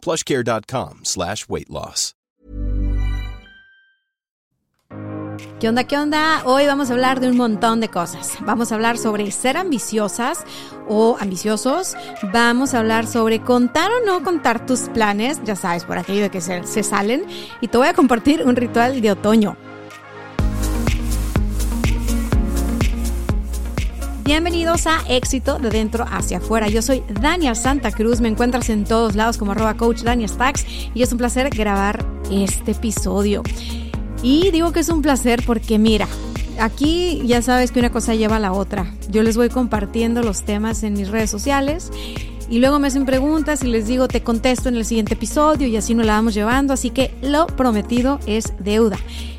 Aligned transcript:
plushcare.com 0.00 1.00
slash 1.04 1.46
weight 1.48 1.68
loss. 1.68 2.14
¿Qué 5.60 5.68
onda? 5.68 5.84
¿Qué 5.84 5.98
onda? 5.98 6.42
Hoy 6.46 6.64
vamos 6.64 6.88
a 6.88 6.94
hablar 6.94 7.20
de 7.20 7.28
un 7.28 7.36
montón 7.36 7.80
de 7.80 7.88
cosas. 7.88 8.38
Vamos 8.40 8.72
a 8.72 8.76
hablar 8.76 8.96
sobre 8.96 9.30
ser 9.30 9.58
ambiciosas 9.58 10.44
o 10.88 11.18
ambiciosos. 11.20 11.96
Vamos 12.32 12.72
a 12.72 12.78
hablar 12.78 13.06
sobre 13.06 13.40
contar 13.40 13.90
o 13.90 14.06
no 14.06 14.22
contar 14.22 14.64
tus 14.64 14.88
planes, 14.88 15.38
ya 15.44 15.56
sabes, 15.56 15.84
por 15.84 15.98
aquello 15.98 16.22
de 16.22 16.30
que 16.30 16.40
se, 16.40 16.66
se 16.66 16.82
salen. 16.82 17.26
Y 17.60 17.68
te 17.68 17.76
voy 17.76 17.88
a 17.88 17.94
compartir 17.94 18.42
un 18.42 18.56
ritual 18.56 19.02
de 19.02 19.12
otoño. 19.12 19.56
Bienvenidos 24.30 24.86
a 24.86 25.00
Éxito 25.08 25.58
de 25.58 25.70
Dentro 25.70 26.04
hacia 26.08 26.38
Afuera. 26.38 26.68
Yo 26.68 26.82
soy 26.82 27.02
Daniel 27.20 27.56
Santa 27.56 27.90
Cruz, 27.90 28.20
me 28.20 28.28
encuentras 28.28 28.70
en 28.70 28.84
todos 28.84 29.16
lados 29.16 29.36
como 29.38 29.50
arroba 29.50 29.76
coach 29.76 30.04
y 30.94 31.02
es 31.02 31.10
un 31.10 31.18
placer 31.18 31.50
grabar 31.50 32.06
este 32.30 32.70
episodio. 32.70 33.42
Y 34.22 34.52
digo 34.52 34.70
que 34.70 34.78
es 34.80 34.88
un 34.88 35.02
placer 35.02 35.42
porque 35.44 35.80
mira, 35.80 36.06
aquí 36.60 37.20
ya 37.26 37.42
sabes 37.42 37.72
que 37.72 37.80
una 37.80 37.90
cosa 37.90 38.14
lleva 38.14 38.36
a 38.36 38.38
la 38.38 38.52
otra. 38.52 38.94
Yo 39.08 39.24
les 39.24 39.36
voy 39.36 39.48
compartiendo 39.48 40.22
los 40.22 40.44
temas 40.44 40.84
en 40.84 40.92
mis 40.92 41.08
redes 41.08 41.28
sociales 41.28 41.90
y 42.48 42.60
luego 42.60 42.78
me 42.78 42.86
hacen 42.86 43.06
preguntas 43.06 43.64
y 43.64 43.66
les 43.66 43.88
digo 43.88 44.06
te 44.06 44.22
contesto 44.22 44.68
en 44.68 44.76
el 44.76 44.84
siguiente 44.84 45.14
episodio 45.14 45.66
y 45.66 45.76
así 45.76 45.92
nos 45.96 46.06
la 46.06 46.12
vamos 46.12 46.34
llevando. 46.34 46.72
Así 46.72 46.90
que 46.90 47.12
lo 47.20 47.48
prometido 47.48 48.20
es 48.26 48.52
deuda. 48.60 48.98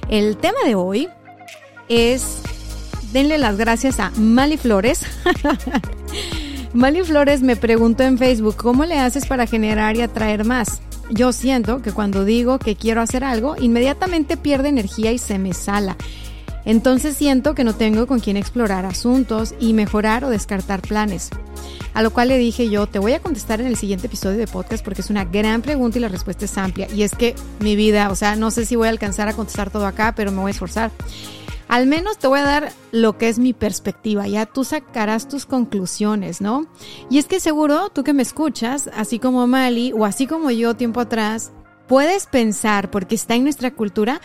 El 0.09 0.36
tema 0.36 0.59
de 0.66 0.76
hoy 0.76 1.08
es 1.88 2.42
denle 3.12 3.38
las 3.38 3.58
gracias 3.58 4.00
a 4.00 4.12
Mali 4.12 4.58
Flores. 4.58 5.02
Mali 6.73 7.02
Flores 7.04 7.42
me 7.42 7.56
preguntó 7.56 8.04
en 8.04 8.17
Facebook, 8.17 8.56
¿cómo 8.56 8.86
le 8.86 8.98
haces 8.98 9.26
para 9.26 9.48
generar 9.48 9.98
y 9.98 10.02
atraer 10.02 10.45
más? 10.45 10.81
Yo 11.09 11.34
siento 11.34 11.82
que 11.82 11.92
cuando 11.92 12.23
digo 12.23 12.58
que 12.59 12.76
quiero 12.76 13.02
hacer 13.02 13.23
algo, 13.23 13.56
inmediatamente 13.59 14.38
pierde 14.38 14.70
energía 14.70 15.12
y 15.12 15.17
se 15.17 15.38
me 15.38 15.54
sala. 15.54 15.98
Entonces 16.64 17.17
siento 17.17 17.56
que 17.56 17.64
no 17.64 17.76
tengo 17.76 18.08
con 18.08 18.20
quién 18.20 18.38
explorar 18.38 18.86
asuntos 18.86 19.56
y 19.59 19.73
mejorar 19.73 20.23
o 20.23 20.30
descartar 20.30 20.82
planes. 20.82 21.30
A 21.94 22.02
lo 22.02 22.12
cual 22.12 22.30
le 22.30 22.38
dije 22.38 22.70
yo, 22.70 22.88
te 22.88 23.00
voy 23.00 23.14
a 23.14 23.20
contestar 23.20 23.59
en 23.59 23.67
el 23.67 23.76
siguiente 23.76 24.08
episodio 24.08 24.38
de 24.38 24.48
podcast 24.48 24.84
porque 24.84 25.02
es 25.02 25.09
una 25.09 25.26
gran 25.26 25.62
pregunta 25.62 25.98
y 25.98 26.02
la 26.02 26.08
respuesta 26.08 26.45
es 26.45 26.58
amplia. 26.58 26.88
Y 26.95 27.04
es 27.04 27.14
que 27.14 27.36
mi 27.59 27.76
vida, 27.76 28.09
o 28.09 28.16
sea, 28.16 28.38
no 28.38 28.52
sé 28.52 28.66
si 28.66 28.78
voy 28.78 28.88
a 28.88 28.92
alcanzar 28.92 29.28
a 29.28 29.34
contestar 29.34 29.72
todo 29.72 29.86
acá, 29.86 30.14
pero 30.16 30.32
me 30.32 30.39
voy 30.39 30.50
a 30.50 30.52
esforzar. 30.52 30.92
Al 31.72 31.88
menos 31.88 32.17
te 32.17 32.27
voy 32.27 32.39
a 32.39 32.44
dar 32.44 32.73
lo 32.91 33.17
que 33.17 33.30
es 33.30 33.39
mi 33.39 33.53
perspectiva, 33.53 34.27
ya 34.27 34.45
tú 34.45 34.66
sacarás 34.66 35.30
tus 35.30 35.45
conclusiones, 35.45 36.41
¿no? 36.41 36.67
Y 37.09 37.17
es 37.17 37.27
que 37.27 37.39
seguro 37.39 37.88
tú 37.88 38.03
que 38.03 38.11
me 38.11 38.23
escuchas, 38.23 38.89
así 38.94 39.19
como 39.19 39.47
Mali 39.47 39.94
o 39.94 40.03
así 40.03 40.27
como 40.27 40.52
yo 40.52 40.75
tiempo 40.75 40.99
atrás, 40.99 41.53
puedes 41.88 42.25
pensar, 42.25 42.92
porque 42.92 43.16
está 43.16 43.36
en 43.36 43.44
nuestra 43.44 43.72
cultura, 43.72 44.19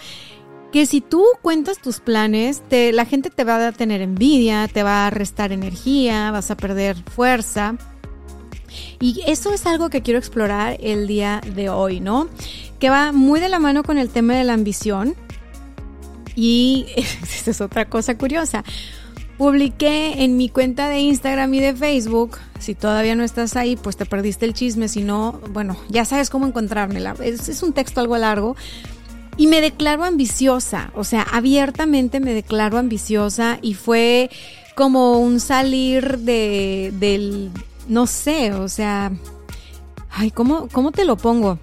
que 0.72 0.86
si 0.86 1.00
tú 1.00 1.24
cuentas 1.41 1.78
tus 1.78 2.00
planes, 2.00 2.64
la 2.69 3.05
gente 3.05 3.30
te 3.30 3.44
va 3.44 3.64
a 3.64 3.70
tener 3.70 4.02
envidia, 4.02 4.67
te 4.67 4.83
va 4.83 5.06
a 5.06 5.11
restar 5.11 5.52
energía, 5.52 6.33
vas 6.33 6.51
a 6.51 6.57
perder 6.57 6.96
fuerza. 7.14 7.77
Y 8.98 9.23
eso 9.28 9.55
es 9.55 9.67
algo 9.67 9.89
que 9.89 10.02
quiero 10.02 10.18
explorar 10.18 10.78
el 10.80 11.07
día 11.07 11.40
de 11.55 11.68
hoy, 11.68 12.01
¿no? 12.01 12.28
Que 12.80 12.90
va 12.90 13.13
muy 13.13 13.39
de 13.39 13.48
la 13.48 13.61
mano 13.61 13.84
con 13.84 13.98
el 13.98 14.08
tema 14.08 14.34
de 14.34 14.42
la 14.42 14.55
ambición 14.55 15.14
y 16.36 16.86
esa 16.97 17.51
es 17.51 17.61
otra 17.61 17.86
cosa 17.86 18.17
curiosa. 18.17 18.63
Publiqué 19.39 20.23
en 20.23 20.36
mi 20.36 20.48
cuenta 20.48 20.89
de 20.89 21.01
Instagram 21.01 21.52
y 21.55 21.61
de 21.61 21.74
Facebook. 21.74 22.39
Si 22.58 22.74
todavía 22.74 23.17
no 23.17 23.24
estás 23.24 23.57
ahí, 23.57 23.77
pues 23.77 23.97
te 23.97 24.07
perdiste 24.07 24.46
el 24.46 24.55
chisme. 24.55 24.89
Si 24.89 25.02
no, 25.02 25.41
bueno, 25.51 25.77
ya 25.89 26.05
sabes 26.05 26.30
cómo 26.30 26.46
encontrármela. 26.46 27.17
Es, 27.23 27.48
es 27.48 27.63
un 27.63 27.73
texto 27.73 28.01
algo 28.01 28.17
largo. 28.17 28.57
Y 29.36 29.48
me 29.48 29.61
declaro 29.61 30.05
ambiciosa. 30.05 30.91
O 30.95 31.05
sea, 31.05 31.23
abiertamente 31.23 32.20
me 32.20 32.33
declaro 32.33 32.79
ambiciosa. 32.79 33.58
Y 33.61 33.75
fue 33.75 34.30
como 34.77 35.19
un 35.19 35.41
salir 35.41 36.19
de, 36.19 36.92
del, 37.01 37.51
no 37.89 38.07
sé, 38.07 38.52
o 38.52 38.69
sea, 38.69 39.11
ay, 40.11 40.30
¿cómo, 40.30 40.69
cómo 40.70 40.92
te 40.92 41.07
lo 41.07 41.17
pongo? 41.17 41.58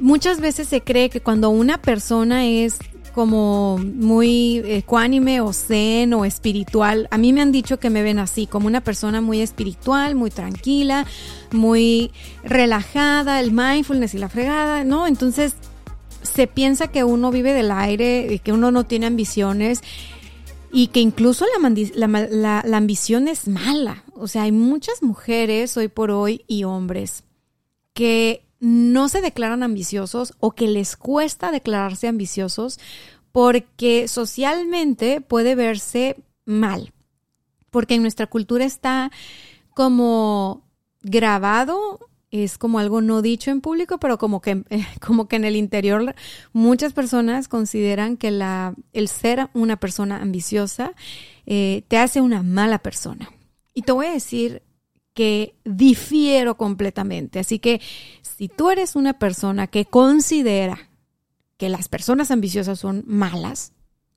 Muchas 0.00 0.40
veces 0.40 0.68
se 0.68 0.80
cree 0.82 1.10
que 1.10 1.20
cuando 1.20 1.50
una 1.50 1.80
persona 1.80 2.46
es 2.46 2.78
como 3.14 3.78
muy 3.78 4.58
ecuánime 4.64 5.40
o 5.40 5.52
zen 5.52 6.14
o 6.14 6.24
espiritual. 6.24 7.08
A 7.10 7.18
mí 7.18 7.32
me 7.32 7.40
han 7.40 7.52
dicho 7.52 7.78
que 7.78 7.90
me 7.90 8.02
ven 8.02 8.18
así, 8.18 8.46
como 8.46 8.66
una 8.66 8.82
persona 8.82 9.20
muy 9.20 9.40
espiritual, 9.40 10.14
muy 10.14 10.30
tranquila, 10.30 11.06
muy 11.50 12.12
relajada, 12.44 13.40
el 13.40 13.52
mindfulness 13.52 14.14
y 14.14 14.18
la 14.18 14.28
fregada, 14.28 14.84
¿no? 14.84 15.06
Entonces 15.06 15.54
se 16.22 16.46
piensa 16.46 16.88
que 16.88 17.04
uno 17.04 17.30
vive 17.30 17.52
del 17.52 17.70
aire, 17.70 18.40
que 18.44 18.52
uno 18.52 18.70
no 18.70 18.84
tiene 18.84 19.06
ambiciones 19.06 19.82
y 20.72 20.88
que 20.88 21.00
incluso 21.00 21.46
la, 21.46 22.06
la, 22.06 22.62
la 22.64 22.76
ambición 22.76 23.26
es 23.26 23.48
mala. 23.48 24.04
O 24.14 24.28
sea, 24.28 24.42
hay 24.42 24.52
muchas 24.52 25.02
mujeres 25.02 25.76
hoy 25.76 25.88
por 25.88 26.10
hoy 26.10 26.44
y 26.46 26.64
hombres 26.64 27.24
que 27.92 28.49
no 28.60 29.08
se 29.08 29.22
declaran 29.22 29.62
ambiciosos 29.62 30.34
o 30.38 30.52
que 30.52 30.68
les 30.68 30.96
cuesta 30.96 31.50
declararse 31.50 32.06
ambiciosos 32.08 32.78
porque 33.32 34.06
socialmente 34.06 35.20
puede 35.20 35.54
verse 35.54 36.16
mal. 36.44 36.92
Porque 37.70 37.94
en 37.94 38.02
nuestra 38.02 38.26
cultura 38.26 38.64
está 38.64 39.10
como 39.74 40.68
grabado, 41.02 42.10
es 42.30 42.58
como 42.58 42.78
algo 42.78 43.00
no 43.00 43.22
dicho 43.22 43.50
en 43.50 43.60
público, 43.60 43.98
pero 43.98 44.18
como 44.18 44.40
que, 44.40 44.64
como 45.00 45.26
que 45.26 45.36
en 45.36 45.44
el 45.44 45.56
interior 45.56 46.14
muchas 46.52 46.92
personas 46.92 47.48
consideran 47.48 48.16
que 48.16 48.28
el 48.92 49.08
ser 49.08 49.48
una 49.54 49.76
persona 49.76 50.20
ambiciosa 50.20 50.92
eh, 51.46 51.84
te 51.88 51.98
hace 51.98 52.20
una 52.20 52.42
mala 52.42 52.78
persona. 52.78 53.30
Y 53.72 53.82
te 53.82 53.92
voy 53.92 54.06
a 54.06 54.12
decir 54.12 54.62
que 55.20 55.54
difiero 55.66 56.56
completamente. 56.56 57.40
Así 57.40 57.58
que 57.58 57.82
si 58.22 58.48
tú 58.48 58.70
eres 58.70 58.96
una 58.96 59.18
persona 59.18 59.66
que 59.66 59.84
considera 59.84 60.88
que 61.58 61.68
las 61.68 61.88
personas 61.88 62.30
ambiciosas 62.30 62.78
son 62.78 63.04
malas, 63.06 63.74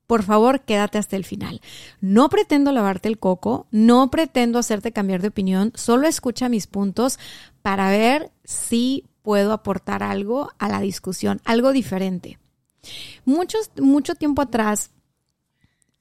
por 0.08 0.24
favor, 0.24 0.62
quédate 0.62 0.98
hasta 0.98 1.18
el 1.18 1.26
final. 1.26 1.60
No 2.00 2.30
pretendo 2.30 2.72
lavarte 2.72 3.10
el 3.10 3.20
coco, 3.20 3.68
no 3.70 4.10
pretendo 4.12 4.60
hacerte 4.60 4.94
cambiar 4.94 5.22
de 5.22 5.28
opinión, 5.28 5.74
solo 5.76 6.08
escucha 6.08 6.48
mis 6.48 6.68
puntos 6.68 7.20
para 7.62 7.90
ver 7.90 8.32
si 8.46 9.04
puedo 9.24 9.52
aportar 9.52 10.04
algo 10.04 10.52
a 10.58 10.70
la 10.70 10.80
discusión, 10.80 11.42
algo 11.44 11.74
diferente. 11.74 12.40
Muchos, 13.26 13.72
mucho 13.76 14.16
tiempo 14.16 14.42
atrás 14.42 14.92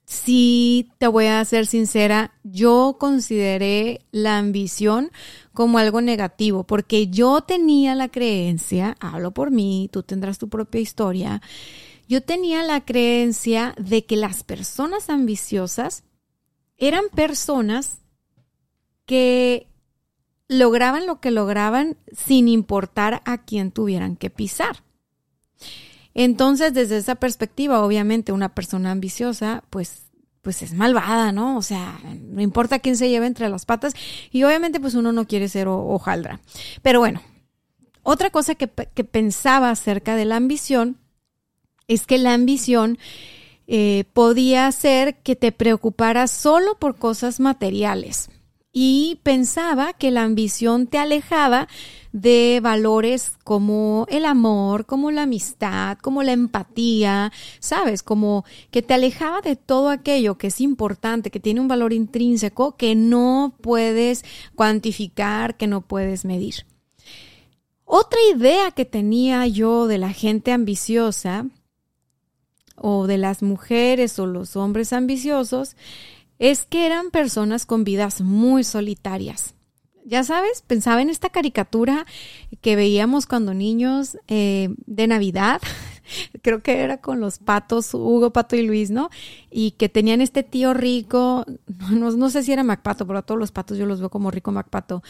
si 0.05 0.91
te 0.99 1.07
voy 1.07 1.27
a 1.27 1.45
ser 1.45 1.67
sincera, 1.67 2.35
yo 2.43 2.97
consideré 2.99 4.01
la 4.11 4.39
ambición 4.39 5.11
como 5.53 5.79
algo 5.79 6.01
negativo, 6.01 6.65
porque 6.65 7.09
yo 7.09 7.43
tenía 7.43 7.95
la 7.95 8.09
creencia, 8.09 8.97
hablo 9.01 9.33
por 9.33 9.51
mí, 9.51 9.89
tú 9.93 10.03
tendrás 10.03 10.39
tu 10.39 10.49
propia 10.49 10.81
historia, 10.81 11.43
yo 12.09 12.23
tenía 12.23 12.63
la 12.63 12.85
creencia 12.85 13.75
de 13.79 14.05
que 14.05 14.17
las 14.17 14.45
personas 14.45 15.09
ambiciosas 15.09 16.05
eran 16.77 17.05
personas 17.15 18.01
que 19.07 19.69
lograban 20.49 21.07
lo 21.07 21.21
que 21.21 21.31
lograban 21.31 21.97
sin 22.13 22.49
importar 22.49 23.23
a 23.25 23.39
quién 23.39 23.71
tuvieran 23.71 24.17
que 24.17 24.31
pisar. 24.31 24.83
Entonces, 26.15 26.75
desde 26.75 26.99
esa 26.99 27.15
perspectiva, 27.15 27.85
obviamente, 27.85 28.33
una 28.33 28.55
persona 28.55 28.91
ambiciosa, 28.91 29.65
pues, 29.71 30.05
pues 30.43 30.63
es 30.63 30.75
malvada, 30.75 31.33
¿no? 31.33 31.57
O 31.57 31.63
sea, 31.63 31.99
no 32.21 32.43
importa 32.43 32.81
quién 32.81 32.97
se 32.97 33.09
lleve 33.09 33.27
entre 33.27 33.49
las 33.49 33.65
patas. 33.65 33.95
Y 34.31 34.43
obviamente, 34.45 34.81
pues 34.81 34.95
uno 34.95 35.13
no 35.13 35.27
quiere 35.27 35.49
ser 35.49 35.69
hojaldra. 35.69 36.41
Pero 36.83 37.01
bueno, 37.01 37.23
otra 38.03 38.31
cosa 38.31 38.55
que, 38.55 38.69
que, 38.69 39.05
pensaba 39.05 39.71
acerca 39.71 40.17
de 40.17 40.25
la 40.25 40.37
ambición 40.37 40.99
es 41.89 42.07
que 42.07 42.19
la 42.19 42.35
ambición 42.35 42.99
eh, 43.67 44.05
podía 44.13 44.71
ser 44.73 45.17
que 45.23 45.37
te 45.37 45.53
preocuparas 45.53 46.31
solo 46.31 46.79
por 46.79 46.97
cosas 46.97 47.41
materiales. 47.41 48.29
Y 48.73 49.21
pensaba 49.23 49.93
que 49.93 50.11
la 50.11 50.23
ambición 50.23 50.87
te 50.87 50.99
alejaba 50.99 51.69
de 52.13 52.61
valores 52.63 53.33
como 53.45 54.07
el 54.09 54.25
amor, 54.25 54.87
como 54.87 55.11
la 55.11 55.23
amistad, 55.23 55.99
como 55.99 56.23
la 56.23 56.33
empatía, 56.33 57.33
sabes, 57.59 58.03
como 58.03 58.45
que 58.71 58.83
te 58.83 58.95
alejaba 58.95 59.43
de 59.43 59.57
todo 59.57 59.91
aquello 59.91 60.39
que 60.39 60.47
es 60.47 60.61
importante, 60.61 61.31
que 61.31 61.41
tiene 61.41 61.61
un 61.61 61.69
valor 61.69 61.93
intrínseco 61.93 62.77
que 62.77 62.95
no 62.95 63.55
puedes 63.61 64.25
cuantificar, 64.55 65.57
que 65.57 65.67
no 65.67 65.83
puedes 65.83 66.25
medir. 66.25 66.67
Otra 67.85 68.21
idea 68.35 68.71
que 68.71 68.87
tenía 68.87 69.47
yo 69.47 69.87
de 69.87 69.99
la 69.99 70.15
gente 70.15 70.51
ambiciosa 70.53 71.47
o 72.77 73.07
de 73.07 73.19
las 73.19 73.43
mujeres 73.43 74.19
o 74.19 74.27
los 74.27 74.57
hombres 74.57 74.95
ambiciosos 74.95 75.77
es 76.43 76.65
que 76.65 76.87
eran 76.87 77.13
personas 77.13 77.67
con 77.67 77.85
vidas 77.85 78.21
muy 78.21 78.65
solitarias. 78.65 79.55
Ya 80.05 80.25
sabes, 80.25 80.65
pensaba 80.67 81.01
en 81.01 81.09
esta 81.09 81.29
caricatura 81.29 82.05
que 82.61 82.75
veíamos 82.75 83.27
cuando 83.27 83.55
niños 83.55 84.19
eh, 84.27 84.75
de 84.87 85.07
Navidad, 85.07 85.63
creo 86.43 86.61
que 86.61 86.81
era 86.81 86.97
con 86.97 87.21
los 87.21 87.39
patos, 87.39 87.95
Hugo, 87.95 88.33
Pato 88.33 88.57
y 88.57 88.63
Luis, 88.63 88.91
¿no? 88.91 89.09
Y 89.53 89.73
que 89.73 89.89
tenían 89.89 90.21
este 90.21 90.43
tío 90.43 90.75
rico, 90.75 91.47
no, 91.93 92.29
sé 92.29 92.43
si 92.43 92.53
era 92.53 92.65
Macpato, 92.65 93.07
pero 93.07 93.21
a 93.21 93.23
todos 93.23 93.39
los 93.39 93.53
patos 93.53 93.79
yo 93.79 93.87
los 93.87 94.01
veo 94.01 94.11
como 94.11 94.33
rico 94.33 94.51
Macpato. 94.51 95.05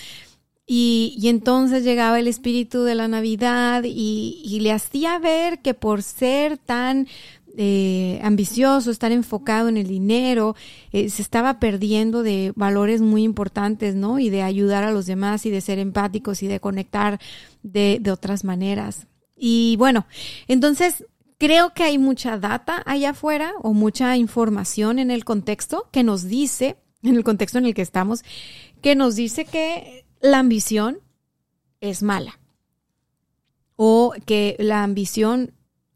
Y, 0.66 1.16
y 1.18 1.28
entonces 1.28 1.82
llegaba 1.82 2.20
el 2.20 2.28
espíritu 2.28 2.82
de 2.82 2.94
la 2.94 3.08
Navidad 3.08 3.84
y, 3.86 4.42
y 4.44 4.60
le 4.60 4.70
hacía 4.70 5.18
ver 5.18 5.60
que 5.60 5.72
por 5.72 6.02
ser 6.02 6.58
tan 6.58 7.08
eh, 7.56 8.20
ambicioso, 8.22 8.90
estar 8.90 9.12
enfocado 9.12 9.68
en 9.68 9.76
el 9.76 9.86
dinero, 9.86 10.56
eh, 10.92 11.10
se 11.10 11.22
estaba 11.22 11.58
perdiendo 11.58 12.22
de 12.22 12.52
valores 12.56 13.00
muy 13.00 13.22
importantes, 13.22 13.94
¿no? 13.94 14.18
Y 14.18 14.30
de 14.30 14.42
ayudar 14.42 14.84
a 14.84 14.92
los 14.92 15.06
demás 15.06 15.44
y 15.46 15.50
de 15.50 15.60
ser 15.60 15.78
empáticos 15.78 16.42
y 16.42 16.46
de 16.46 16.60
conectar 16.60 17.20
de, 17.62 17.98
de 18.00 18.10
otras 18.10 18.44
maneras. 18.44 19.06
Y 19.36 19.76
bueno, 19.76 20.06
entonces 20.48 21.04
creo 21.38 21.74
que 21.74 21.82
hay 21.82 21.98
mucha 21.98 22.38
data 22.38 22.82
allá 22.86 23.10
afuera 23.10 23.52
o 23.62 23.72
mucha 23.72 24.16
información 24.16 24.98
en 24.98 25.10
el 25.10 25.24
contexto 25.24 25.88
que 25.90 26.04
nos 26.04 26.24
dice, 26.24 26.76
en 27.02 27.16
el 27.16 27.24
contexto 27.24 27.58
en 27.58 27.66
el 27.66 27.74
que 27.74 27.82
estamos, 27.82 28.22
que 28.80 28.94
nos 28.94 29.16
dice 29.16 29.44
que 29.44 30.06
la 30.20 30.38
ambición 30.38 31.00
es 31.80 32.02
mala 32.02 32.38
o 33.76 34.14
que 34.24 34.56
la 34.60 34.84
ambición 34.84 35.52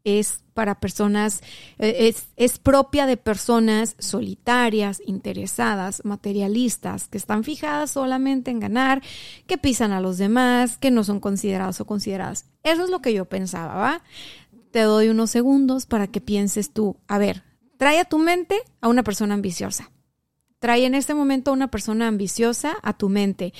es 0.07 0.43
para 0.53 0.79
personas, 0.79 1.41
eh, 1.77 2.07
es, 2.07 2.29
es, 2.35 2.57
propia 2.57 3.05
de 3.05 3.17
personas 3.17 3.95
solitarias, 3.99 5.01
interesadas, 5.05 6.03
materialistas, 6.03 7.07
que 7.07 7.17
están 7.17 7.43
fijadas 7.43 7.91
solamente 7.91 8.49
en 8.49 8.59
ganar, 8.59 9.03
que 9.45 9.57
pisan 9.57 9.91
a 9.91 10.01
los 10.01 10.17
demás, 10.17 10.77
que 10.77 10.89
no 10.89 11.03
son 11.03 11.19
considerados 11.19 11.79
o 11.81 11.85
consideradas. 11.85 12.45
Eso 12.63 12.85
es 12.85 12.89
lo 12.89 13.01
que 13.01 13.13
yo 13.13 13.25
pensaba, 13.25 13.75
¿va? 13.75 14.03
Te 14.71 14.81
doy 14.81 15.09
unos 15.09 15.29
segundos 15.29 15.85
para 15.85 16.07
que 16.07 16.21
pienses 16.21 16.73
tú, 16.73 16.97
a 17.07 17.17
ver, 17.17 17.43
trae 17.77 17.99
a 17.99 18.05
tu 18.05 18.17
mente 18.17 18.57
a 18.81 18.87
una 18.87 19.03
persona 19.03 19.35
ambiciosa. 19.35 19.91
Trae 20.59 20.85
en 20.85 20.95
este 20.95 21.13
momento 21.13 21.53
una 21.53 21.69
persona 21.69 22.07
ambiciosa 22.07 22.77
a 22.81 22.97
tu 22.97 23.09
mente. 23.09 23.53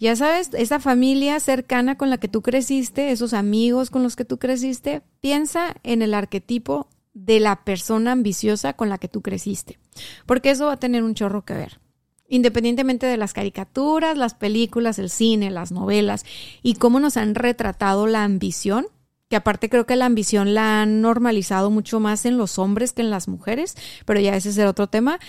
Ya 0.00 0.16
sabes, 0.16 0.50
esa 0.54 0.80
familia 0.80 1.38
cercana 1.38 1.96
con 1.96 2.10
la 2.10 2.18
que 2.18 2.26
tú 2.26 2.42
creciste, 2.42 3.12
esos 3.12 3.34
amigos 3.34 3.90
con 3.90 4.02
los 4.02 4.16
que 4.16 4.24
tú 4.24 4.38
creciste, 4.38 5.02
piensa 5.20 5.76
en 5.84 6.02
el 6.02 6.12
arquetipo 6.12 6.88
de 7.14 7.38
la 7.38 7.64
persona 7.64 8.12
ambiciosa 8.12 8.72
con 8.72 8.88
la 8.88 8.98
que 8.98 9.08
tú 9.08 9.22
creciste. 9.22 9.78
Porque 10.26 10.50
eso 10.50 10.66
va 10.66 10.72
a 10.72 10.78
tener 10.78 11.04
un 11.04 11.14
chorro 11.14 11.44
que 11.44 11.54
ver. 11.54 11.80
Independientemente 12.28 13.06
de 13.06 13.16
las 13.16 13.32
caricaturas, 13.32 14.16
las 14.16 14.34
películas, 14.34 14.98
el 14.98 15.10
cine, 15.10 15.50
las 15.50 15.72
novelas 15.72 16.24
y 16.62 16.74
cómo 16.74 17.00
nos 17.00 17.16
han 17.16 17.34
retratado 17.34 18.06
la 18.06 18.24
ambición, 18.24 18.86
que 19.28 19.36
aparte 19.36 19.68
creo 19.68 19.86
que 19.86 19.96
la 19.96 20.06
ambición 20.06 20.54
la 20.54 20.82
han 20.82 21.00
normalizado 21.00 21.70
mucho 21.70 22.00
más 22.00 22.26
en 22.26 22.36
los 22.36 22.58
hombres 22.58 22.92
que 22.92 23.02
en 23.02 23.10
las 23.10 23.28
mujeres, 23.28 23.76
pero 24.04 24.18
ya 24.20 24.34
ese 24.34 24.50
es 24.50 24.58
el 24.58 24.66
otro 24.66 24.88
tema. 24.88 25.20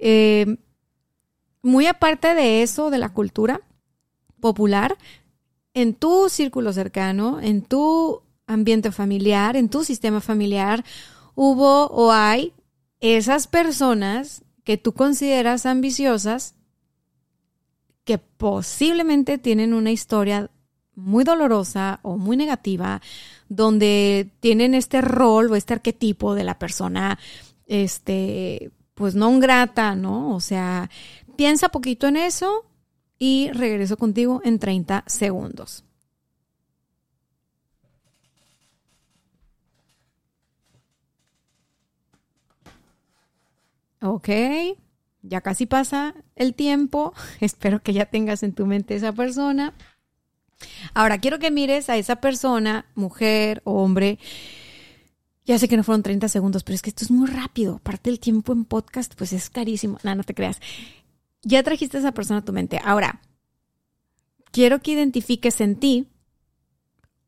Eh, 0.00 0.56
muy 1.62 1.86
aparte 1.86 2.34
de 2.34 2.62
eso, 2.62 2.90
de 2.90 2.98
la 2.98 3.10
cultura 3.10 3.60
popular, 4.40 4.96
en 5.74 5.94
tu 5.94 6.28
círculo 6.28 6.72
cercano, 6.72 7.40
en 7.40 7.62
tu 7.62 8.22
ambiente 8.46 8.92
familiar, 8.92 9.56
en 9.56 9.68
tu 9.68 9.84
sistema 9.84 10.20
familiar, 10.20 10.84
hubo 11.34 11.86
o 11.86 12.12
hay 12.12 12.52
esas 13.00 13.46
personas 13.46 14.42
que 14.64 14.76
tú 14.76 14.92
consideras 14.92 15.66
ambiciosas 15.66 16.54
que 18.04 18.18
posiblemente 18.18 19.38
tienen 19.38 19.74
una 19.74 19.90
historia 19.90 20.50
muy 20.94 21.24
dolorosa 21.24 22.00
o 22.02 22.16
muy 22.16 22.36
negativa, 22.36 23.00
donde 23.48 24.30
tienen 24.40 24.74
este 24.74 25.00
rol 25.00 25.52
o 25.52 25.56
este 25.56 25.74
arquetipo 25.74 26.34
de 26.34 26.44
la 26.44 26.58
persona, 26.58 27.18
este, 27.66 28.72
pues 28.98 29.14
no 29.14 29.38
grata, 29.38 29.94
¿no? 29.94 30.34
O 30.34 30.40
sea, 30.40 30.90
piensa 31.36 31.68
poquito 31.68 32.08
en 32.08 32.16
eso 32.16 32.66
y 33.16 33.50
regreso 33.52 33.96
contigo 33.96 34.40
en 34.44 34.58
30 34.58 35.04
segundos. 35.06 35.84
Ok, 44.00 44.28
ya 45.22 45.40
casi 45.42 45.66
pasa 45.66 46.14
el 46.34 46.54
tiempo. 46.54 47.14
Espero 47.40 47.80
que 47.80 47.92
ya 47.92 48.06
tengas 48.06 48.42
en 48.42 48.52
tu 48.52 48.66
mente 48.66 48.96
esa 48.96 49.12
persona. 49.12 49.74
Ahora 50.92 51.18
quiero 51.18 51.38
que 51.38 51.52
mires 51.52 51.88
a 51.88 51.96
esa 51.96 52.16
persona, 52.16 52.86
mujer 52.96 53.62
o 53.64 53.80
hombre, 53.80 54.18
ya 55.48 55.58
sé 55.58 55.66
que 55.66 55.78
no 55.78 55.82
fueron 55.82 56.02
30 56.02 56.28
segundos, 56.28 56.62
pero 56.62 56.74
es 56.74 56.82
que 56.82 56.90
esto 56.90 57.06
es 57.06 57.10
muy 57.10 57.26
rápido. 57.26 57.76
Aparte 57.76 58.10
el 58.10 58.20
tiempo 58.20 58.52
en 58.52 58.66
podcast, 58.66 59.14
pues 59.14 59.32
es 59.32 59.48
carísimo. 59.48 59.98
No, 60.02 60.14
no 60.14 60.22
te 60.22 60.34
creas. 60.34 60.60
Ya 61.42 61.62
trajiste 61.62 61.96
a 61.96 62.00
esa 62.00 62.12
persona 62.12 62.40
a 62.40 62.44
tu 62.44 62.52
mente. 62.52 62.78
Ahora, 62.84 63.22
quiero 64.50 64.82
que 64.82 64.90
identifiques 64.90 65.62
en 65.62 65.76
ti 65.76 66.06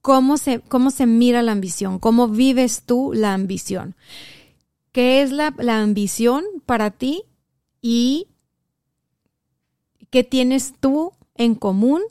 cómo 0.03 0.37
se, 0.37 0.61
cómo 0.61 0.91
se 0.91 1.07
mira 1.07 1.41
la 1.41 1.53
ambición, 1.53 1.99
cómo 1.99 2.29
vives 2.29 2.83
tú 2.85 3.13
la 3.15 3.33
ambición. 3.33 3.97
¿Qué 4.93 5.23
es 5.23 5.33
la, 5.33 5.55
la 5.57 5.81
ambición 5.81 6.45
para 6.67 6.91
ti 6.91 7.23
y 7.81 8.29
qué 10.11 10.25
tienes 10.25 10.75
tú 10.79 11.13
en 11.37 11.55
común 11.55 12.03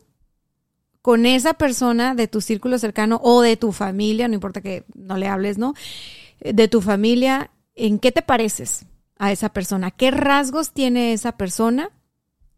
con 1.10 1.26
esa 1.26 1.56
persona 1.56 2.14
de 2.14 2.28
tu 2.28 2.40
círculo 2.40 2.78
cercano 2.78 3.20
o 3.24 3.42
de 3.42 3.58
tu 3.58 3.72
familia, 3.72 4.28
no 4.28 4.36
importa 4.36 4.62
que 4.62 4.84
no 4.94 5.18
le 5.18 5.26
hables, 5.28 5.58
¿no? 5.58 5.74
De 6.40 6.68
tu 6.68 6.82
familia, 6.82 7.50
¿en 7.74 7.98
qué 7.98 8.12
te 8.12 8.22
pareces 8.22 8.86
a 9.18 9.32
esa 9.32 9.50
persona? 9.50 9.90
¿Qué 9.90 10.12
rasgos 10.12 10.72
tiene 10.72 11.14
esa 11.14 11.32
persona 11.32 11.90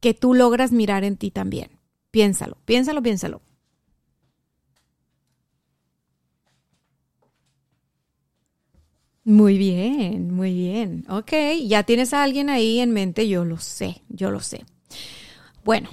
que 0.02 0.14
tú 0.14 0.34
logras 0.34 0.74
mirar 0.74 1.06
en 1.06 1.16
ti 1.16 1.32
también? 1.32 1.80
Piénsalo, 2.12 2.58
piénsalo, 2.66 3.02
piénsalo. 3.02 3.42
Muy 9.24 9.58
bien, 9.58 10.30
muy 10.30 10.54
bien. 10.54 11.06
Ok, 11.08 11.32
ya 11.68 11.84
tienes 11.84 12.14
a 12.14 12.22
alguien 12.22 12.50
ahí 12.50 12.80
en 12.82 12.92
mente, 12.92 13.30
yo 13.30 13.46
lo 13.46 13.60
sé, 13.60 14.02
yo 14.10 14.30
lo 14.30 14.42
sé. 14.42 14.66
Bueno, 15.64 15.90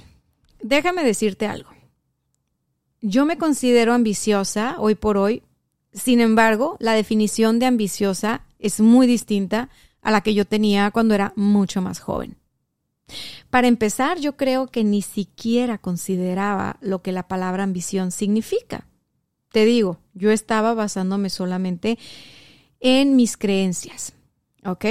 déjame 0.61 1.05
decirte 1.05 1.47
algo. 1.47 1.78
Yo 3.01 3.25
me 3.25 3.37
considero 3.37 3.93
ambiciosa 3.93 4.75
hoy 4.77 4.95
por 4.95 5.17
hoy, 5.17 5.43
sin 5.93 6.21
embargo, 6.21 6.77
la 6.79 6.93
definición 6.93 7.59
de 7.59 7.65
ambiciosa 7.65 8.45
es 8.59 8.79
muy 8.79 9.07
distinta 9.07 9.69
a 10.01 10.11
la 10.11 10.21
que 10.21 10.33
yo 10.33 10.45
tenía 10.45 10.91
cuando 10.91 11.15
era 11.15 11.33
mucho 11.35 11.81
más 11.81 11.99
joven. 11.99 12.37
Para 13.49 13.67
empezar, 13.67 14.19
yo 14.19 14.37
creo 14.37 14.67
que 14.67 14.83
ni 14.83 15.01
siquiera 15.01 15.77
consideraba 15.77 16.77
lo 16.81 17.01
que 17.01 17.11
la 17.11 17.27
palabra 17.27 17.63
ambición 17.63 18.11
significa. 18.11 18.85
Te 19.51 19.65
digo, 19.65 19.97
yo 20.13 20.31
estaba 20.31 20.73
basándome 20.73 21.29
solamente 21.29 21.97
en 22.79 23.15
mis 23.15 23.35
creencias. 23.35 24.13
¿Ok? 24.63 24.85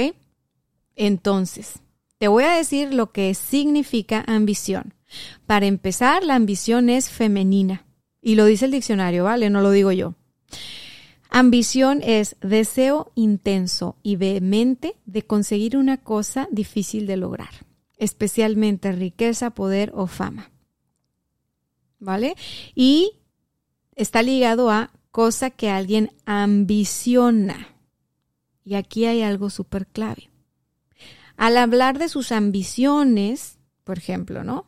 Entonces, 0.95 1.79
te 2.17 2.27
voy 2.27 2.43
a 2.43 2.51
decir 2.51 2.93
lo 2.93 3.11
que 3.11 3.33
significa 3.35 4.25
ambición. 4.27 4.93
Para 5.45 5.67
empezar, 5.67 6.23
la 6.23 6.35
ambición 6.35 6.89
es 6.89 7.09
femenina. 7.09 7.85
Y 8.21 8.35
lo 8.35 8.45
dice 8.45 8.65
el 8.65 8.71
diccionario, 8.71 9.23
¿vale? 9.23 9.49
No 9.49 9.61
lo 9.61 9.71
digo 9.71 9.91
yo. 9.91 10.15
Ambición 11.29 12.01
es 12.03 12.35
deseo 12.41 13.11
intenso 13.15 13.95
y 14.01 14.15
vehemente 14.15 14.95
de 15.05 15.23
conseguir 15.23 15.77
una 15.77 15.97
cosa 15.97 16.47
difícil 16.51 17.05
de 17.05 17.17
lograr, 17.17 17.65
especialmente 17.97 18.91
riqueza, 18.91 19.51
poder 19.51 19.91
o 19.93 20.07
fama. 20.07 20.51
¿Vale? 21.99 22.35
Y 22.73 23.19
está 23.95 24.23
ligado 24.23 24.69
a 24.71 24.91
cosa 25.11 25.49
que 25.49 25.69
alguien 25.69 26.11
ambiciona. 26.25 27.75
Y 28.63 28.75
aquí 28.75 29.05
hay 29.05 29.21
algo 29.21 29.49
súper 29.49 29.85
clave. 29.87 30.29
Al 31.37 31.57
hablar 31.57 31.99
de 31.99 32.09
sus 32.09 32.31
ambiciones, 32.31 33.59
por 33.83 33.97
ejemplo, 33.97 34.43
¿no? 34.43 34.65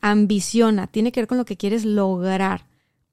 ambiciona, 0.00 0.86
tiene 0.86 1.12
que 1.12 1.20
ver 1.20 1.28
con 1.28 1.38
lo 1.38 1.44
que 1.44 1.56
quieres 1.56 1.84
lograr. 1.84 2.66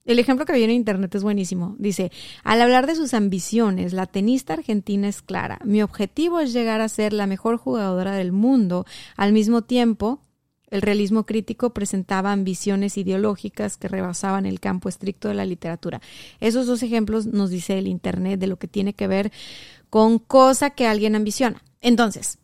El 0.07 0.19
ejemplo 0.19 0.45
que 0.45 0.53
viene 0.53 0.71
en 0.71 0.79
internet 0.79 1.13
es 1.15 1.21
buenísimo. 1.21 1.75
Dice, 1.77 2.13
al 2.45 2.61
hablar 2.61 2.87
de 2.87 2.95
sus 2.95 3.13
ambiciones, 3.13 3.91
la 3.91 4.05
tenista 4.05 4.53
argentina 4.53 5.09
es 5.09 5.21
clara. 5.21 5.59
Mi 5.65 5.83
objetivo 5.83 6.39
es 6.39 6.53
llegar 6.53 6.79
a 6.79 6.87
ser 6.87 7.11
la 7.11 7.27
mejor 7.27 7.57
jugadora 7.57 8.13
del 8.13 8.31
mundo. 8.31 8.85
Al 9.17 9.33
mismo 9.33 9.63
tiempo, 9.63 10.21
el 10.69 10.81
realismo 10.81 11.25
crítico 11.25 11.73
presentaba 11.73 12.31
ambiciones 12.31 12.97
ideológicas 12.97 13.75
que 13.75 13.89
rebasaban 13.89 14.45
el 14.45 14.61
campo 14.61 14.87
estricto 14.87 15.27
de 15.27 15.33
la 15.33 15.45
literatura. 15.45 15.99
Esos 16.39 16.67
dos 16.67 16.83
ejemplos 16.83 17.25
nos 17.25 17.49
dice 17.49 17.77
el 17.77 17.87
Internet 17.87 18.39
de 18.39 18.47
lo 18.47 18.57
que 18.57 18.69
tiene 18.69 18.93
que 18.93 19.07
ver 19.07 19.33
con 19.89 20.19
cosa 20.19 20.69
que 20.69 20.87
alguien 20.87 21.15
ambiciona. 21.15 21.61
Entonces, 21.81 22.39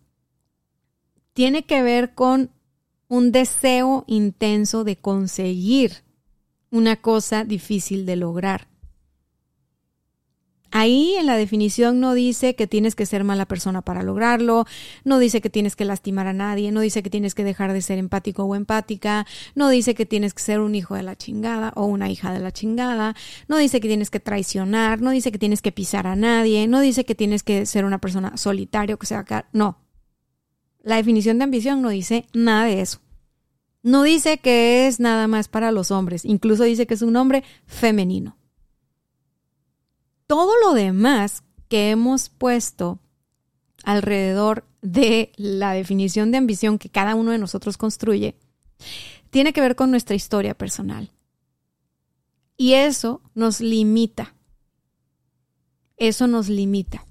tiene 1.31 1.63
que 1.63 1.81
ver 1.81 2.13
con 2.13 2.51
un 3.07 3.31
deseo 3.31 4.03
intenso 4.07 4.83
de 4.83 4.97
conseguir 4.97 6.03
una 6.73 6.95
cosa 6.95 7.43
difícil 7.43 8.07
de 8.07 8.15
lograr. 8.15 8.67
Ahí 10.71 11.13
en 11.19 11.27
la 11.27 11.37
definición 11.37 11.99
no 11.99 12.15
dice 12.15 12.55
que 12.55 12.65
tienes 12.65 12.95
que 12.95 13.05
ser 13.05 13.23
mala 13.23 13.45
persona 13.45 13.83
para 13.83 14.01
lograrlo, 14.01 14.65
no 15.03 15.19
dice 15.19 15.39
que 15.39 15.51
tienes 15.51 15.75
que 15.75 15.85
lastimar 15.85 16.25
a 16.25 16.33
nadie, 16.33 16.71
no 16.71 16.81
dice 16.81 17.03
que 17.03 17.11
tienes 17.11 17.35
que 17.35 17.43
dejar 17.43 17.73
de 17.73 17.81
ser 17.83 17.99
empático 17.99 18.45
o 18.45 18.55
empática, 18.55 19.27
no 19.53 19.69
dice 19.69 19.93
que 19.93 20.07
tienes 20.07 20.33
que 20.33 20.41
ser 20.41 20.61
un 20.61 20.73
hijo 20.73 20.95
de 20.95 21.03
la 21.03 21.15
chingada 21.15 21.73
o 21.75 21.85
una 21.85 22.09
hija 22.09 22.33
de 22.33 22.39
la 22.39 22.51
chingada, 22.51 23.15
no 23.47 23.57
dice 23.57 23.79
que 23.79 23.87
tienes 23.87 24.09
que 24.09 24.19
traicionar, 24.19 24.99
no 24.99 25.11
dice 25.11 25.31
que 25.31 25.37
tienes 25.37 25.61
que 25.61 25.71
pisar 25.71 26.07
a 26.07 26.15
nadie, 26.15 26.67
no 26.67 26.79
dice 26.79 27.05
que 27.05 27.13
tienes 27.13 27.43
que 27.43 27.67
ser 27.67 27.85
una 27.85 27.99
persona 27.99 28.35
solitaria 28.35 28.95
o 28.95 28.97
que 28.97 29.05
sea 29.05 29.23
no. 29.53 29.77
La 30.81 30.95
definición 30.95 31.37
de 31.37 31.43
ambición 31.43 31.83
no 31.83 31.89
dice 31.89 32.25
nada 32.33 32.65
de 32.65 32.81
eso. 32.81 33.02
No 33.83 34.03
dice 34.03 34.37
que 34.37 34.87
es 34.87 35.01
nada 35.01 35.27
más 35.27 35.49
para 35.49 35.71
los 35.73 35.91
hombres, 35.91 36.23
incluso 36.23 36.63
dice 36.63 36.87
que 36.87 36.93
es 36.93 37.01
un 37.01 37.17
hombre 37.17 37.43
femenino. 37.65 38.37
Todo 40.25 40.53
lo 40.61 40.73
demás 40.73 41.43
que 41.67 41.91
hemos 41.91 42.29
puesto 42.29 42.99
alrededor 43.83 44.65
de 44.81 45.33
la 45.35 45.73
definición 45.73 46.31
de 46.31 46.37
ambición 46.37 46.79
que 46.79 46.89
cada 46.89 47.13
uno 47.15 47.31
de 47.31 47.37
nosotros 47.37 47.77
construye, 47.77 48.37
tiene 49.29 49.51
que 49.51 49.61
ver 49.61 49.75
con 49.75 49.91
nuestra 49.91 50.15
historia 50.15 50.57
personal. 50.57 51.11
Y 52.55 52.73
eso 52.73 53.21
nos 53.33 53.59
limita. 53.59 54.35
Eso 55.97 56.27
nos 56.27 56.47
limita. 56.47 57.05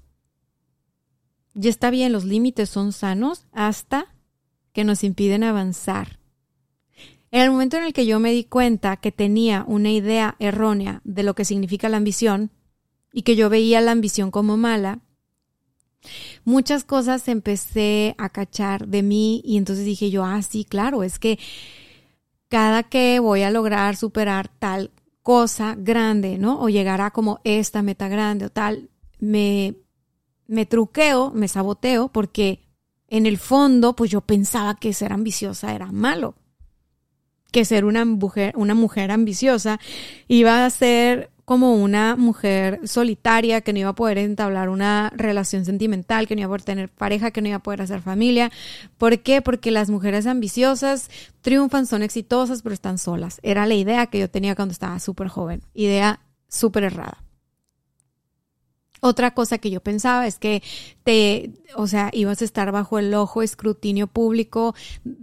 Ya 1.53 1.69
está 1.69 1.91
bien, 1.91 2.11
los 2.11 2.23
límites 2.23 2.69
son 2.69 2.93
sanos 2.93 3.45
hasta 3.51 4.15
que 4.71 4.83
nos 4.83 5.03
impiden 5.03 5.43
avanzar. 5.43 6.22
En 7.33 7.41
el 7.41 7.49
momento 7.49 7.77
en 7.77 7.85
el 7.85 7.93
que 7.93 8.05
yo 8.05 8.19
me 8.19 8.31
di 8.31 8.43
cuenta 8.43 8.97
que 8.97 9.11
tenía 9.11 9.65
una 9.67 9.89
idea 9.89 10.35
errónea 10.37 11.01
de 11.03 11.23
lo 11.23 11.33
que 11.33 11.45
significa 11.45 11.89
la 11.89 11.97
ambición 11.97 12.51
y 13.11 13.23
que 13.23 13.35
yo 13.35 13.49
veía 13.49 13.81
la 13.81 13.89
ambición 13.89 14.29
como 14.29 14.55
mala, 14.55 14.99
muchas 16.45 16.83
cosas 16.83 17.27
empecé 17.27 18.13
a 18.19 18.29
cachar 18.29 18.87
de 18.87 19.01
mí 19.01 19.41
y 19.43 19.57
entonces 19.57 19.83
dije 19.83 20.11
yo, 20.11 20.23
ah, 20.23 20.43
sí, 20.43 20.63
claro, 20.63 21.01
es 21.01 21.17
que 21.17 21.39
cada 22.49 22.83
que 22.83 23.17
voy 23.19 23.41
a 23.41 23.49
lograr 23.49 23.95
superar 23.95 24.47
tal 24.47 24.91
cosa 25.23 25.73
grande, 25.75 26.37
¿no? 26.37 26.61
O 26.61 26.69
llegar 26.69 27.01
a 27.01 27.09
como 27.09 27.41
esta 27.43 27.81
meta 27.81 28.09
grande 28.09 28.45
o 28.45 28.51
tal, 28.51 28.91
me, 29.17 29.73
me 30.45 30.67
truqueo, 30.67 31.31
me 31.31 31.47
saboteo 31.47 32.09
porque 32.09 32.59
en 33.07 33.25
el 33.25 33.39
fondo, 33.39 33.95
pues 33.95 34.11
yo 34.11 34.21
pensaba 34.21 34.75
que 34.75 34.93
ser 34.93 35.11
ambiciosa 35.11 35.73
era 35.73 35.91
malo 35.91 36.35
que 37.53 37.63
ser 37.63 37.85
una 37.85 38.03
mujer, 38.03 38.53
una 38.57 38.73
mujer 38.73 39.11
ambiciosa 39.11 39.79
iba 40.27 40.65
a 40.65 40.69
ser 40.69 41.29
como 41.45 41.75
una 41.75 42.15
mujer 42.15 42.79
solitaria 42.85 43.61
que 43.61 43.73
no 43.73 43.79
iba 43.79 43.89
a 43.89 43.95
poder 43.95 44.17
entablar 44.17 44.69
una 44.69 45.11
relación 45.15 45.65
sentimental, 45.65 46.27
que 46.27 46.35
no 46.35 46.41
iba 46.41 46.47
a 46.47 46.49
poder 46.49 46.63
tener 46.63 46.89
pareja, 46.89 47.31
que 47.31 47.41
no 47.41 47.49
iba 47.49 47.57
a 47.57 47.63
poder 47.63 47.81
hacer 47.81 48.01
familia. 48.01 48.51
¿Por 48.97 49.19
qué? 49.19 49.41
Porque 49.41 49.71
las 49.71 49.89
mujeres 49.89 50.25
ambiciosas 50.25 51.09
triunfan, 51.41 51.85
son 51.85 52.01
exitosas, 52.01 52.61
pero 52.61 52.73
están 52.73 52.97
solas. 52.97 53.39
Era 53.43 53.65
la 53.65 53.75
idea 53.75 54.07
que 54.07 54.19
yo 54.19 54.29
tenía 54.29 54.55
cuando 54.55 54.71
estaba 54.71 54.99
súper 54.99 55.27
joven. 55.27 55.61
Idea 55.73 56.21
súper 56.47 56.85
errada. 56.85 57.23
Otra 59.01 59.33
cosa 59.33 59.57
que 59.57 59.69
yo 59.69 59.81
pensaba 59.81 60.27
es 60.27 60.39
que 60.39 60.63
te, 61.03 61.51
o 61.75 61.87
sea, 61.87 62.09
ibas 62.13 62.41
a 62.41 62.45
estar 62.45 62.71
bajo 62.71 62.99
el 62.99 63.13
ojo 63.13 63.41
escrutinio 63.41 64.07
público, 64.07 64.75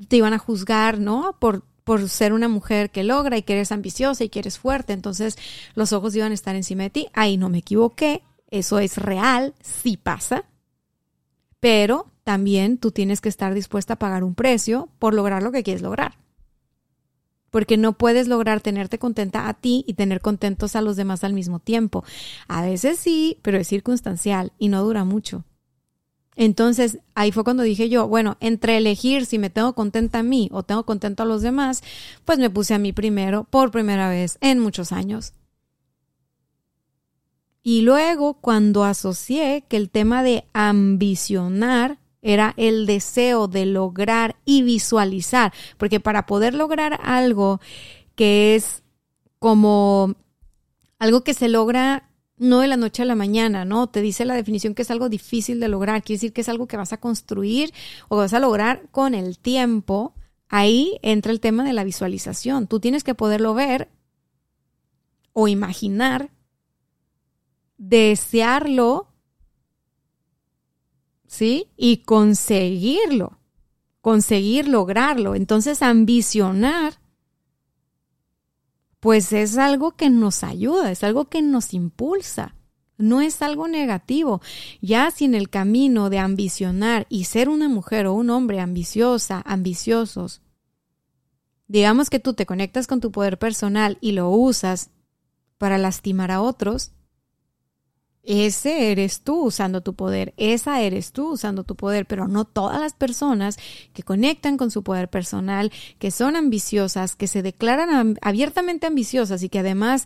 te 0.08 0.16
iban 0.16 0.34
a 0.34 0.38
juzgar, 0.38 0.98
¿no? 1.00 1.36
Por 1.40 1.64
por 1.90 2.08
ser 2.08 2.32
una 2.32 2.46
mujer 2.46 2.90
que 2.90 3.02
logra 3.02 3.36
y 3.36 3.42
que 3.42 3.54
eres 3.54 3.72
ambiciosa 3.72 4.22
y 4.22 4.28
que 4.28 4.38
eres 4.38 4.60
fuerte, 4.60 4.92
entonces 4.92 5.36
los 5.74 5.92
ojos 5.92 6.14
iban 6.14 6.30
a 6.30 6.34
estar 6.34 6.54
encima 6.54 6.84
de 6.84 6.90
ti. 6.90 7.08
Ahí 7.14 7.36
no 7.36 7.48
me 7.48 7.58
equivoqué, 7.58 8.22
eso 8.48 8.78
es 8.78 8.96
real, 8.96 9.54
sí 9.60 9.96
pasa, 9.96 10.44
pero 11.58 12.06
también 12.22 12.78
tú 12.78 12.92
tienes 12.92 13.20
que 13.20 13.28
estar 13.28 13.54
dispuesta 13.54 13.94
a 13.94 13.98
pagar 13.98 14.22
un 14.22 14.36
precio 14.36 14.88
por 15.00 15.14
lograr 15.14 15.42
lo 15.42 15.50
que 15.50 15.64
quieres 15.64 15.82
lograr. 15.82 16.16
Porque 17.50 17.76
no 17.76 17.94
puedes 17.98 18.28
lograr 18.28 18.60
tenerte 18.60 19.00
contenta 19.00 19.48
a 19.48 19.54
ti 19.54 19.84
y 19.84 19.94
tener 19.94 20.20
contentos 20.20 20.76
a 20.76 20.82
los 20.82 20.94
demás 20.94 21.24
al 21.24 21.32
mismo 21.32 21.58
tiempo. 21.58 22.04
A 22.46 22.62
veces 22.62 23.00
sí, 23.00 23.40
pero 23.42 23.58
es 23.58 23.66
circunstancial 23.66 24.52
y 24.60 24.68
no 24.68 24.84
dura 24.84 25.02
mucho. 25.02 25.42
Entonces, 26.40 27.00
ahí 27.14 27.32
fue 27.32 27.44
cuando 27.44 27.62
dije 27.62 27.90
yo, 27.90 28.08
bueno, 28.08 28.38
entre 28.40 28.78
elegir 28.78 29.26
si 29.26 29.38
me 29.38 29.50
tengo 29.50 29.74
contenta 29.74 30.20
a 30.20 30.22
mí 30.22 30.48
o 30.52 30.62
tengo 30.62 30.86
contento 30.86 31.22
a 31.22 31.26
los 31.26 31.42
demás, 31.42 31.82
pues 32.24 32.38
me 32.38 32.48
puse 32.48 32.72
a 32.72 32.78
mí 32.78 32.94
primero 32.94 33.44
por 33.44 33.70
primera 33.70 34.08
vez 34.08 34.38
en 34.40 34.58
muchos 34.58 34.90
años. 34.90 35.34
Y 37.62 37.82
luego, 37.82 38.38
cuando 38.40 38.84
asocié 38.84 39.64
que 39.68 39.76
el 39.76 39.90
tema 39.90 40.22
de 40.22 40.46
ambicionar 40.54 41.98
era 42.22 42.54
el 42.56 42.86
deseo 42.86 43.46
de 43.46 43.66
lograr 43.66 44.36
y 44.46 44.62
visualizar, 44.62 45.52
porque 45.76 46.00
para 46.00 46.24
poder 46.24 46.54
lograr 46.54 46.98
algo 47.02 47.60
que 48.14 48.54
es 48.54 48.82
como 49.38 50.14
algo 50.98 51.22
que 51.22 51.34
se 51.34 51.50
logra 51.50 52.09
no 52.40 52.60
de 52.60 52.68
la 52.68 52.78
noche 52.78 53.02
a 53.02 53.04
la 53.04 53.14
mañana, 53.14 53.66
¿no? 53.66 53.88
Te 53.88 54.00
dice 54.00 54.24
la 54.24 54.34
definición 54.34 54.74
que 54.74 54.82
es 54.82 54.90
algo 54.90 55.10
difícil 55.10 55.60
de 55.60 55.68
lograr, 55.68 56.02
quiere 56.02 56.16
decir 56.16 56.32
que 56.32 56.40
es 56.40 56.48
algo 56.48 56.66
que 56.66 56.78
vas 56.78 56.94
a 56.94 56.98
construir 56.98 57.72
o 58.08 58.16
vas 58.16 58.32
a 58.32 58.40
lograr 58.40 58.88
con 58.90 59.14
el 59.14 59.38
tiempo. 59.38 60.14
Ahí 60.48 60.98
entra 61.02 61.32
el 61.32 61.40
tema 61.40 61.64
de 61.64 61.74
la 61.74 61.84
visualización. 61.84 62.66
Tú 62.66 62.80
tienes 62.80 63.04
que 63.04 63.14
poderlo 63.14 63.52
ver 63.52 63.90
o 65.34 65.48
imaginar, 65.48 66.30
desearlo, 67.76 69.12
¿sí? 71.26 71.68
Y 71.76 71.98
conseguirlo, 71.98 73.38
conseguir 74.00 74.66
lograrlo. 74.66 75.34
Entonces, 75.34 75.82
ambicionar 75.82 76.99
pues 79.00 79.32
es 79.32 79.56
algo 79.56 79.92
que 79.92 80.10
nos 80.10 80.44
ayuda, 80.44 80.90
es 80.90 81.02
algo 81.02 81.24
que 81.26 81.42
nos 81.42 81.74
impulsa. 81.74 82.54
No 82.98 83.22
es 83.22 83.40
algo 83.40 83.66
negativo. 83.66 84.42
Ya 84.82 85.10
si 85.10 85.24
en 85.24 85.34
el 85.34 85.48
camino 85.48 86.10
de 86.10 86.18
ambicionar 86.18 87.06
y 87.08 87.24
ser 87.24 87.48
una 87.48 87.68
mujer 87.68 88.06
o 88.06 88.12
un 88.12 88.28
hombre 88.28 88.60
ambiciosa, 88.60 89.42
ambiciosos, 89.46 90.42
digamos 91.66 92.10
que 92.10 92.20
tú 92.20 92.34
te 92.34 92.44
conectas 92.44 92.86
con 92.86 93.00
tu 93.00 93.10
poder 93.10 93.38
personal 93.38 93.96
y 94.02 94.12
lo 94.12 94.28
usas 94.28 94.90
para 95.56 95.78
lastimar 95.78 96.30
a 96.30 96.42
otros, 96.42 96.92
ese 98.22 98.92
eres 98.92 99.22
tú 99.22 99.44
usando 99.44 99.80
tu 99.80 99.94
poder, 99.94 100.34
esa 100.36 100.82
eres 100.82 101.12
tú 101.12 101.32
usando 101.32 101.64
tu 101.64 101.74
poder, 101.74 102.06
pero 102.06 102.28
no 102.28 102.44
todas 102.44 102.80
las 102.80 102.92
personas 102.92 103.56
que 103.94 104.02
conectan 104.02 104.58
con 104.58 104.70
su 104.70 104.82
poder 104.82 105.08
personal, 105.08 105.72
que 105.98 106.10
son 106.10 106.36
ambiciosas, 106.36 107.16
que 107.16 107.26
se 107.26 107.42
declaran 107.42 108.18
abiertamente 108.20 108.86
ambiciosas 108.86 109.42
y 109.42 109.48
que 109.48 109.60
además 109.60 110.04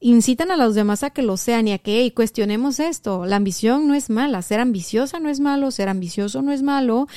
incitan 0.00 0.50
a 0.50 0.58
los 0.58 0.74
demás 0.74 1.02
a 1.02 1.10
que 1.10 1.22
lo 1.22 1.38
sean 1.38 1.66
y 1.66 1.72
a 1.72 1.78
que 1.78 2.12
cuestionemos 2.14 2.80
esto. 2.80 3.24
La 3.24 3.36
ambición 3.36 3.88
no 3.88 3.94
es 3.94 4.10
mala, 4.10 4.42
ser 4.42 4.60
ambiciosa 4.60 5.18
no 5.18 5.30
es 5.30 5.40
malo, 5.40 5.70
ser 5.70 5.88
ambicioso 5.88 6.42
no 6.42 6.52
es 6.52 6.62
malo. 6.62 7.08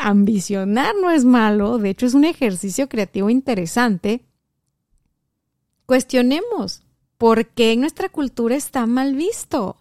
Ambicionar 0.00 0.94
no 1.00 1.10
es 1.10 1.24
malo, 1.24 1.78
de 1.78 1.90
hecho 1.90 2.06
es 2.06 2.14
un 2.14 2.24
ejercicio 2.24 2.88
creativo 2.88 3.28
interesante. 3.30 4.24
Cuestionemos, 5.86 6.82
¿Por 7.22 7.46
qué 7.46 7.70
en 7.70 7.82
nuestra 7.82 8.08
cultura 8.08 8.56
está 8.56 8.84
mal 8.84 9.14
visto? 9.14 9.76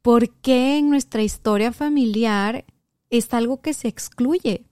¿Por 0.00 0.30
qué 0.30 0.78
en 0.78 0.88
nuestra 0.88 1.22
historia 1.22 1.72
familiar 1.72 2.64
es 3.10 3.34
algo 3.34 3.60
que 3.60 3.74
se 3.74 3.88
excluye? 3.88 4.64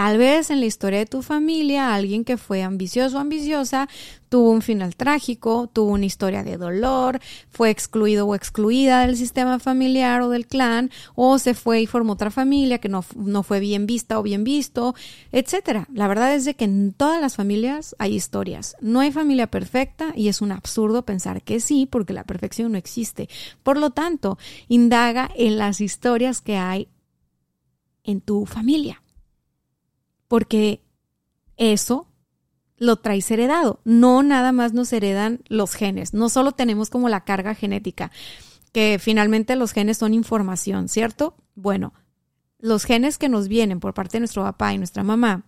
Tal 0.00 0.16
vez 0.16 0.48
en 0.48 0.60
la 0.60 0.66
historia 0.66 1.00
de 1.00 1.04
tu 1.04 1.20
familia 1.20 1.94
alguien 1.94 2.24
que 2.24 2.38
fue 2.38 2.62
ambicioso 2.62 3.18
o 3.18 3.20
ambiciosa 3.20 3.86
tuvo 4.30 4.50
un 4.50 4.62
final 4.62 4.96
trágico, 4.96 5.68
tuvo 5.70 5.90
una 5.90 6.06
historia 6.06 6.42
de 6.42 6.56
dolor, 6.56 7.20
fue 7.50 7.68
excluido 7.68 8.26
o 8.26 8.34
excluida 8.34 9.02
del 9.02 9.14
sistema 9.14 9.58
familiar 9.58 10.22
o 10.22 10.30
del 10.30 10.46
clan, 10.46 10.90
o 11.16 11.38
se 11.38 11.52
fue 11.52 11.82
y 11.82 11.86
formó 11.86 12.14
otra 12.14 12.30
familia 12.30 12.78
que 12.78 12.88
no, 12.88 13.04
no 13.14 13.42
fue 13.42 13.60
bien 13.60 13.84
vista 13.84 14.18
o 14.18 14.22
bien 14.22 14.42
visto, 14.42 14.94
etcétera. 15.32 15.86
La 15.92 16.08
verdad 16.08 16.34
es 16.34 16.46
de 16.46 16.54
que 16.54 16.64
en 16.64 16.94
todas 16.94 17.20
las 17.20 17.36
familias 17.36 17.94
hay 17.98 18.14
historias. 18.14 18.78
No 18.80 19.00
hay 19.00 19.12
familia 19.12 19.48
perfecta 19.48 20.14
y 20.16 20.28
es 20.28 20.40
un 20.40 20.50
absurdo 20.50 21.04
pensar 21.04 21.42
que 21.42 21.60
sí, 21.60 21.84
porque 21.84 22.14
la 22.14 22.24
perfección 22.24 22.72
no 22.72 22.78
existe. 22.78 23.28
Por 23.62 23.76
lo 23.76 23.90
tanto, 23.90 24.38
indaga 24.66 25.30
en 25.36 25.58
las 25.58 25.82
historias 25.82 26.40
que 26.40 26.56
hay 26.56 26.88
en 28.02 28.22
tu 28.22 28.46
familia 28.46 29.02
porque 30.30 30.80
eso 31.56 32.06
lo 32.76 32.98
traes 32.98 33.28
heredado. 33.32 33.80
No 33.82 34.22
nada 34.22 34.52
más 34.52 34.72
nos 34.72 34.92
heredan 34.92 35.40
los 35.48 35.74
genes, 35.74 36.14
no 36.14 36.28
solo 36.28 36.52
tenemos 36.52 36.88
como 36.88 37.08
la 37.08 37.24
carga 37.24 37.56
genética, 37.56 38.12
que 38.70 39.00
finalmente 39.00 39.56
los 39.56 39.72
genes 39.72 39.98
son 39.98 40.14
información, 40.14 40.88
¿cierto? 40.88 41.34
Bueno, 41.56 41.94
los 42.60 42.84
genes 42.84 43.18
que 43.18 43.28
nos 43.28 43.48
vienen 43.48 43.80
por 43.80 43.92
parte 43.92 44.18
de 44.18 44.20
nuestro 44.20 44.44
papá 44.44 44.72
y 44.72 44.78
nuestra 44.78 45.02
mamá, 45.02 45.46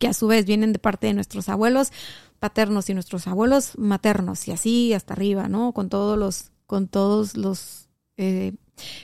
que 0.00 0.08
a 0.08 0.14
su 0.14 0.26
vez 0.26 0.46
vienen 0.46 0.72
de 0.72 0.80
parte 0.80 1.06
de 1.06 1.14
nuestros 1.14 1.48
abuelos 1.48 1.92
paternos 2.40 2.90
y 2.90 2.94
nuestros 2.94 3.28
abuelos 3.28 3.78
maternos, 3.78 4.48
y 4.48 4.50
así 4.50 4.92
hasta 4.94 5.14
arriba, 5.14 5.46
¿no? 5.46 5.70
Con 5.70 5.88
todos 5.88 6.18
los, 6.18 6.50
con 6.66 6.88
todos 6.88 7.36
los, 7.36 7.88
eh, 8.16 8.54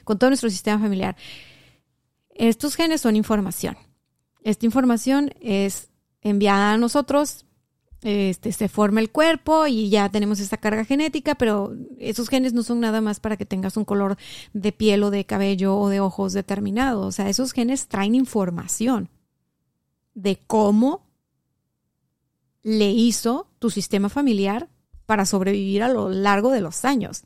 con 0.03 0.19
todo 0.19 0.31
nuestro 0.31 0.51
sistema 0.51 0.81
familiar. 0.81 1.17
Estos 2.31 2.75
genes 2.75 3.01
son 3.01 3.15
información. 3.15 3.77
Esta 4.43 4.67
información 4.67 5.33
es 5.41 5.91
enviada 6.23 6.73
a 6.73 6.79
nosotros, 6.79 7.47
este, 8.03 8.53
se 8.53 8.69
forma 8.69 9.01
el 9.01 9.11
cuerpo 9.11 9.67
y 9.67 9.91
ya 9.91 10.09
tenemos 10.09 10.39
esta 10.39 10.57
carga 10.57 10.85
genética, 10.85 11.35
pero 11.35 11.75
esos 11.99 12.29
genes 12.29 12.53
no 12.53 12.63
son 12.63 12.79
nada 12.79 13.01
más 13.01 13.19
para 13.19 13.37
que 13.37 13.47
tengas 13.47 13.77
un 13.77 13.85
color 13.85 14.17
de 14.53 14.73
piel 14.73 15.03
o 15.03 15.11
de 15.11 15.25
cabello 15.25 15.77
o 15.77 15.89
de 15.89 16.01
ojos 16.01 16.33
determinado. 16.33 17.01
O 17.07 17.13
sea, 17.13 17.29
esos 17.29 17.53
genes 17.53 17.89
traen 17.89 18.15
información 18.15 19.11
de 20.15 20.39
cómo 20.47 21.07
le 22.63 22.91
hizo 22.91 23.49
tu 23.59 23.71
sistema 23.71 24.09
familiar 24.09 24.69
para 25.07 25.27
sobrevivir 25.27 25.83
a 25.83 25.89
lo 25.89 26.11
largo 26.11 26.51
de 26.51 26.61
los 26.61 26.85
años. 26.85 27.25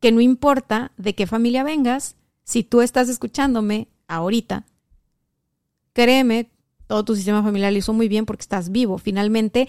Que 0.00 0.12
no 0.12 0.20
importa 0.20 0.92
de 0.96 1.14
qué 1.14 1.26
familia 1.26 1.64
vengas, 1.64 2.16
si 2.44 2.62
tú 2.62 2.80
estás 2.80 3.08
escuchándome 3.08 3.88
ahorita, 4.06 4.64
créeme, 5.96 6.50
todo 6.86 7.06
tu 7.06 7.16
sistema 7.16 7.42
familiar 7.42 7.72
lo 7.72 7.78
hizo 7.78 7.94
muy 7.94 8.06
bien 8.06 8.26
porque 8.26 8.42
estás 8.42 8.70
vivo. 8.70 8.98
Finalmente, 8.98 9.66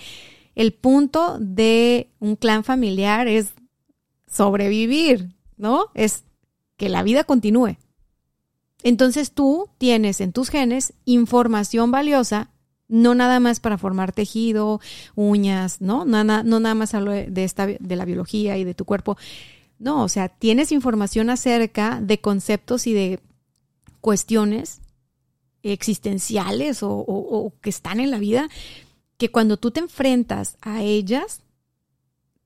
el 0.56 0.74
punto 0.74 1.38
de 1.40 2.10
un 2.20 2.36
clan 2.36 2.66
familiar 2.66 3.30
es 3.30 3.54
sobrevivir, 4.30 5.30
¿no? 5.56 5.86
Es 5.94 6.26
que 6.76 6.90
la 6.90 7.02
vida 7.02 7.24
continúe. 7.24 7.78
Entonces 8.84 9.32
tú 9.32 9.70
tienes 9.78 10.20
en 10.20 10.34
tus 10.34 10.50
genes 10.50 10.94
información 11.06 11.92
valiosa, 11.92 12.52
no 12.90 13.16
nada 13.16 13.40
más 13.40 13.62
para 13.62 13.78
formar 13.78 14.12
tejido, 14.12 14.82
uñas, 15.16 15.80
¿no? 15.80 16.04
No 16.04 16.26
nada 16.26 16.76
más 16.76 16.94
hablo 16.94 17.12
de, 17.12 17.44
esta, 17.46 17.68
de 17.68 17.96
la 17.96 18.04
biología 18.04 18.58
y 18.58 18.66
de 18.66 18.74
tu 18.74 18.84
cuerpo. 18.84 19.18
No, 19.80 20.04
o 20.04 20.10
sea, 20.10 20.28
tienes 20.28 20.74
información 20.74 21.30
acerca 21.30 22.02
de 22.02 22.20
conceptos 22.20 22.86
y 22.86 22.94
de 22.94 23.22
cuestiones 24.02 24.82
existenciales 25.72 26.80
o, 26.82 27.54
que 27.62 27.70
están 27.70 28.00
en 28.00 28.12
la 28.12 28.20
vida, 28.20 28.50
que 29.18 29.30
cuando 29.30 29.58
tú 29.58 29.72
te 29.72 29.80
enfrentas 29.80 30.58
a 30.62 30.82
ellas, 30.82 31.42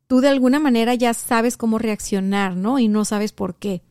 tú 0.07 0.21
de 0.21 0.29
alguna 0.29 0.59
manera 0.59 0.95
ya 0.95 1.13
sabes 1.13 1.57
cómo 1.57 1.77
reaccionar, 1.77 2.55
¿no? 2.55 2.79
Y 2.79 2.87
no 2.87 3.05
sabes 3.05 3.31
por 3.31 3.55
qué. 3.55 3.81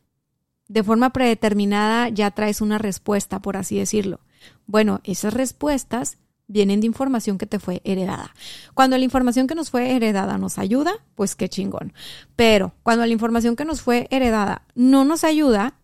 De 0.68 0.82
forma 0.82 1.10
predeterminada 1.10 2.08
ya 2.08 2.30
traes 2.30 2.60
una 2.60 2.78
respuesta, 2.78 3.40
por 3.40 3.56
así 3.56 3.78
decirlo. 3.78 4.20
Bueno, 4.66 5.00
esas 5.04 5.34
respuestas 5.34 6.18
vienen 6.50 6.80
de 6.80 6.86
información 6.86 7.38
que 7.38 7.46
te 7.46 7.60
fue 7.60 7.80
heredada. 7.84 8.34
Cuando 8.74 8.98
la 8.98 9.04
información 9.04 9.46
que 9.46 9.54
nos 9.54 9.70
fue 9.70 9.92
heredada 9.94 10.36
nos 10.36 10.58
ayuda, 10.58 10.92
pues 11.14 11.36
qué 11.36 11.48
chingón. 11.48 11.92
Pero 12.34 12.74
cuando 12.82 13.06
la 13.06 13.12
información 13.12 13.54
que 13.54 13.64
nos 13.64 13.82
fue 13.82 14.08
heredada 14.10 14.62
no 14.74 15.04
nos 15.04 15.22
ayuda, 15.22 15.74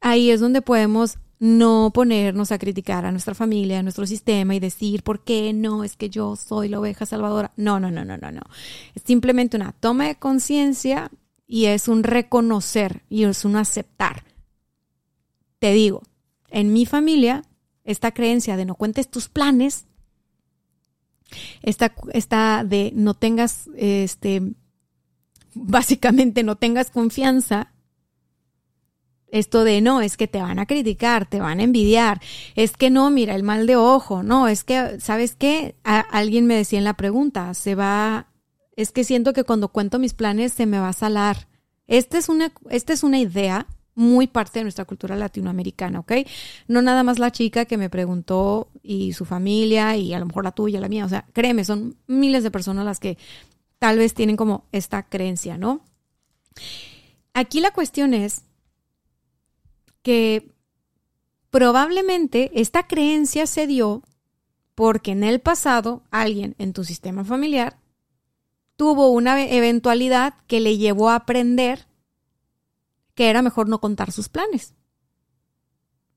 ahí 0.00 0.30
es 0.30 0.40
donde 0.40 0.62
podemos 0.62 1.18
no 1.38 1.90
ponernos 1.92 2.50
a 2.50 2.58
criticar 2.58 3.04
a 3.04 3.12
nuestra 3.12 3.34
familia, 3.34 3.80
a 3.80 3.82
nuestro 3.82 4.06
sistema 4.06 4.54
y 4.54 4.60
decir, 4.60 5.02
¿por 5.02 5.22
qué 5.22 5.52
no? 5.52 5.84
Es 5.84 5.96
que 5.96 6.08
yo 6.08 6.36
soy 6.36 6.68
la 6.68 6.80
oveja 6.80 7.04
salvadora. 7.04 7.52
No, 7.56 7.78
no, 7.78 7.90
no, 7.90 8.04
no, 8.04 8.16
no, 8.16 8.30
no. 8.32 8.42
Es 8.94 9.02
simplemente 9.04 9.56
una 9.56 9.72
toma 9.72 10.06
de 10.06 10.16
conciencia 10.16 11.10
y 11.46 11.66
es 11.66 11.88
un 11.88 12.02
reconocer 12.02 13.02
y 13.08 13.24
es 13.24 13.44
un 13.44 13.56
aceptar. 13.56 14.24
Te 15.58 15.72
digo, 15.72 16.02
en 16.50 16.72
mi 16.72 16.86
familia, 16.86 17.42
esta 17.84 18.12
creencia 18.12 18.56
de 18.56 18.64
no 18.64 18.74
cuentes 18.74 19.10
tus 19.10 19.28
planes, 19.28 19.86
esta, 21.62 21.92
esta 22.12 22.64
de 22.64 22.92
no 22.94 23.14
tengas, 23.14 23.68
este, 23.76 24.42
básicamente 25.54 26.42
no 26.42 26.56
tengas 26.56 26.90
confianza 26.90 27.72
esto 29.38 29.64
de 29.64 29.80
no, 29.80 30.00
es 30.00 30.16
que 30.16 30.28
te 30.28 30.40
van 30.40 30.58
a 30.58 30.66
criticar, 30.66 31.26
te 31.26 31.40
van 31.40 31.60
a 31.60 31.62
envidiar, 31.62 32.20
es 32.54 32.72
que 32.72 32.90
no, 32.90 33.10
mira, 33.10 33.34
el 33.34 33.42
mal 33.42 33.66
de 33.66 33.76
ojo, 33.76 34.22
no, 34.22 34.48
es 34.48 34.64
que, 34.64 34.98
¿sabes 35.00 35.36
qué? 35.36 35.76
alguien 35.84 36.46
me 36.46 36.56
decía 36.56 36.78
en 36.78 36.84
la 36.84 36.94
pregunta, 36.94 37.52
se 37.54 37.74
va, 37.74 38.28
es 38.76 38.92
que 38.92 39.04
siento 39.04 39.32
que 39.32 39.44
cuando 39.44 39.68
cuento 39.68 39.98
mis 39.98 40.14
planes 40.14 40.52
se 40.52 40.66
me 40.66 40.78
va 40.78 40.88
a 40.88 40.92
salar. 40.92 41.48
Esta 41.86 42.18
es 42.18 42.28
una, 42.28 42.52
esta 42.70 42.92
es 42.92 43.02
una 43.02 43.18
idea 43.18 43.66
muy 43.94 44.26
parte 44.26 44.58
de 44.60 44.64
nuestra 44.64 44.84
cultura 44.84 45.16
latinoamericana, 45.16 46.00
¿ok? 46.00 46.12
No 46.68 46.82
nada 46.82 47.02
más 47.02 47.18
la 47.18 47.32
chica 47.32 47.64
que 47.64 47.78
me 47.78 47.88
preguntó 47.88 48.68
y 48.82 49.14
su 49.14 49.24
familia 49.24 49.96
y 49.96 50.12
a 50.12 50.18
lo 50.18 50.26
mejor 50.26 50.44
la 50.44 50.52
tuya, 50.52 50.80
la 50.80 50.88
mía, 50.88 51.06
o 51.06 51.08
sea, 51.08 51.24
créeme, 51.32 51.64
son 51.64 51.96
miles 52.06 52.42
de 52.42 52.50
personas 52.50 52.84
las 52.84 53.00
que 53.00 53.16
tal 53.78 53.98
vez 53.98 54.14
tienen 54.14 54.36
como 54.36 54.66
esta 54.72 55.02
creencia, 55.08 55.56
¿no? 55.56 55.82
Aquí 57.32 57.60
la 57.60 57.70
cuestión 57.70 58.14
es 58.14 58.45
que 60.06 60.52
probablemente 61.50 62.52
esta 62.54 62.86
creencia 62.86 63.48
se 63.48 63.66
dio 63.66 64.04
porque 64.76 65.10
en 65.10 65.24
el 65.24 65.40
pasado 65.40 66.04
alguien 66.12 66.54
en 66.58 66.72
tu 66.72 66.84
sistema 66.84 67.24
familiar 67.24 67.80
tuvo 68.76 69.10
una 69.10 69.44
eventualidad 69.44 70.34
que 70.46 70.60
le 70.60 70.78
llevó 70.78 71.10
a 71.10 71.16
aprender 71.16 71.88
que 73.16 73.30
era 73.30 73.42
mejor 73.42 73.68
no 73.68 73.80
contar 73.80 74.12
sus 74.12 74.28
planes. 74.28 74.74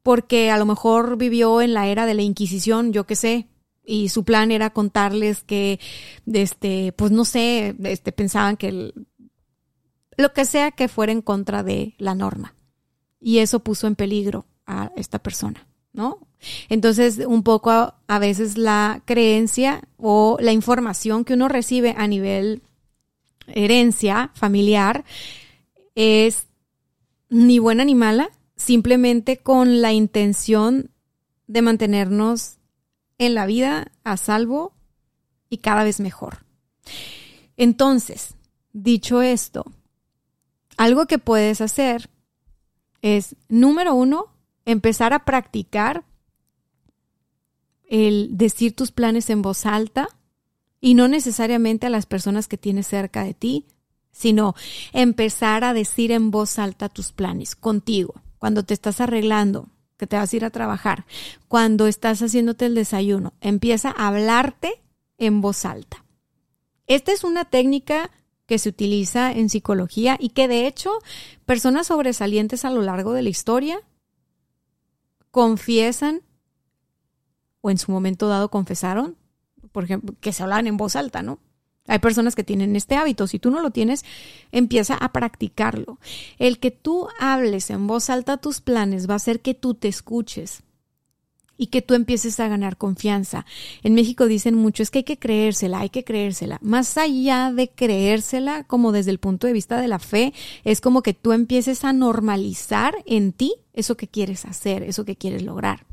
Porque 0.04 0.52
a 0.52 0.60
lo 0.60 0.68
mejor 0.68 1.18
vivió 1.18 1.60
en 1.60 1.74
la 1.74 1.88
era 1.88 2.06
de 2.06 2.14
la 2.14 2.22
Inquisición, 2.22 2.94
yo 2.94 3.08
qué 3.08 3.16
sé, 3.16 3.48
y 3.84 4.10
su 4.10 4.24
plan 4.24 4.52
era 4.52 4.70
contarles 4.70 5.42
que, 5.42 5.80
este, 6.32 6.92
pues 6.92 7.12
no 7.12 7.26
sé, 7.26 7.76
este, 7.86 8.12
pensaban 8.12 8.56
que 8.56 8.94
lo 10.16 10.34
que 10.34 10.46
sea 10.46 10.70
que 10.70 10.90
fuera 10.90 11.12
en 11.12 11.24
contra 11.24 11.64
de 11.64 11.96
la 11.98 12.14
norma 12.14 12.54
y 13.20 13.40
eso 13.40 13.60
puso 13.60 13.88
en 13.88 13.96
peligro 13.96 14.46
a 14.66 14.92
esta 14.96 15.20
persona, 15.20 15.68
¿no? 15.94 16.20
Entonces, 16.70 17.20
un 17.26 17.44
poco 17.44 17.72
a, 17.72 18.20
veces 18.20 18.58
la 18.58 19.02
creencia 19.06 19.82
o 19.98 20.38
la 20.40 20.54
información 20.54 21.26
que 21.26 21.34
uno 21.34 21.50
recibe 21.50 21.94
a 21.98 22.08
nivel 22.08 22.62
herencia 23.48 24.32
familiar 24.36 25.04
es 25.96 26.48
ni 27.30 27.60
buena 27.60 27.84
ni 27.84 27.96
mala, 27.96 28.30
simplemente 28.56 29.38
con 29.38 29.82
la 29.82 29.92
intención 29.92 30.92
de 31.48 31.62
mantenernos 31.62 32.58
en 33.18 33.34
la 33.34 33.46
vida 33.46 33.92
a 34.04 34.16
salvo 34.16 34.74
y 35.50 35.58
cada 35.58 35.84
vez 35.84 36.00
mejor. 36.00 36.46
Entonces, 37.58 38.36
dicho 38.72 39.22
esto, 39.22 39.66
algo 40.78 41.06
que 41.08 41.18
puedes 41.18 41.60
hacer 41.60 42.10
es, 43.02 43.36
número 43.48 43.94
uno, 43.94 44.28
empezar 44.66 45.14
a 45.14 45.26
practicar 45.26 46.04
el 47.90 48.38
decir 48.38 48.76
tus 48.76 48.92
planes 48.92 49.30
en 49.30 49.42
voz 49.42 49.66
alta 49.66 50.10
y 50.80 50.94
no 50.94 51.08
necesariamente 51.08 51.88
a 51.88 51.90
las 51.90 52.06
personas 52.06 52.48
que 52.48 52.58
tienes 52.58 52.88
cerca 52.88 53.24
de 53.24 53.34
ti, 53.34 53.66
sino 54.12 54.56
empezar 54.94 55.64
a 55.64 55.74
decir 55.74 56.12
en 56.12 56.32
voz 56.32 56.60
alta 56.60 56.90
tus 56.90 57.12
planes 57.12 57.56
contigo, 57.56 58.22
cuando 58.38 58.64
te 58.64 58.74
estás 58.74 59.02
arreglando, 59.02 59.70
que 59.98 60.08
te 60.08 60.16
vas 60.16 60.32
a 60.32 60.36
ir 60.36 60.46
a 60.46 60.50
trabajar, 60.50 61.06
cuando 61.48 61.88
estás 61.88 62.22
haciéndote 62.22 62.66
el 62.66 62.76
desayuno, 62.76 63.34
empieza 63.42 63.90
a 63.90 64.08
hablarte 64.08 64.82
en 65.18 65.42
voz 65.42 65.66
alta. 65.66 66.06
Esta 66.88 67.12
es 67.12 67.24
una 67.24 67.46
técnica 67.46 68.10
que 68.50 68.58
se 68.58 68.70
utiliza 68.70 69.32
en 69.32 69.48
psicología 69.48 70.18
y 70.20 70.30
que 70.30 70.48
de 70.48 70.66
hecho 70.66 70.90
personas 71.46 71.86
sobresalientes 71.86 72.66
a 72.66 72.72
lo 72.72 72.82
largo 72.82 73.14
de 73.14 73.22
la 73.22 73.30
historia 73.30 73.80
confiesan 75.30 76.24
o 77.62 77.70
en 77.70 77.78
su 77.78 77.92
momento 77.92 78.28
dado 78.28 78.50
confesaron, 78.50 79.18
por 79.72 79.84
ejemplo, 79.84 80.16
que 80.20 80.34
se 80.34 80.42
hablaban 80.42 80.66
en 80.66 80.78
voz 80.78 80.96
alta, 80.96 81.22
¿no? 81.22 81.38
Hay 81.86 82.00
personas 82.00 82.34
que 82.34 82.44
tienen 82.44 82.76
este 82.76 82.96
hábito. 82.96 83.28
Si 83.28 83.38
tú 83.38 83.52
no 83.52 83.62
lo 83.62 83.70
tienes, 83.70 84.04
empieza 84.52 84.96
a 84.96 85.12
practicarlo. 85.12 86.00
El 86.40 86.60
que 86.60 86.72
tú 86.72 87.08
hables 87.20 87.70
en 87.70 87.86
voz 87.86 88.10
alta 88.10 88.38
tus 88.38 88.62
planes 88.62 89.08
va 89.08 89.14
a 89.14 89.18
hacer 89.18 89.42
que 89.42 89.54
tú 89.54 89.76
te 89.76 89.88
escuches 89.90 90.64
y 91.60 91.68
que 91.68 91.82
tú 91.82 91.94
empieces 91.94 92.40
a 92.40 92.48
ganar 92.48 92.78
confianza. 92.78 93.46
En 93.84 93.94
México 93.94 94.28
dicen 94.28 94.56
mucho, 94.56 94.82
es 94.82 94.90
que 94.90 95.00
hay 95.00 95.04
que 95.04 95.20
creérsela, 95.20 95.82
hay 95.82 95.90
que 95.90 96.06
creérsela. 96.06 96.58
Más 96.62 96.98
allá 96.98 97.52
de 97.52 97.70
creérsela, 97.70 98.64
como 98.64 98.94
desde 98.94 99.12
el 99.12 99.20
punto 99.20 99.46
de 99.46 99.52
vista 99.52 99.80
de 99.82 99.90
la 99.90 100.00
fe, 100.00 100.34
es 100.64 100.80
como 100.80 101.04
que 101.04 101.14
tú 101.14 101.34
empieces 101.34 101.84
a 101.84 101.92
normalizar 101.92 102.96
en 103.06 103.34
ti 103.34 103.56
eso 103.74 103.98
que 103.98 104.08
quieres 104.08 104.46
hacer, 104.46 104.84
eso 104.84 105.04
que 105.04 105.18
quieres 105.18 105.44
lograr. 105.44 105.86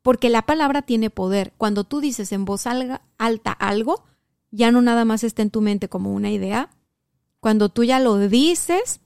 Porque 0.00 0.30
la 0.30 0.42
palabra 0.42 0.80
tiene 0.80 1.10
poder. 1.10 1.52
Cuando 1.58 1.84
tú 1.84 2.00
dices 2.00 2.32
en 2.32 2.46
voz 2.46 2.66
alta 2.66 3.52
algo, 3.52 4.02
ya 4.50 4.72
no 4.72 4.80
nada 4.80 5.04
más 5.04 5.24
está 5.24 5.42
en 5.42 5.50
tu 5.50 5.60
mente 5.60 5.90
como 5.90 6.14
una 6.14 6.30
idea. 6.30 6.70
Cuando 7.38 7.68
tú 7.68 7.84
ya 7.84 8.00
lo 8.00 8.16
dices, 8.16 9.02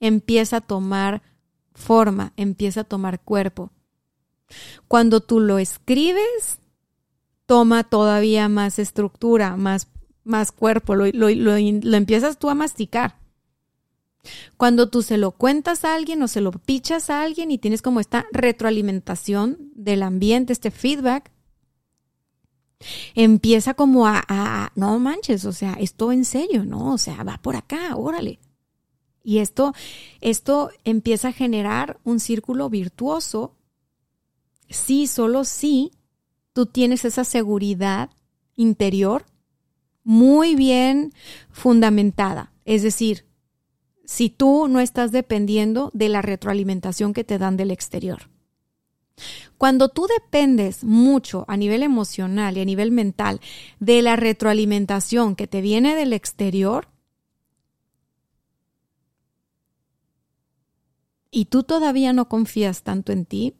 empieza 0.00 0.58
a 0.58 0.60
tomar 0.60 1.22
forma, 1.72 2.34
empieza 2.36 2.82
a 2.82 2.84
tomar 2.84 3.20
cuerpo. 3.20 3.70
Cuando 4.88 5.20
tú 5.20 5.40
lo 5.40 5.58
escribes, 5.58 6.58
toma 7.46 7.84
todavía 7.84 8.48
más 8.48 8.78
estructura, 8.78 9.56
más, 9.56 9.88
más 10.24 10.52
cuerpo, 10.52 10.94
lo, 10.94 11.06
lo, 11.06 11.28
lo, 11.30 11.56
empiezas 11.56 12.38
tú 12.38 12.50
a 12.50 12.54
masticar. 12.54 13.18
Cuando 14.56 14.88
tú 14.88 15.02
se 15.02 15.18
lo 15.18 15.30
cuentas 15.30 15.84
a 15.84 15.94
alguien 15.94 16.20
o 16.22 16.28
se 16.28 16.40
lo 16.40 16.50
pichas 16.50 17.10
a 17.10 17.22
alguien 17.22 17.52
y 17.52 17.58
tienes 17.58 17.80
como 17.80 18.00
esta 18.00 18.26
retroalimentación 18.32 19.70
del 19.74 20.02
ambiente, 20.02 20.52
este 20.52 20.72
feedback, 20.72 21.30
empieza 23.14 23.74
como 23.74 24.06
a, 24.06 24.72
no 24.74 24.98
manches, 24.98 25.44
o 25.44 25.52
sea, 25.52 25.74
esto 25.74 26.10
en 26.12 26.24
serio, 26.24 26.64
¿no? 26.64 26.94
O 26.94 26.98
sea, 26.98 27.22
va 27.22 27.38
por 27.40 27.56
acá, 27.56 27.94
órale. 27.94 28.40
Y 29.22 29.38
esto, 29.38 29.72
esto 30.20 30.70
empieza 30.84 31.28
a 31.28 31.32
generar 31.32 31.98
un 32.04 32.20
círculo 32.20 32.68
virtuoso 32.70 33.55
si, 34.68 35.06
solo 35.06 35.44
si 35.44 35.92
tú 36.52 36.66
tienes 36.66 37.04
esa 37.04 37.24
seguridad 37.24 38.10
interior 38.56 39.26
muy 40.04 40.54
bien 40.54 41.12
fundamentada. 41.50 42.52
Es 42.64 42.82
decir, 42.82 43.26
si 44.04 44.30
tú 44.30 44.68
no 44.68 44.80
estás 44.80 45.12
dependiendo 45.12 45.90
de 45.94 46.08
la 46.08 46.22
retroalimentación 46.22 47.12
que 47.12 47.24
te 47.24 47.38
dan 47.38 47.56
del 47.56 47.70
exterior. 47.70 48.30
Cuando 49.58 49.88
tú 49.88 50.06
dependes 50.06 50.84
mucho 50.84 51.44
a 51.48 51.56
nivel 51.56 51.82
emocional 51.82 52.56
y 52.56 52.60
a 52.60 52.64
nivel 52.64 52.92
mental 52.92 53.40
de 53.80 54.02
la 54.02 54.14
retroalimentación 54.16 55.34
que 55.34 55.46
te 55.46 55.60
viene 55.60 55.96
del 55.96 56.12
exterior, 56.12 56.88
y 61.30 61.46
tú 61.46 61.64
todavía 61.64 62.12
no 62.12 62.28
confías 62.28 62.82
tanto 62.82 63.12
en 63.12 63.26
ti, 63.26 63.54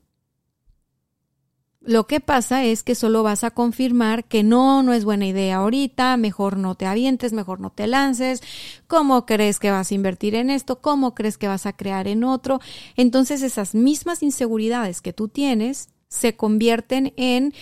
lo 1.86 2.06
que 2.06 2.20
pasa 2.20 2.64
es 2.64 2.82
que 2.82 2.94
solo 2.94 3.22
vas 3.22 3.44
a 3.44 3.52
confirmar 3.52 4.24
que 4.24 4.42
no, 4.42 4.82
no 4.82 4.92
es 4.92 5.04
buena 5.04 5.26
idea 5.26 5.56
ahorita, 5.56 6.16
mejor 6.16 6.56
no 6.56 6.74
te 6.74 6.86
avientes, 6.86 7.32
mejor 7.32 7.60
no 7.60 7.70
te 7.70 7.86
lances, 7.86 8.42
cómo 8.86 9.24
crees 9.24 9.60
que 9.60 9.70
vas 9.70 9.90
a 9.90 9.94
invertir 9.94 10.34
en 10.34 10.50
esto, 10.50 10.80
cómo 10.80 11.14
crees 11.14 11.38
que 11.38 11.48
vas 11.48 11.64
a 11.64 11.74
crear 11.74 12.08
en 12.08 12.24
otro. 12.24 12.60
Entonces 12.96 13.42
esas 13.42 13.74
mismas 13.74 14.22
inseguridades 14.22 15.00
que 15.00 15.12
tú 15.12 15.28
tienes 15.28 15.88
se 16.08 16.36
convierten 16.36 17.12
en 17.16 17.54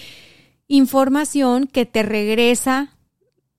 información 0.69 1.67
que 1.67 1.85
te 1.85 2.03
regresa 2.03 2.95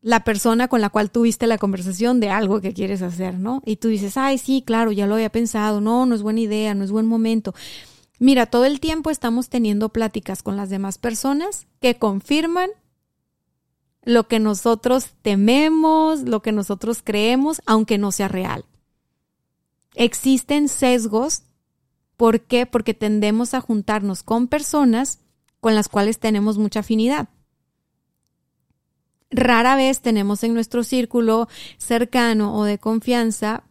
la 0.02 0.24
persona 0.24 0.68
con 0.68 0.82
la 0.82 0.90
cual 0.90 1.10
tuviste 1.10 1.48
la 1.48 1.58
conversación 1.58 2.20
de 2.20 2.30
algo 2.30 2.62
que 2.62 2.74
quieres 2.74 3.02
hacer, 3.02 3.40
¿no? 3.40 3.64
Y 3.66 3.78
tú 3.78 3.88
dices, 3.88 4.18
ay, 4.18 4.38
sí, 4.38 4.64
claro, 4.66 4.92
ya 4.92 5.08
lo 5.08 5.16
había 5.16 5.32
pensado, 5.32 5.82
no, 5.82 6.06
no 6.06 6.14
es 6.14 6.22
buena 6.22 6.42
idea, 6.42 6.76
no 6.76 6.84
es 6.84 6.92
buen 6.92 7.08
momento. 7.08 7.56
Mira, 8.20 8.46
todo 8.46 8.66
el 8.66 8.80
tiempo 8.80 9.10
estamos 9.10 9.50
teniendo 9.50 9.90
pláticas 9.90 10.42
con 10.42 10.56
las 10.56 10.70
demás 10.70 10.98
personas 10.98 11.68
que 11.82 11.98
confirman 11.98 12.70
lo 14.04 14.28
que 14.28 14.40
nosotros 14.40 15.16
tememos, 15.22 16.22
lo 16.22 16.42
que 16.42 16.52
nosotros 16.52 17.02
creemos, 17.04 17.62
aunque 17.66 17.98
no 17.98 18.12
sea 18.12 18.28
real. 18.28 18.66
Existen 19.96 20.70
sesgos. 20.70 21.44
¿Por 22.16 22.42
qué? 22.42 22.66
Porque 22.66 22.94
tendemos 22.94 23.54
a 23.54 23.62
juntarnos 23.62 24.24
con 24.24 24.48
personas 24.48 25.20
con 25.60 25.76
las 25.76 25.90
cuales 25.90 26.20
tenemos 26.20 26.58
mucha 26.58 26.82
afinidad. 26.82 27.30
Rara 29.32 29.76
vez 29.76 30.02
tenemos 30.02 30.44
en 30.44 30.54
nuestro 30.54 30.84
círculo 30.84 31.50
cercano 31.78 32.56
o 32.56 32.64
de 32.64 32.78
confianza 32.78 33.64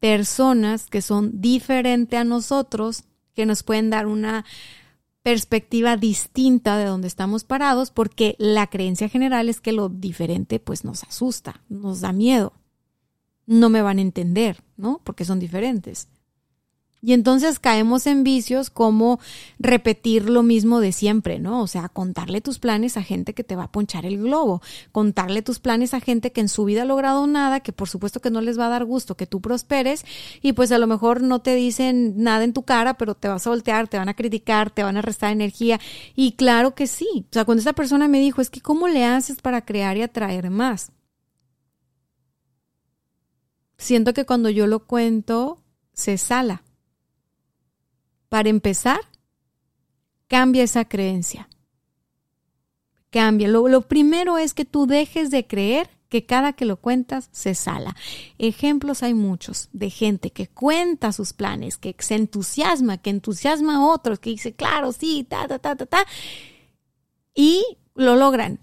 personas 0.00 0.88
que 0.88 1.02
son 1.02 1.40
diferentes 1.40 2.18
a 2.18 2.24
nosotros 2.24 3.04
que 3.34 3.46
nos 3.46 3.62
pueden 3.62 3.90
dar 3.90 4.06
una 4.06 4.44
perspectiva 5.22 5.96
distinta 5.96 6.76
de 6.76 6.84
donde 6.84 7.08
estamos 7.08 7.44
parados, 7.44 7.90
porque 7.90 8.34
la 8.38 8.66
creencia 8.68 9.08
general 9.08 9.48
es 9.48 9.60
que 9.60 9.72
lo 9.72 9.88
diferente 9.88 10.58
pues 10.58 10.84
nos 10.84 11.04
asusta, 11.04 11.62
nos 11.68 12.00
da 12.00 12.12
miedo. 12.12 12.54
No 13.46 13.68
me 13.68 13.82
van 13.82 13.98
a 13.98 14.02
entender, 14.02 14.62
¿no? 14.76 15.00
Porque 15.04 15.24
son 15.24 15.38
diferentes. 15.38 16.08
Y 17.04 17.14
entonces 17.14 17.58
caemos 17.58 18.06
en 18.06 18.22
vicios 18.22 18.70
como 18.70 19.18
repetir 19.58 20.30
lo 20.30 20.44
mismo 20.44 20.78
de 20.78 20.92
siempre, 20.92 21.40
¿no? 21.40 21.60
O 21.60 21.66
sea, 21.66 21.88
contarle 21.88 22.40
tus 22.40 22.60
planes 22.60 22.96
a 22.96 23.02
gente 23.02 23.34
que 23.34 23.42
te 23.42 23.56
va 23.56 23.64
a 23.64 23.72
ponchar 23.72 24.06
el 24.06 24.18
globo, 24.18 24.62
contarle 24.92 25.42
tus 25.42 25.58
planes 25.58 25.94
a 25.94 26.00
gente 26.00 26.30
que 26.30 26.40
en 26.40 26.48
su 26.48 26.64
vida 26.64 26.82
ha 26.82 26.84
logrado 26.84 27.26
nada, 27.26 27.58
que 27.58 27.72
por 27.72 27.88
supuesto 27.88 28.20
que 28.20 28.30
no 28.30 28.40
les 28.40 28.56
va 28.56 28.66
a 28.66 28.70
dar 28.70 28.84
gusto 28.84 29.16
que 29.16 29.26
tú 29.26 29.40
prosperes 29.40 30.04
y 30.42 30.52
pues 30.52 30.70
a 30.70 30.78
lo 30.78 30.86
mejor 30.86 31.22
no 31.22 31.40
te 31.42 31.56
dicen 31.56 32.22
nada 32.22 32.44
en 32.44 32.52
tu 32.52 32.62
cara, 32.62 32.94
pero 32.94 33.16
te 33.16 33.26
vas 33.26 33.44
a 33.48 33.50
voltear, 33.50 33.88
te 33.88 33.98
van 33.98 34.08
a 34.08 34.14
criticar, 34.14 34.70
te 34.70 34.84
van 34.84 34.96
a 34.96 35.02
restar 35.02 35.32
energía 35.32 35.80
y 36.14 36.32
claro 36.32 36.76
que 36.76 36.86
sí. 36.86 37.26
O 37.30 37.32
sea, 37.32 37.44
cuando 37.44 37.62
esa 37.62 37.72
persona 37.72 38.06
me 38.06 38.20
dijo, 38.20 38.40
es 38.40 38.48
que 38.48 38.60
¿cómo 38.60 38.86
le 38.86 39.04
haces 39.04 39.40
para 39.42 39.64
crear 39.64 39.96
y 39.96 40.02
atraer 40.02 40.50
más? 40.50 40.92
Siento 43.76 44.14
que 44.14 44.24
cuando 44.24 44.50
yo 44.50 44.68
lo 44.68 44.86
cuento, 44.86 45.58
se 45.94 46.16
sala 46.16 46.62
para 48.32 48.48
empezar, 48.48 49.00
cambia 50.26 50.62
esa 50.62 50.86
creencia. 50.86 51.50
Cambia. 53.10 53.46
Lo, 53.46 53.82
primero 53.82 54.38
es 54.38 54.54
que 54.54 54.64
tú 54.64 54.86
dejes 54.86 55.30
de 55.30 55.46
creer 55.46 55.90
que 56.08 56.24
cada 56.24 56.54
que 56.54 56.64
lo 56.64 56.78
cuentas 56.78 57.28
se 57.30 57.54
sala. 57.54 57.94
Ejemplos 58.38 59.02
hay 59.02 59.12
muchos 59.12 59.68
de 59.74 59.90
gente 59.90 60.30
que 60.30 60.46
cuenta 60.46 61.12
sus 61.12 61.34
planes, 61.34 61.76
que 61.76 61.94
se 61.98 62.14
entusiasma, 62.14 62.96
que 62.96 63.10
entusiasma 63.10 63.76
a 63.76 63.86
otros, 63.86 64.18
que 64.18 64.30
dice, 64.30 64.54
claro, 64.54 64.92
sí, 64.92 65.26
ta, 65.28 65.46
ta, 65.46 65.58
ta, 65.58 65.76
ta, 65.76 65.84
ta, 65.84 66.06
y 67.34 67.62
lo 67.94 68.16
logran. 68.16 68.60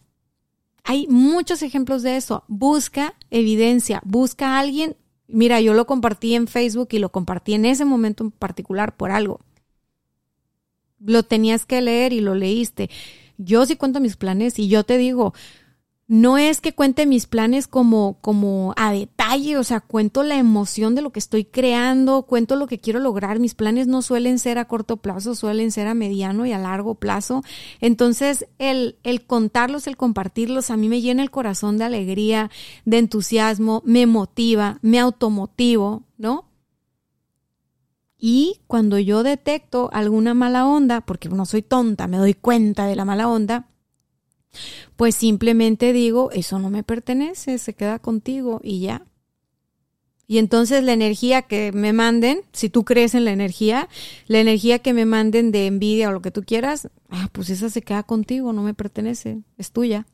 Hay 0.84 1.06
muchos 1.10 1.62
ejemplos 1.62 2.02
de 2.02 2.18
eso. 2.18 2.44
Busca 2.48 3.14
evidencia, 3.30 4.02
busca 4.04 4.56
a 4.56 4.60
alguien. 4.62 4.98
Mira, 5.28 5.62
yo 5.62 5.76
lo 5.76 5.86
compartí 5.86 6.34
en 6.34 6.48
Facebook 6.48 6.88
y 6.90 6.98
lo 6.98 7.12
compartí 7.12 7.54
en 7.54 7.66
ese 7.66 7.86
momento 7.86 8.24
en 8.24 8.32
particular 8.32 8.98
por 8.98 9.12
algo 9.12 9.42
lo 11.00 11.24
tenías 11.24 11.66
que 11.66 11.82
leer 11.82 12.14
y 12.14 12.22
lo 12.22 12.36
leíste. 12.36 12.90
Yo 13.38 13.66
sí 13.66 13.76
cuento 13.76 14.00
mis 14.00 14.18
planes 14.18 14.60
y 14.60 14.68
yo 14.68 14.84
te 14.84 14.98
digo, 14.98 15.34
no 16.10 16.40
es 16.40 16.60
que 16.60 16.74
cuente 16.74 17.06
mis 17.06 17.28
planes 17.28 17.68
como, 17.68 18.18
como 18.20 18.74
a 18.78 18.92
detalle, 18.92 19.58
o 19.58 19.64
sea, 19.64 19.80
cuento 19.80 20.24
la 20.24 20.38
emoción 20.38 20.96
de 20.96 21.04
lo 21.04 21.12
que 21.12 21.20
estoy 21.20 21.46
creando, 21.46 22.24
cuento 22.24 22.56
lo 22.56 22.66
que 22.66 22.80
quiero 22.80 23.00
lograr. 23.00 23.38
Mis 23.38 23.54
planes 23.54 23.86
no 23.86 24.02
suelen 24.02 24.40
ser 24.40 24.58
a 24.58 24.66
corto 24.66 24.98
plazo, 24.98 25.36
suelen 25.36 25.72
ser 25.72 25.86
a 25.86 25.94
mediano 25.94 26.48
y 26.48 26.52
a 26.52 26.58
largo 26.58 26.96
plazo. 26.96 27.44
Entonces, 27.80 28.48
el, 28.58 28.98
el 29.04 29.24
contarlos, 29.28 29.86
el 29.86 29.98
compartirlos, 29.98 30.72
a 30.72 30.78
mí 30.78 30.90
me 30.90 31.00
llena 31.00 31.22
el 31.22 31.30
corazón 31.30 31.78
de 31.78 31.84
alegría, 31.84 32.50
de 32.86 32.98
entusiasmo, 32.98 33.84
me 33.86 34.08
motiva, 34.08 34.80
me 34.82 34.98
automotivo, 34.98 36.06
¿no? 36.18 36.49
Y 38.20 38.60
cuando 38.68 39.00
yo 39.00 39.24
detecto 39.24 39.90
alguna 39.94 40.34
mala 40.34 40.68
onda, 40.68 41.02
porque 41.02 41.30
no 41.30 41.46
soy 41.46 41.62
tonta, 41.62 42.08
me 42.08 42.18
doy 42.18 42.34
cuenta 42.34 42.86
de 42.86 42.98
la 42.98 43.06
mala 43.06 43.30
onda, 43.30 43.70
pues 44.98 45.16
simplemente 45.16 45.94
digo, 45.94 46.30
eso 46.32 46.60
no 46.60 46.70
me 46.70 46.84
pertenece, 46.84 47.58
se 47.58 47.74
queda 47.74 48.00
contigo 48.00 48.60
y 48.62 48.82
ya. 48.82 49.06
Y 50.28 50.38
entonces 50.38 50.84
la 50.84 50.94
energía 50.94 51.44
que 51.44 51.72
me 51.72 51.94
manden, 51.94 52.42
si 52.52 52.70
tú 52.70 52.84
crees 52.84 53.16
en 53.16 53.26
la 53.26 53.32
energía, 53.32 53.90
la 54.28 54.40
energía 54.40 54.80
que 54.80 54.94
me 54.94 55.06
manden 55.06 55.52
de 55.52 55.66
envidia 55.66 56.10
o 56.10 56.12
lo 56.12 56.22
que 56.22 56.30
tú 56.30 56.44
quieras, 56.44 56.90
ah, 57.10 57.30
pues 57.32 57.50
esa 57.50 57.70
se 57.70 57.82
queda 57.82 58.04
contigo, 58.04 58.54
no 58.54 58.62
me 58.62 58.76
pertenece, 58.76 59.42
es 59.58 59.72
tuya. 59.72 60.06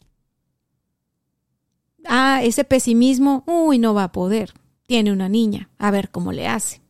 Ah, 2.05 2.41
ese 2.43 2.63
pesimismo, 2.63 3.43
uy, 3.47 3.79
no 3.79 3.93
va 3.93 4.05
a 4.05 4.11
poder. 4.11 4.53
Tiene 4.85 5.11
una 5.11 5.27
niña, 5.27 5.69
a 5.79 5.91
ver 5.91 6.11
cómo 6.11 6.31
le 6.31 6.47
hace. 6.47 6.85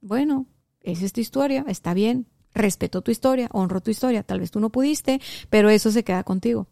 Bueno, 0.00 0.46
es 0.80 1.02
esta 1.02 1.20
historia, 1.20 1.64
está 1.68 1.94
bien. 1.94 2.26
Respeto 2.52 3.02
tu 3.02 3.10
historia, 3.10 3.48
honro 3.52 3.80
tu 3.80 3.90
historia. 3.90 4.22
Tal 4.22 4.40
vez 4.40 4.50
tú 4.50 4.60
no 4.60 4.70
pudiste, 4.70 5.20
pero 5.50 5.70
eso 5.70 5.90
se 5.90 6.04
queda 6.04 6.24
contigo. 6.24 6.66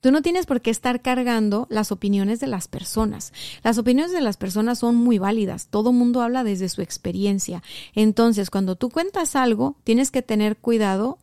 Tú 0.00 0.10
no 0.10 0.20
tienes 0.20 0.46
por 0.46 0.60
qué 0.60 0.70
estar 0.70 1.00
cargando 1.00 1.68
las 1.70 1.92
opiniones 1.92 2.40
de 2.40 2.48
las 2.48 2.66
personas. 2.66 3.32
Las 3.62 3.78
opiniones 3.78 4.10
de 4.10 4.20
las 4.20 4.36
personas 4.36 4.80
son 4.80 4.96
muy 4.96 5.18
válidas. 5.18 5.68
Todo 5.68 5.92
mundo 5.92 6.22
habla 6.22 6.42
desde 6.42 6.68
su 6.68 6.82
experiencia. 6.82 7.62
Entonces, 7.94 8.50
cuando 8.50 8.74
tú 8.74 8.90
cuentas 8.90 9.36
algo, 9.36 9.76
tienes 9.84 10.10
que 10.10 10.20
tener 10.20 10.56
cuidado 10.56 11.20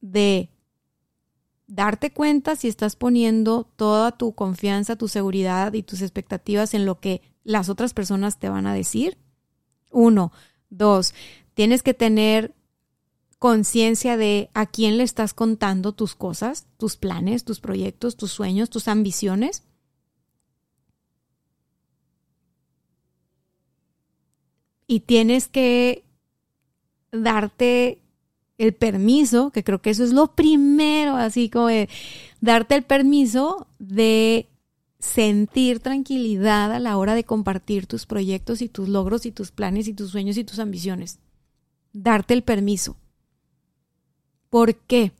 de 0.00 0.48
darte 1.66 2.12
cuenta 2.12 2.56
si 2.56 2.66
estás 2.66 2.96
poniendo 2.96 3.64
toda 3.76 4.12
tu 4.12 4.34
confianza, 4.34 4.96
tu 4.96 5.06
seguridad 5.06 5.74
y 5.74 5.82
tus 5.82 6.00
expectativas 6.00 6.72
en 6.72 6.86
lo 6.86 6.98
que 6.98 7.20
las 7.50 7.68
otras 7.68 7.92
personas 7.94 8.38
te 8.38 8.48
van 8.48 8.66
a 8.66 8.74
decir. 8.74 9.18
Uno. 9.90 10.32
Dos. 10.70 11.14
Tienes 11.54 11.82
que 11.82 11.94
tener 11.94 12.54
conciencia 13.38 14.16
de 14.16 14.50
a 14.54 14.66
quién 14.66 14.98
le 14.98 15.02
estás 15.02 15.34
contando 15.34 15.92
tus 15.92 16.14
cosas, 16.14 16.66
tus 16.76 16.96
planes, 16.96 17.44
tus 17.44 17.58
proyectos, 17.58 18.16
tus 18.16 18.30
sueños, 18.30 18.70
tus 18.70 18.86
ambiciones. 18.86 19.64
Y 24.86 25.00
tienes 25.00 25.48
que 25.48 26.04
darte 27.12 28.02
el 28.58 28.74
permiso, 28.74 29.50
que 29.50 29.64
creo 29.64 29.80
que 29.80 29.90
eso 29.90 30.04
es 30.04 30.12
lo 30.12 30.34
primero, 30.34 31.16
así 31.16 31.48
como 31.48 31.68
darte 32.42 32.74
el 32.74 32.82
permiso 32.82 33.66
de 33.78 34.49
sentir 35.00 35.80
tranquilidad 35.80 36.72
a 36.72 36.78
la 36.78 36.96
hora 36.98 37.14
de 37.14 37.24
compartir 37.24 37.86
tus 37.86 38.06
proyectos 38.06 38.62
y 38.62 38.68
tus 38.68 38.88
logros 38.88 39.26
y 39.26 39.32
tus 39.32 39.50
planes 39.50 39.88
y 39.88 39.94
tus 39.94 40.10
sueños 40.10 40.36
y 40.36 40.44
tus 40.44 40.58
ambiciones. 40.58 41.18
Darte 41.92 42.34
el 42.34 42.42
permiso. 42.42 42.96
¿Por 44.50 44.76
qué? 44.76 45.12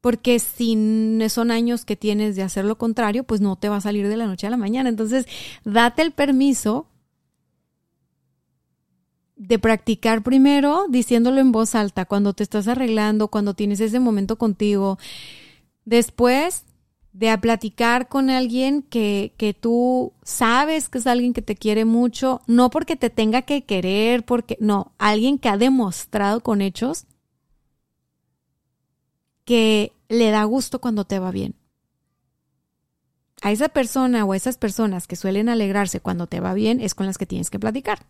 Porque 0.00 0.38
si 0.38 1.18
son 1.30 1.50
años 1.50 1.84
que 1.84 1.96
tienes 1.96 2.36
de 2.36 2.42
hacer 2.42 2.64
lo 2.64 2.76
contrario, 2.76 3.24
pues 3.24 3.40
no 3.40 3.56
te 3.56 3.68
va 3.68 3.76
a 3.76 3.80
salir 3.80 4.08
de 4.08 4.16
la 4.16 4.26
noche 4.26 4.46
a 4.46 4.50
la 4.50 4.56
mañana. 4.56 4.88
Entonces, 4.88 5.26
date 5.64 6.02
el 6.02 6.12
permiso 6.12 6.86
de 9.36 9.58
practicar 9.58 10.22
primero 10.22 10.86
diciéndolo 10.88 11.40
en 11.40 11.50
voz 11.50 11.74
alta, 11.74 12.04
cuando 12.04 12.34
te 12.34 12.42
estás 12.42 12.68
arreglando, 12.68 13.28
cuando 13.28 13.54
tienes 13.54 13.80
ese 13.80 14.00
momento 14.00 14.36
contigo. 14.36 14.98
Después 15.84 16.64
de 17.18 17.36
platicar 17.38 18.08
con 18.08 18.28
alguien 18.28 18.82
que, 18.82 19.32
que 19.38 19.54
tú 19.54 20.12
sabes 20.22 20.90
que 20.90 20.98
es 20.98 21.06
alguien 21.06 21.32
que 21.32 21.40
te 21.40 21.56
quiere 21.56 21.86
mucho, 21.86 22.42
no 22.46 22.68
porque 22.68 22.94
te 22.94 23.08
tenga 23.08 23.40
que 23.42 23.64
querer, 23.64 24.22
porque 24.26 24.58
no, 24.60 24.92
alguien 24.98 25.38
que 25.38 25.48
ha 25.48 25.56
demostrado 25.56 26.42
con 26.42 26.60
hechos 26.60 27.06
que 29.46 29.92
le 30.10 30.30
da 30.30 30.44
gusto 30.44 30.78
cuando 30.78 31.06
te 31.06 31.18
va 31.18 31.30
bien. 31.30 31.54
A 33.40 33.50
esa 33.50 33.70
persona 33.70 34.26
o 34.26 34.32
a 34.32 34.36
esas 34.36 34.58
personas 34.58 35.06
que 35.06 35.16
suelen 35.16 35.48
alegrarse 35.48 36.00
cuando 36.00 36.26
te 36.26 36.40
va 36.40 36.52
bien 36.52 36.80
es 36.80 36.94
con 36.94 37.06
las 37.06 37.16
que 37.16 37.26
tienes 37.26 37.48
que 37.48 37.58
platicar. 37.58 38.04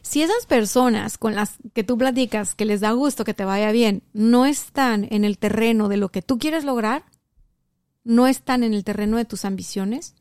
Si 0.00 0.22
esas 0.22 0.46
personas 0.46 1.18
con 1.18 1.34
las 1.34 1.58
que 1.74 1.84
tú 1.84 1.98
platicas, 1.98 2.54
que 2.54 2.64
les 2.64 2.80
da 2.80 2.92
gusto 2.92 3.24
que 3.24 3.34
te 3.34 3.44
vaya 3.44 3.72
bien, 3.72 4.02
no 4.14 4.46
están 4.46 5.06
en 5.10 5.24
el 5.24 5.36
terreno 5.36 5.88
de 5.88 5.98
lo 5.98 6.08
que 6.08 6.22
tú 6.22 6.38
quieres 6.38 6.64
lograr, 6.64 7.04
no 8.04 8.26
están 8.26 8.62
en 8.62 8.74
el 8.74 8.84
terreno 8.84 9.16
de 9.16 9.24
tus 9.24 9.44
ambiciones, 9.44 10.14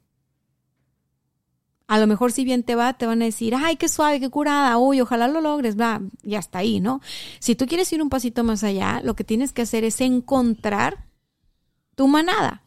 a 1.87 1.99
lo 1.99 2.07
mejor 2.07 2.31
si 2.31 2.43
bien 2.45 2.63
te 2.63 2.75
va, 2.75 2.93
te 2.93 3.05
van 3.05 3.21
a 3.21 3.25
decir, 3.25 3.53
ay, 3.55 3.75
qué 3.75 3.87
suave, 3.87 4.19
qué 4.19 4.29
curada, 4.29 4.77
uy, 4.77 5.01
ojalá 5.01 5.27
lo 5.27 5.41
logres, 5.41 5.79
va, 5.79 6.01
y 6.23 6.35
hasta 6.35 6.59
ahí, 6.59 6.79
¿no? 6.79 7.01
Si 7.39 7.55
tú 7.55 7.67
quieres 7.67 7.91
ir 7.93 8.01
un 8.01 8.09
pasito 8.09 8.43
más 8.43 8.63
allá, 8.63 9.01
lo 9.03 9.15
que 9.15 9.23
tienes 9.23 9.53
que 9.53 9.63
hacer 9.63 9.83
es 9.83 9.99
encontrar 10.01 11.05
tu 11.95 12.07
manada. 12.07 12.63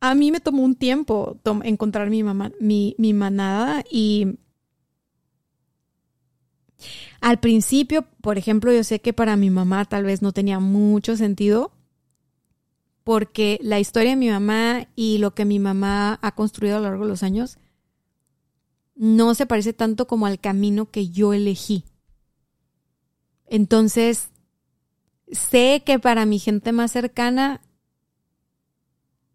A 0.00 0.14
mí 0.14 0.32
me 0.32 0.40
tomó 0.40 0.62
un 0.62 0.74
tiempo 0.74 1.38
encontrar 1.64 2.10
mi, 2.10 2.22
mamá, 2.22 2.52
mi, 2.58 2.94
mi 2.98 3.12
manada 3.12 3.84
y 3.90 4.38
al 7.20 7.38
principio, 7.38 8.06
por 8.20 8.38
ejemplo, 8.38 8.72
yo 8.72 8.82
sé 8.82 9.00
que 9.00 9.12
para 9.12 9.36
mi 9.36 9.50
mamá 9.50 9.84
tal 9.84 10.04
vez 10.04 10.22
no 10.22 10.32
tenía 10.32 10.58
mucho 10.58 11.16
sentido 11.16 11.72
porque 13.04 13.58
la 13.62 13.80
historia 13.80 14.10
de 14.10 14.16
mi 14.16 14.30
mamá 14.30 14.88
y 14.94 15.18
lo 15.18 15.34
que 15.34 15.44
mi 15.44 15.58
mamá 15.58 16.18
ha 16.22 16.34
construido 16.34 16.76
a 16.76 16.80
lo 16.80 16.84
largo 16.86 17.04
de 17.04 17.10
los 17.10 17.22
años 17.22 17.58
no 18.94 19.34
se 19.34 19.46
parece 19.46 19.72
tanto 19.72 20.06
como 20.06 20.26
al 20.26 20.38
camino 20.38 20.90
que 20.90 21.08
yo 21.08 21.32
elegí. 21.32 21.84
Entonces, 23.46 24.30
sé 25.30 25.82
que 25.84 25.98
para 25.98 26.26
mi 26.26 26.38
gente 26.38 26.72
más 26.72 26.92
cercana 26.92 27.60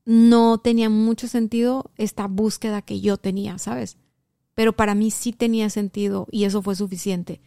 no 0.06 0.58
tenía 0.60 0.90
mucho 0.90 1.28
sentido 1.28 1.92
esta 1.98 2.28
búsqueda 2.28 2.82
que 2.82 3.02
yo 3.02 3.18
tenía, 3.18 3.58
¿sabes? 3.58 3.98
Pero 4.54 4.74
para 4.74 4.96
mí 4.96 5.12
sí 5.12 5.34
tenía 5.34 5.70
sentido 5.70 6.28
y 6.32 6.46
eso 6.46 6.62
fue 6.62 6.76
suficiente 6.76 7.42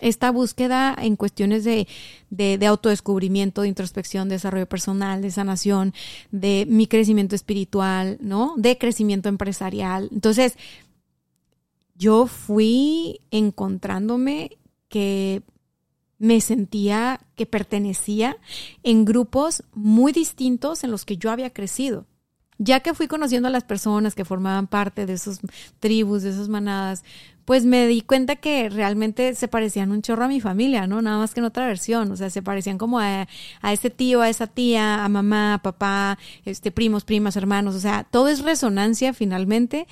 esta 0.00 0.30
búsqueda 0.30 0.96
en 0.98 1.16
cuestiones 1.16 1.64
de, 1.64 1.86
de, 2.30 2.66
autodescubrimiento, 2.66 3.62
de 3.62 3.68
introspección, 3.68 4.28
de 4.28 4.36
desarrollo 4.36 4.68
personal, 4.68 5.22
de 5.22 5.30
sanación, 5.30 5.94
de 6.30 6.66
mi 6.68 6.86
crecimiento 6.86 7.34
espiritual, 7.34 8.18
¿no? 8.20 8.54
De 8.56 8.78
crecimiento 8.78 9.28
empresarial. 9.28 10.08
Entonces, 10.12 10.56
yo 11.94 12.26
fui 12.26 13.20
encontrándome 13.30 14.58
que 14.88 15.42
me 16.18 16.40
sentía 16.40 17.20
que 17.34 17.46
pertenecía 17.46 18.36
en 18.82 19.04
grupos 19.04 19.64
muy 19.72 20.12
distintos 20.12 20.84
en 20.84 20.90
los 20.90 21.04
que 21.04 21.16
yo 21.16 21.30
había 21.30 21.50
crecido. 21.50 22.06
Ya 22.62 22.80
que 22.80 22.92
fui 22.92 23.08
conociendo 23.08 23.48
a 23.48 23.50
las 23.50 23.64
personas 23.64 24.14
que 24.14 24.26
formaban 24.26 24.66
parte 24.66 25.06
de 25.06 25.14
esas 25.14 25.40
tribus, 25.80 26.22
de 26.22 26.28
esas 26.28 26.50
manadas, 26.50 27.02
pues 27.46 27.64
me 27.64 27.86
di 27.86 28.02
cuenta 28.02 28.36
que 28.36 28.68
realmente 28.68 29.34
se 29.34 29.48
parecían 29.48 29.90
un 29.92 30.02
chorro 30.02 30.24
a 30.24 30.28
mi 30.28 30.42
familia, 30.42 30.86
¿no? 30.86 31.00
Nada 31.00 31.16
más 31.16 31.32
que 31.32 31.40
en 31.40 31.46
otra 31.46 31.66
versión, 31.66 32.12
o 32.12 32.16
sea, 32.16 32.28
se 32.28 32.42
parecían 32.42 32.76
como 32.76 33.00
a, 33.00 33.26
a 33.62 33.72
ese 33.72 33.88
tío, 33.88 34.20
a 34.20 34.28
esa 34.28 34.46
tía, 34.46 35.02
a 35.04 35.08
mamá, 35.08 35.54
a 35.54 35.62
papá, 35.62 36.18
este, 36.44 36.70
primos, 36.70 37.04
primas, 37.04 37.34
hermanos, 37.36 37.74
o 37.74 37.80
sea, 37.80 38.04
todo 38.04 38.28
es 38.28 38.44
resonancia 38.44 39.14
finalmente. 39.14 39.86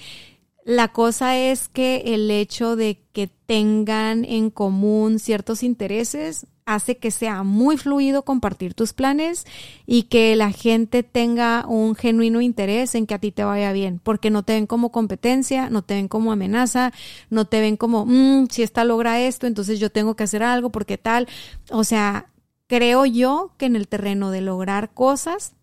La 0.65 0.89
cosa 0.89 1.39
es 1.39 1.71
que 1.71 2.03
el 2.15 2.31
hecho 2.31 2.77
de 2.77 3.01
que 3.15 3.31
tengan 3.47 4.27
en 4.27 4.51
común 4.51 5.19
ciertos 5.19 5.63
intereses 5.63 6.47
hace 6.69 6.99
que 6.99 7.11
sea 7.11 7.45
muy 7.45 7.79
fluido 7.79 8.27
compartir 8.27 8.75
tus 8.75 8.93
planes 8.93 9.47
y 9.87 10.05
que 10.05 10.37
la 10.37 10.53
gente 10.53 11.03
tenga 11.03 11.65
un 11.67 11.95
genuino 11.95 12.43
interés 12.43 12.95
en 12.95 13.07
que 13.07 13.15
a 13.15 13.19
ti 13.19 13.33
te 13.33 13.43
vaya 13.43 13.73
bien, 13.73 14.01
porque 14.03 14.29
no 14.29 14.43
te 14.43 14.53
ven 14.53 14.67
como 14.67 14.93
competencia, 14.93 15.71
no 15.71 15.81
te 15.81 15.95
ven 15.95 16.09
como 16.09 16.31
amenaza, 16.31 16.93
no 17.31 17.47
te 17.47 17.63
ven 17.63 17.79
como, 17.79 18.05
mm, 18.05 18.49
si 18.51 18.63
esta 18.63 18.85
logra 18.85 19.19
esto, 19.19 19.47
entonces 19.47 19.81
yo 19.81 19.91
tengo 19.91 20.15
que 20.15 20.25
hacer 20.25 20.43
algo 20.43 20.69
porque 20.69 20.99
tal. 20.99 21.27
O 21.71 21.85
sea, 21.85 22.31
creo 22.67 23.07
yo 23.07 23.55
que 23.57 23.65
en 23.65 23.75
el 23.75 23.89
terreno 23.89 24.31
de 24.31 24.43
lograr 24.43 24.93
cosas, 24.93 25.55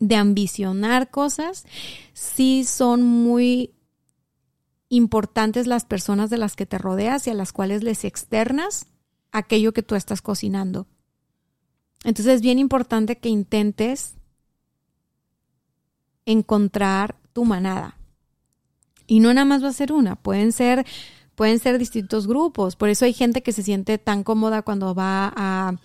de 0.00 0.16
ambicionar 0.16 1.10
cosas, 1.10 1.64
sí 2.12 2.64
son 2.64 3.02
muy 3.02 3.72
importantes 4.90 5.66
las 5.66 5.86
personas 5.86 6.28
de 6.28 6.36
las 6.36 6.56
que 6.56 6.66
te 6.66 6.76
rodeas 6.76 7.26
y 7.26 7.30
a 7.30 7.34
las 7.34 7.54
cuales 7.54 7.82
les 7.82 8.04
externas 8.04 8.86
aquello 9.32 9.72
que 9.72 9.82
tú 9.82 9.94
estás 9.94 10.22
cocinando. 10.22 10.86
Entonces 12.04 12.36
es 12.36 12.40
bien 12.40 12.58
importante 12.58 13.16
que 13.18 13.28
intentes 13.28 14.14
encontrar 16.24 17.16
tu 17.32 17.44
manada. 17.44 17.96
Y 19.06 19.20
no 19.20 19.32
nada 19.32 19.44
más 19.44 19.62
va 19.62 19.68
a 19.68 19.72
ser 19.72 19.92
una, 19.92 20.16
pueden 20.16 20.52
ser 20.52 20.84
pueden 21.36 21.58
ser 21.60 21.78
distintos 21.78 22.26
grupos. 22.26 22.74
Por 22.74 22.88
eso 22.88 23.04
hay 23.04 23.12
gente 23.12 23.42
que 23.42 23.52
se 23.52 23.62
siente 23.62 23.98
tan 23.98 24.24
cómoda 24.24 24.62
cuando 24.62 24.94
va 24.94 25.32
a 25.36 25.76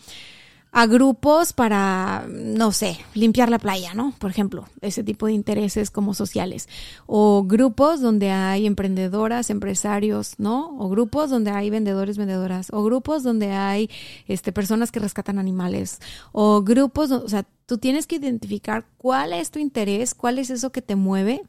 a 0.73 0.85
grupos 0.87 1.51
para, 1.51 2.25
no 2.29 2.71
sé, 2.71 2.97
limpiar 3.13 3.49
la 3.49 3.59
playa, 3.59 3.93
¿no? 3.93 4.13
Por 4.19 4.31
ejemplo, 4.31 4.69
ese 4.79 5.03
tipo 5.03 5.25
de 5.25 5.33
intereses 5.33 5.91
como 5.91 6.13
sociales. 6.13 6.69
O 7.07 7.43
grupos 7.43 7.99
donde 7.99 8.31
hay 8.31 8.65
emprendedoras, 8.65 9.49
empresarios, 9.49 10.35
¿no? 10.37 10.77
O 10.79 10.87
grupos 10.87 11.29
donde 11.29 11.51
hay 11.51 11.69
vendedores, 11.69 12.17
vendedoras. 12.17 12.69
O 12.71 12.83
grupos 12.85 13.21
donde 13.21 13.51
hay 13.51 13.89
este, 14.27 14.53
personas 14.53 14.91
que 14.91 15.01
rescatan 15.01 15.39
animales. 15.39 15.99
O 16.31 16.63
grupos, 16.63 17.11
o 17.11 17.27
sea, 17.27 17.45
tú 17.65 17.77
tienes 17.77 18.07
que 18.07 18.15
identificar 18.15 18.85
cuál 18.97 19.33
es 19.33 19.51
tu 19.51 19.59
interés, 19.59 20.13
cuál 20.13 20.39
es 20.39 20.49
eso 20.49 20.71
que 20.71 20.81
te 20.81 20.95
mueve 20.95 21.41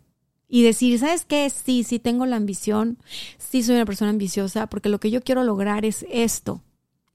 y 0.49 0.65
decir, 0.65 0.99
¿sabes 0.99 1.25
qué? 1.25 1.49
Sí, 1.49 1.85
sí 1.85 2.01
tengo 2.01 2.27
la 2.27 2.37
ambición, 2.37 2.99
sí 3.39 3.63
soy 3.63 3.77
una 3.77 3.87
persona 3.87 4.11
ambiciosa, 4.11 4.67
porque 4.67 4.89
lo 4.89 4.99
que 5.01 5.11
yo 5.11 5.23
quiero 5.23 5.45
lograr 5.45 5.85
es 5.85 6.05
esto 6.11 6.61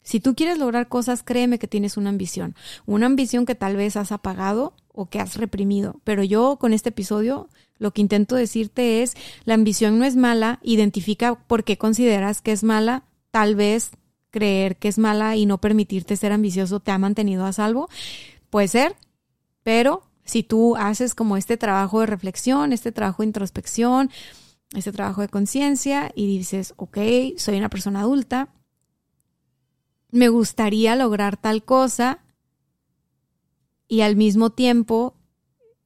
Si 0.07 0.21
tú 0.21 0.35
quieres 0.35 0.57
lograr 0.57 0.87
cosas, 0.87 1.21
créeme 1.21 1.59
que 1.59 1.67
tienes 1.67 1.97
una 1.97 2.09
ambición. 2.09 2.55
Una 2.85 3.07
ambición 3.07 3.45
que 3.45 3.55
tal 3.55 3.75
vez 3.75 3.97
has 3.97 4.13
apagado 4.13 4.73
o 4.93 5.09
que 5.09 5.19
has 5.19 5.35
reprimido. 5.35 5.99
Pero 6.05 6.23
yo 6.23 6.55
con 6.61 6.71
este 6.71 6.89
episodio 6.89 7.49
lo 7.77 7.91
que 7.91 7.99
intento 7.99 8.37
decirte 8.37 9.03
es, 9.03 9.15
la 9.43 9.55
ambición 9.55 9.99
no 9.99 10.05
es 10.05 10.15
mala, 10.15 10.59
identifica 10.63 11.35
por 11.35 11.65
qué 11.65 11.77
consideras 11.77 12.41
que 12.41 12.53
es 12.53 12.63
mala, 12.63 13.03
tal 13.31 13.55
vez 13.55 13.91
creer 14.29 14.77
que 14.77 14.87
es 14.87 14.97
mala 14.97 15.35
y 15.35 15.45
no 15.45 15.57
permitirte 15.57 16.15
ser 16.15 16.31
ambicioso 16.31 16.79
te 16.79 16.91
ha 16.91 16.97
mantenido 16.97 17.45
a 17.45 17.51
salvo. 17.51 17.89
Puede 18.49 18.69
ser, 18.69 18.95
pero 19.61 20.03
si 20.23 20.41
tú 20.41 20.77
haces 20.77 21.15
como 21.15 21.35
este 21.35 21.57
trabajo 21.57 21.99
de 21.99 22.05
reflexión, 22.05 22.71
este 22.71 22.93
trabajo 22.93 23.23
de 23.23 23.27
introspección, 23.27 24.09
este 24.73 24.93
trabajo 24.93 25.19
de 25.19 25.27
conciencia 25.27 26.13
y 26.15 26.27
dices, 26.27 26.75
ok, 26.77 26.97
soy 27.35 27.57
una 27.57 27.67
persona 27.67 27.99
adulta, 27.99 28.53
me 30.11 30.29
gustaría 30.29 30.95
lograr 30.95 31.37
tal 31.37 31.63
cosa 31.63 32.19
y 33.87 34.01
al 34.01 34.15
mismo 34.15 34.49
tiempo 34.49 35.15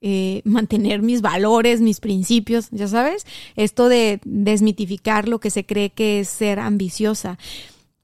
eh, 0.01 0.41
mantener 0.45 1.01
mis 1.01 1.21
valores, 1.21 1.81
mis 1.81 1.99
principios, 1.99 2.69
ya 2.71 2.87
sabes, 2.87 3.25
esto 3.55 3.89
de 3.89 4.19
desmitificar 4.25 5.27
lo 5.27 5.39
que 5.39 5.49
se 5.49 5.65
cree 5.65 5.91
que 5.91 6.19
es 6.19 6.29
ser 6.29 6.59
ambiciosa, 6.59 7.37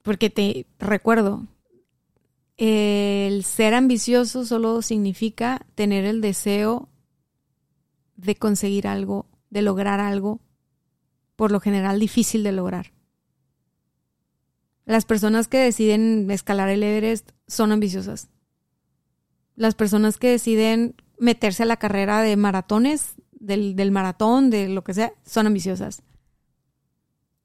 porque 0.03 0.30
te 0.30 0.65
recuerdo, 0.80 1.45
el 2.58 3.43
ser 3.43 3.73
ambicioso 3.75 4.45
solo 4.45 4.82
significa 4.82 5.65
tener 5.75 6.06
el 6.06 6.21
deseo 6.21 6.89
de 8.15 8.36
conseguir 8.36 8.88
algo, 8.88 9.27
de 9.51 9.62
lograr 9.62 9.99
algo, 9.99 10.39
por 11.36 11.51
lo 11.51 11.60
general 11.60 11.99
difícil 11.99 12.43
de 12.43 12.51
lograr. 12.51 12.96
Las 14.88 15.04
personas 15.04 15.50
que 15.50 15.58
deciden 15.58 16.32
escalar 16.32 16.69
el 16.69 16.82
Everest 16.82 17.32
son 17.45 17.73
ambiciosas. 17.73 18.30
Las 19.58 19.76
personas 19.76 20.17
que 20.17 20.30
deciden 20.30 20.95
meterse 21.19 21.63
a 21.63 21.65
la 21.65 21.76
carrera 21.76 22.21
de 22.21 22.38
maratones, 22.38 23.15
del, 23.32 23.76
del 23.76 23.91
maratón, 23.91 24.50
de 24.50 24.69
lo 24.69 24.86
que 24.86 24.93
sea, 24.93 25.12
son 25.26 25.45
ambiciosas. 25.45 26.04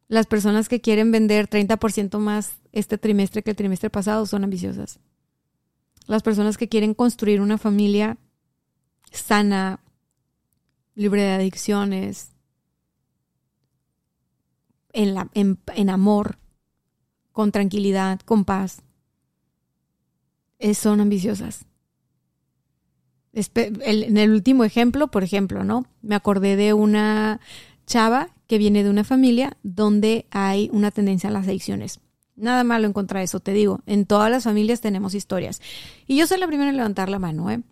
Las 0.06 0.26
personas 0.26 0.68
que 0.68 0.80
quieren 0.80 1.10
vender 1.10 1.50
30% 1.50 2.16
más 2.18 2.60
este 2.70 2.96
trimestre 2.96 3.42
que 3.42 3.50
el 3.50 3.56
trimestre 3.56 3.90
pasado 3.90 4.24
son 4.24 4.44
ambiciosas. 4.44 5.00
Las 6.06 6.22
personas 6.22 6.56
que 6.56 6.68
quieren 6.68 6.94
construir 6.94 7.40
una 7.40 7.58
familia 7.58 8.18
sana, 9.10 9.80
libre 10.94 11.22
de 11.22 11.32
adicciones, 11.32 12.36
en, 14.92 15.14
la, 15.14 15.28
en 15.34 15.90
amor, 15.90 16.38
con 17.32 17.52
tranquilidad, 17.52 18.20
con 18.20 18.44
paz, 18.44 18.82
son 20.74 21.00
ambiciosas. 21.00 21.66
En 23.32 24.16
el 24.16 24.30
último 24.30 24.62
ejemplo, 24.64 25.08
por 25.08 25.24
ejemplo, 25.24 25.64
¿no? 25.64 25.86
Me 26.02 26.14
acordé 26.14 26.54
de 26.56 26.72
una 26.74 27.40
chava 27.86 28.28
que 28.46 28.58
viene 28.58 28.84
de 28.84 28.90
una 28.90 29.04
familia 29.04 29.56
donde 29.62 30.26
hay 30.30 30.68
una 30.72 30.90
tendencia 30.90 31.30
a 31.30 31.32
las 31.32 31.48
adicciones. 31.48 32.00
Nada 32.36 32.64
malo 32.64 32.86
en 32.86 32.92
contra 32.92 33.20
de 33.20 33.24
eso, 33.24 33.40
te 33.40 33.52
digo. 33.52 33.80
En 33.86 34.06
todas 34.06 34.30
las 34.30 34.44
familias 34.44 34.80
tenemos 34.80 35.14
historias. 35.14 35.60
Y 36.06 36.16
yo 36.16 36.26
soy 36.26 36.38
la 36.38 36.46
primera 36.46 36.70
en 36.70 36.76
levantar 36.76 37.08
la 37.08 37.18
mano, 37.18 37.50
¿eh? 37.50 37.62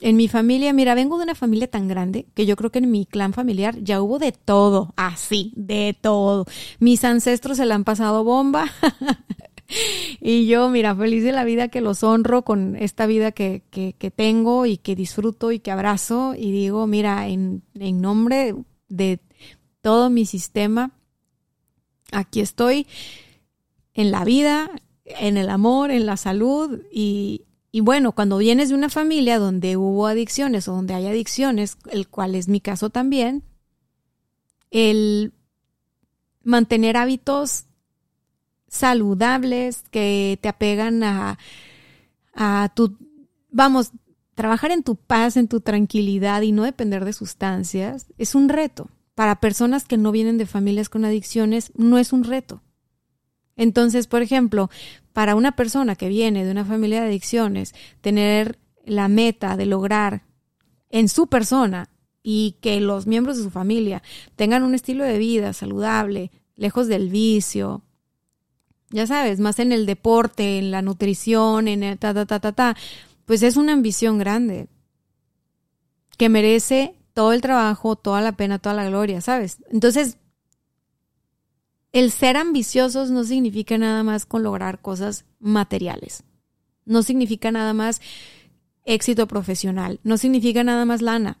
En 0.00 0.16
mi 0.16 0.28
familia, 0.28 0.72
mira, 0.74 0.94
vengo 0.94 1.16
de 1.16 1.24
una 1.24 1.34
familia 1.34 1.68
tan 1.68 1.88
grande 1.88 2.26
que 2.34 2.44
yo 2.44 2.54
creo 2.56 2.70
que 2.70 2.80
en 2.80 2.90
mi 2.90 3.06
clan 3.06 3.32
familiar 3.32 3.78
ya 3.82 4.02
hubo 4.02 4.18
de 4.18 4.32
todo, 4.32 4.92
así, 4.96 5.52
de 5.56 5.96
todo. 5.98 6.44
Mis 6.78 7.02
ancestros 7.04 7.56
se 7.56 7.64
la 7.64 7.76
han 7.76 7.84
pasado 7.84 8.22
bomba. 8.22 8.70
y 10.20 10.46
yo, 10.46 10.68
mira, 10.68 10.94
feliz 10.94 11.24
de 11.24 11.32
la 11.32 11.44
vida 11.44 11.68
que 11.68 11.80
los 11.80 12.02
honro 12.02 12.42
con 12.42 12.76
esta 12.76 13.06
vida 13.06 13.32
que, 13.32 13.62
que, 13.70 13.94
que 13.98 14.10
tengo 14.10 14.66
y 14.66 14.76
que 14.76 14.94
disfruto 14.94 15.50
y 15.50 15.60
que 15.60 15.70
abrazo. 15.70 16.34
Y 16.36 16.52
digo, 16.52 16.86
mira, 16.86 17.28
en, 17.28 17.62
en 17.74 18.02
nombre 18.02 18.54
de 18.88 19.20
todo 19.80 20.10
mi 20.10 20.26
sistema, 20.26 20.90
aquí 22.12 22.40
estoy 22.40 22.86
en 23.94 24.10
la 24.10 24.24
vida, 24.24 24.70
en 25.06 25.38
el 25.38 25.48
amor, 25.48 25.90
en 25.90 26.04
la 26.04 26.18
salud 26.18 26.82
y, 26.92 27.45
y 27.76 27.80
bueno, 27.80 28.12
cuando 28.12 28.38
vienes 28.38 28.70
de 28.70 28.74
una 28.74 28.88
familia 28.88 29.38
donde 29.38 29.76
hubo 29.76 30.06
adicciones 30.06 30.66
o 30.66 30.72
donde 30.72 30.94
hay 30.94 31.08
adicciones, 31.08 31.76
el 31.90 32.08
cual 32.08 32.34
es 32.34 32.48
mi 32.48 32.58
caso 32.58 32.88
también, 32.88 33.42
el 34.70 35.34
mantener 36.42 36.96
hábitos 36.96 37.66
saludables 38.66 39.82
que 39.90 40.38
te 40.40 40.48
apegan 40.48 41.02
a, 41.02 41.38
a 42.32 42.72
tu, 42.74 42.96
vamos, 43.50 43.90
trabajar 44.34 44.70
en 44.70 44.82
tu 44.82 44.96
paz, 44.96 45.36
en 45.36 45.46
tu 45.46 45.60
tranquilidad 45.60 46.40
y 46.40 46.52
no 46.52 46.62
depender 46.62 47.04
de 47.04 47.12
sustancias, 47.12 48.06
es 48.16 48.34
un 48.34 48.48
reto. 48.48 48.88
Para 49.14 49.38
personas 49.38 49.84
que 49.84 49.98
no 49.98 50.12
vienen 50.12 50.38
de 50.38 50.46
familias 50.46 50.88
con 50.88 51.04
adicciones, 51.04 51.72
no 51.76 51.98
es 51.98 52.14
un 52.14 52.24
reto. 52.24 52.62
Entonces, 53.56 54.06
por 54.06 54.22
ejemplo, 54.22 54.70
para 55.12 55.34
una 55.34 55.56
persona 55.56 55.96
que 55.96 56.08
viene 56.08 56.44
de 56.44 56.50
una 56.50 56.64
familia 56.64 57.00
de 57.00 57.08
adicciones, 57.08 57.74
tener 58.00 58.58
la 58.84 59.08
meta 59.08 59.56
de 59.56 59.66
lograr 59.66 60.24
en 60.90 61.08
su 61.08 61.26
persona 61.26 61.88
y 62.22 62.56
que 62.60 62.80
los 62.80 63.06
miembros 63.06 63.36
de 63.36 63.44
su 63.44 63.50
familia 63.50 64.02
tengan 64.36 64.62
un 64.62 64.74
estilo 64.74 65.04
de 65.04 65.18
vida 65.18 65.52
saludable, 65.52 66.30
lejos 66.54 66.86
del 66.88 67.08
vicio, 67.08 67.82
ya 68.90 69.06
sabes, 69.06 69.40
más 69.40 69.58
en 69.58 69.72
el 69.72 69.86
deporte, 69.86 70.58
en 70.58 70.70
la 70.70 70.82
nutrición, 70.82 71.68
en 71.68 71.82
el 71.82 71.98
ta, 71.98 72.14
ta, 72.14 72.26
ta, 72.26 72.40
ta, 72.40 72.52
ta, 72.52 72.76
pues 73.24 73.42
es 73.42 73.56
una 73.56 73.72
ambición 73.72 74.18
grande 74.18 74.68
que 76.16 76.28
merece 76.28 76.94
todo 77.12 77.32
el 77.32 77.40
trabajo, 77.40 77.96
toda 77.96 78.20
la 78.20 78.32
pena, 78.32 78.58
toda 78.58 78.74
la 78.74 78.86
gloria, 78.86 79.20
¿sabes? 79.20 79.58
Entonces, 79.70 80.18
el 81.92 82.10
ser 82.10 82.36
ambiciosos 82.36 83.10
no 83.10 83.24
significa 83.24 83.78
nada 83.78 84.02
más 84.02 84.26
con 84.26 84.42
lograr 84.42 84.80
cosas 84.80 85.24
materiales. 85.38 86.24
No 86.84 87.02
significa 87.02 87.50
nada 87.50 87.72
más 87.72 88.00
éxito 88.84 89.26
profesional. 89.26 90.00
No 90.02 90.16
significa 90.18 90.64
nada 90.64 90.84
más 90.84 91.02
lana. 91.02 91.38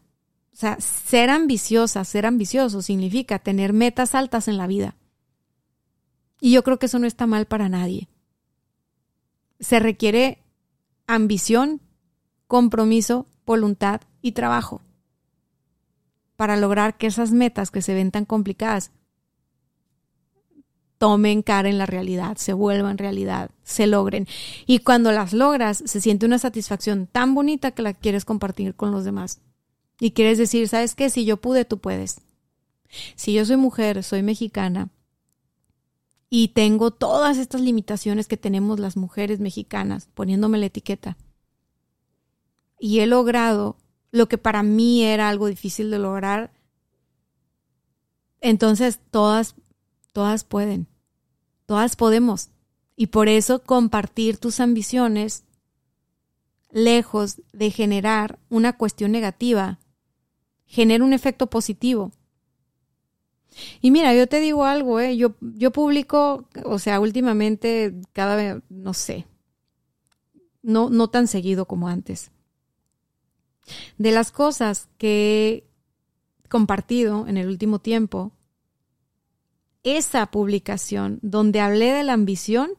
O 0.52 0.56
sea, 0.56 0.80
ser 0.80 1.30
ambiciosa, 1.30 2.04
ser 2.04 2.26
ambicioso 2.26 2.82
significa 2.82 3.38
tener 3.38 3.72
metas 3.72 4.14
altas 4.14 4.48
en 4.48 4.56
la 4.56 4.66
vida. 4.66 4.96
Y 6.40 6.52
yo 6.52 6.64
creo 6.64 6.78
que 6.78 6.86
eso 6.86 6.98
no 6.98 7.06
está 7.06 7.26
mal 7.26 7.46
para 7.46 7.68
nadie. 7.68 8.08
Se 9.60 9.78
requiere 9.78 10.42
ambición, 11.06 11.80
compromiso, 12.46 13.26
voluntad 13.44 14.00
y 14.22 14.32
trabajo 14.32 14.82
para 16.36 16.56
lograr 16.56 16.96
que 16.98 17.06
esas 17.06 17.32
metas 17.32 17.70
que 17.70 17.82
se 17.82 17.94
ven 17.94 18.10
tan 18.10 18.24
complicadas 18.24 18.92
tomen 20.98 21.42
cara 21.42 21.68
en 21.68 21.78
la 21.78 21.86
realidad, 21.86 22.36
se 22.36 22.52
vuelvan 22.52 22.98
realidad, 22.98 23.50
se 23.64 23.86
logren. 23.86 24.26
Y 24.66 24.80
cuando 24.80 25.12
las 25.12 25.32
logras, 25.32 25.82
se 25.84 26.00
siente 26.00 26.26
una 26.26 26.38
satisfacción 26.38 27.06
tan 27.06 27.34
bonita 27.34 27.70
que 27.70 27.82
la 27.82 27.94
quieres 27.94 28.24
compartir 28.24 28.74
con 28.74 28.90
los 28.90 29.04
demás. 29.04 29.40
Y 30.00 30.12
quieres 30.12 30.38
decir, 30.38 30.68
¿sabes 30.68 30.94
qué? 30.94 31.10
Si 31.10 31.24
yo 31.24 31.38
pude, 31.38 31.64
tú 31.64 31.78
puedes. 31.78 32.20
Si 33.14 33.32
yo 33.32 33.44
soy 33.44 33.56
mujer, 33.56 34.02
soy 34.02 34.22
mexicana 34.22 34.90
y 36.28 36.48
tengo 36.48 36.90
todas 36.90 37.38
estas 37.38 37.60
limitaciones 37.60 38.26
que 38.26 38.36
tenemos 38.36 38.80
las 38.80 38.96
mujeres 38.96 39.38
mexicanas, 39.40 40.08
poniéndome 40.14 40.58
la 40.58 40.66
etiqueta, 40.66 41.16
y 42.78 43.00
he 43.00 43.06
logrado 43.06 43.76
lo 44.10 44.28
que 44.28 44.38
para 44.38 44.62
mí 44.62 45.04
era 45.04 45.28
algo 45.28 45.46
difícil 45.46 45.90
de 45.90 45.98
lograr, 45.98 46.52
entonces 48.40 49.00
todas 49.10 49.54
Todas 50.16 50.44
pueden. 50.44 50.86
Todas 51.66 51.94
podemos. 51.94 52.48
Y 52.96 53.08
por 53.08 53.28
eso 53.28 53.62
compartir 53.62 54.38
tus 54.38 54.60
ambiciones, 54.60 55.44
lejos 56.70 57.42
de 57.52 57.70
generar 57.70 58.38
una 58.48 58.78
cuestión 58.78 59.12
negativa, 59.12 59.78
genera 60.64 61.04
un 61.04 61.12
efecto 61.12 61.48
positivo. 61.48 62.12
Y 63.82 63.90
mira, 63.90 64.14
yo 64.14 64.26
te 64.26 64.40
digo 64.40 64.64
algo, 64.64 65.00
¿eh? 65.00 65.18
yo, 65.18 65.34
yo 65.42 65.70
publico, 65.70 66.48
o 66.64 66.78
sea, 66.78 66.98
últimamente 66.98 67.94
cada 68.14 68.36
vez, 68.36 68.62
no 68.70 68.94
sé, 68.94 69.26
no, 70.62 70.88
no 70.88 71.10
tan 71.10 71.28
seguido 71.28 71.66
como 71.66 71.88
antes. 71.88 72.30
De 73.98 74.12
las 74.12 74.32
cosas 74.32 74.88
que 74.96 75.68
he 76.42 76.48
compartido 76.48 77.28
en 77.28 77.36
el 77.36 77.48
último 77.48 77.80
tiempo, 77.80 78.32
esa 79.86 80.26
publicación 80.32 81.20
donde 81.22 81.60
hablé 81.60 81.92
de 81.92 82.02
la 82.02 82.12
ambición 82.12 82.72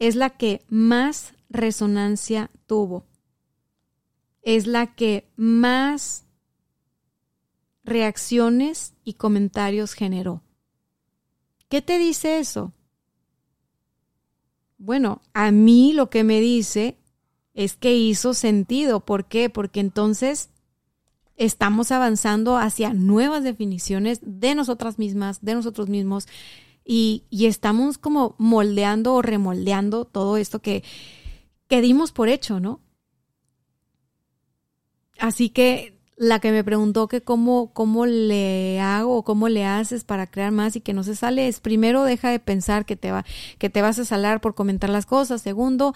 es 0.00 0.16
la 0.16 0.30
que 0.30 0.64
más 0.68 1.32
resonancia 1.48 2.50
tuvo. 2.66 3.06
Es 4.42 4.66
la 4.66 4.96
que 4.96 5.30
más 5.36 6.26
reacciones 7.84 8.94
y 9.04 9.14
comentarios 9.14 9.94
generó. 9.94 10.42
¿Qué 11.68 11.80
te 11.82 11.98
dice 11.98 12.40
eso? 12.40 12.72
Bueno, 14.78 15.22
a 15.34 15.52
mí 15.52 15.92
lo 15.92 16.10
que 16.10 16.24
me 16.24 16.40
dice 16.40 16.98
es 17.54 17.76
que 17.76 17.94
hizo 17.94 18.34
sentido. 18.34 18.98
¿Por 18.98 19.26
qué? 19.26 19.50
Porque 19.50 19.78
entonces 19.78 20.50
estamos 21.36 21.90
avanzando 21.92 22.56
hacia 22.56 22.92
nuevas 22.92 23.44
definiciones 23.44 24.20
de 24.22 24.54
nosotras 24.54 24.98
mismas, 24.98 25.42
de 25.42 25.54
nosotros 25.54 25.88
mismos, 25.88 26.26
y, 26.84 27.24
estamos 27.30 27.98
como 27.98 28.34
moldeando 28.38 29.14
o 29.14 29.22
remoldeando 29.22 30.04
todo 30.04 30.36
esto 30.36 30.60
que, 30.60 30.82
que 31.68 31.80
dimos 31.80 32.12
por 32.12 32.28
hecho, 32.28 32.60
¿no? 32.60 32.80
Así 35.18 35.50
que 35.50 36.02
la 36.16 36.38
que 36.38 36.52
me 36.52 36.62
preguntó 36.62 37.08
que 37.08 37.20
cómo, 37.22 37.72
cómo 37.72 38.06
le 38.06 38.80
hago 38.80 39.16
o 39.16 39.24
cómo 39.24 39.48
le 39.48 39.64
haces 39.64 40.04
para 40.04 40.26
crear 40.26 40.52
más 40.52 40.76
y 40.76 40.80
que 40.80 40.92
no 40.92 41.02
se 41.02 41.16
sale 41.16 41.48
es 41.48 41.60
primero 41.60 42.04
deja 42.04 42.30
de 42.30 42.38
pensar 42.38 42.84
que 42.84 42.96
te 42.96 43.10
va, 43.10 43.24
que 43.58 43.70
te 43.70 43.82
vas 43.82 43.98
a 43.98 44.04
salar 44.04 44.40
por 44.40 44.54
comentar 44.54 44.90
las 44.90 45.06
cosas. 45.06 45.42
Segundo, 45.42 45.94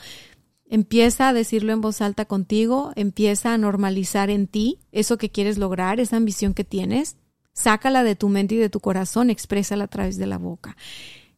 Empieza 0.69 1.29
a 1.29 1.33
decirlo 1.33 1.73
en 1.73 1.81
voz 1.81 2.01
alta 2.01 2.25
contigo, 2.25 2.93
empieza 2.97 3.53
a 3.53 3.59
normalizar 3.59 4.31
en 4.31 4.49
ti 4.49 4.81
eso 4.91 5.17
que 5.17 5.31
quieres 5.31 5.59
lograr, 5.59 6.01
esa 6.01 6.17
ambición 6.17 6.55
que 6.55 6.65
tienes, 6.65 7.17
sácala 7.53 8.03
de 8.03 8.17
tu 8.17 8.29
mente 8.29 8.57
y 8.57 8.59
de 8.59 8.69
tu 8.69 8.81
corazón, 8.81 9.31
exprésala 9.31 9.85
a 9.85 9.89
través 9.89 10.17
de 10.17 10.27
la 10.27 10.39
boca. 10.39 10.77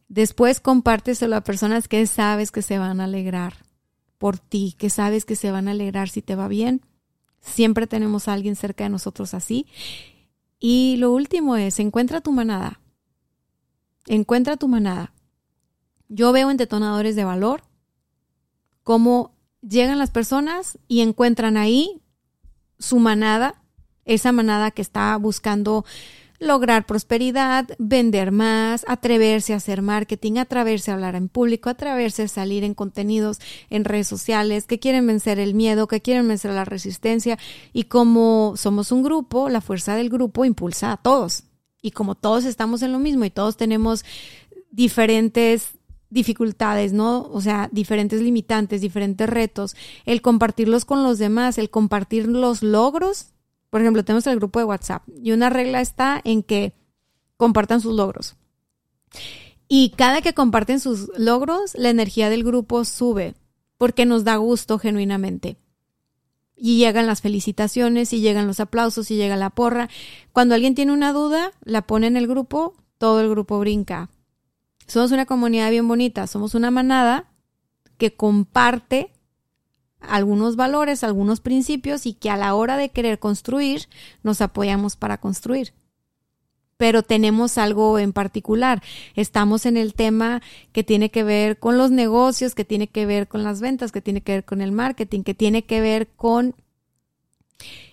Después 0.07 0.59
compárteselo 0.59 1.35
a 1.35 1.43
personas 1.43 1.87
que 1.87 2.05
sabes 2.07 2.51
que 2.51 2.63
se 2.63 2.79
van 2.79 2.99
a 2.99 3.03
alegrar 3.03 3.53
por 4.17 4.39
ti, 4.39 4.75
que 4.77 4.89
sabes 4.89 5.25
que 5.25 5.35
se 5.35 5.51
van 5.51 5.67
a 5.67 5.71
alegrar 5.71 6.09
si 6.09 6.23
te 6.23 6.35
va 6.35 6.47
bien. 6.47 6.81
Siempre 7.39 7.85
tenemos 7.85 8.27
a 8.27 8.33
alguien 8.33 8.55
cerca 8.55 8.83
de 8.83 8.89
nosotros 8.89 9.35
así. 9.35 9.67
Y 10.59 10.97
lo 10.97 11.13
último 11.13 11.55
es, 11.55 11.79
encuentra 11.79 12.19
tu 12.19 12.31
manada. 12.31 12.81
Encuentra 14.07 14.57
tu 14.57 14.67
manada. 14.67 15.13
Yo 16.07 16.31
veo 16.31 16.49
en 16.49 16.57
detonadores 16.57 17.15
de 17.15 17.23
valor 17.23 17.61
cómo 18.89 19.35
llegan 19.61 19.99
las 19.99 20.09
personas 20.09 20.79
y 20.87 21.01
encuentran 21.01 21.57
ahí 21.57 22.01
su 22.79 22.97
manada, 22.97 23.61
esa 24.03 24.31
manada 24.31 24.71
que 24.71 24.81
está 24.81 25.15
buscando 25.17 25.85
lograr 26.39 26.87
prosperidad, 26.87 27.67
vender 27.77 28.31
más, 28.31 28.85
atreverse 28.87 29.53
a 29.53 29.57
hacer 29.57 29.83
marketing, 29.83 30.39
atreverse 30.39 30.89
a 30.89 30.95
hablar 30.95 31.13
en 31.13 31.29
público, 31.29 31.69
atreverse 31.69 32.23
a 32.23 32.27
salir 32.27 32.63
en 32.63 32.73
contenidos 32.73 33.37
en 33.69 33.85
redes 33.85 34.07
sociales, 34.07 34.65
que 34.65 34.79
quieren 34.79 35.05
vencer 35.05 35.37
el 35.37 35.53
miedo, 35.53 35.87
que 35.87 36.01
quieren 36.01 36.27
vencer 36.27 36.49
la 36.49 36.65
resistencia 36.65 37.37
y 37.71 37.83
como 37.83 38.55
somos 38.57 38.91
un 38.91 39.03
grupo, 39.03 39.49
la 39.49 39.61
fuerza 39.61 39.95
del 39.95 40.09
grupo 40.09 40.45
impulsa 40.45 40.93
a 40.93 40.97
todos. 40.97 41.43
Y 41.79 41.91
como 41.91 42.15
todos 42.15 42.43
estamos 42.43 42.81
en 42.81 42.91
lo 42.91 42.97
mismo 42.97 43.23
y 43.23 43.29
todos 43.29 43.55
tenemos 43.55 44.03
diferentes 44.71 45.78
dificultades, 46.09 46.93
¿no? 46.93 47.29
O 47.31 47.41
sea, 47.41 47.69
diferentes 47.71 48.21
limitantes, 48.21 48.81
diferentes 48.81 49.29
retos, 49.29 49.75
el 50.05 50.21
compartirlos 50.21 50.85
con 50.85 51.03
los 51.03 51.19
demás, 51.19 51.57
el 51.57 51.69
compartir 51.69 52.27
los 52.27 52.63
logros. 52.63 53.33
Por 53.69 53.81
ejemplo, 53.81 54.03
tenemos 54.03 54.25
el 54.27 54.37
grupo 54.37 54.59
de 54.59 54.65
WhatsApp 54.65 55.03
y 55.21 55.31
una 55.31 55.49
regla 55.49 55.81
está 55.81 56.19
en 56.23 56.43
que 56.43 56.73
compartan 57.37 57.81
sus 57.81 57.95
logros. 57.95 58.35
Y 59.67 59.91
cada 59.91 60.21
que 60.21 60.33
comparten 60.33 60.79
sus 60.79 61.11
logros, 61.15 61.75
la 61.75 61.89
energía 61.89 62.29
del 62.29 62.43
grupo 62.43 62.85
sube 62.85 63.35
porque 63.77 64.05
nos 64.05 64.23
da 64.23 64.35
gusto 64.37 64.79
genuinamente. 64.79 65.57
Y 66.55 66.79
llegan 66.79 67.07
las 67.07 67.21
felicitaciones, 67.21 68.11
y 68.11 68.19
llegan 68.19 68.45
los 68.45 68.59
aplausos, 68.59 69.09
y 69.11 69.15
llega 69.15 69.37
la 69.37 69.49
porra. 69.49 69.89
Cuando 70.33 70.55
alguien 70.55 70.75
tiene 70.75 70.91
una 70.91 71.13
duda, 71.13 71.53
la 71.63 71.83
pone 71.83 72.07
en 72.07 72.17
el 72.17 72.27
grupo, 72.27 72.73
todo 72.97 73.21
el 73.21 73.29
grupo 73.29 73.57
brinca 73.59 74.09
somos 74.89 75.11
una 75.11 75.25
comunidad 75.25 75.69
bien 75.69 75.87
bonita, 75.87 76.25
somos 76.27 76.55
una 76.55 76.71
manada 76.71 77.31
que 77.97 78.15
comparte 78.15 79.11
algunos 79.99 80.55
valores, 80.55 81.03
algunos 81.03 81.41
principios 81.41 82.05
y 82.05 82.13
que 82.13 82.31
a 82.31 82.37
la 82.37 82.55
hora 82.55 82.75
de 82.75 82.89
querer 82.89 83.19
construir 83.19 83.87
nos 84.23 84.41
apoyamos 84.41 84.95
para 84.95 85.19
construir. 85.19 85.73
Pero 86.77 87.03
tenemos 87.03 87.57
algo 87.57 87.99
en 87.99 88.13
particular. 88.13 88.81
Estamos 89.15 89.65
en 89.65 89.77
el 89.77 89.93
tema 89.93 90.41
que 90.71 90.83
tiene 90.83 91.11
que 91.11 91.23
ver 91.23 91.59
con 91.59 91.77
los 91.77 91.91
negocios, 91.91 92.55
que 92.55 92.65
tiene 92.65 92.87
que 92.87 93.05
ver 93.05 93.27
con 93.27 93.43
las 93.43 93.59
ventas, 93.59 93.91
que 93.91 94.01
tiene 94.01 94.21
que 94.21 94.31
ver 94.31 94.45
con 94.45 94.61
el 94.61 94.71
marketing, 94.71 95.23
que 95.23 95.33
tiene 95.33 95.65
que 95.65 95.81
ver 95.81 96.07
con 96.07 96.55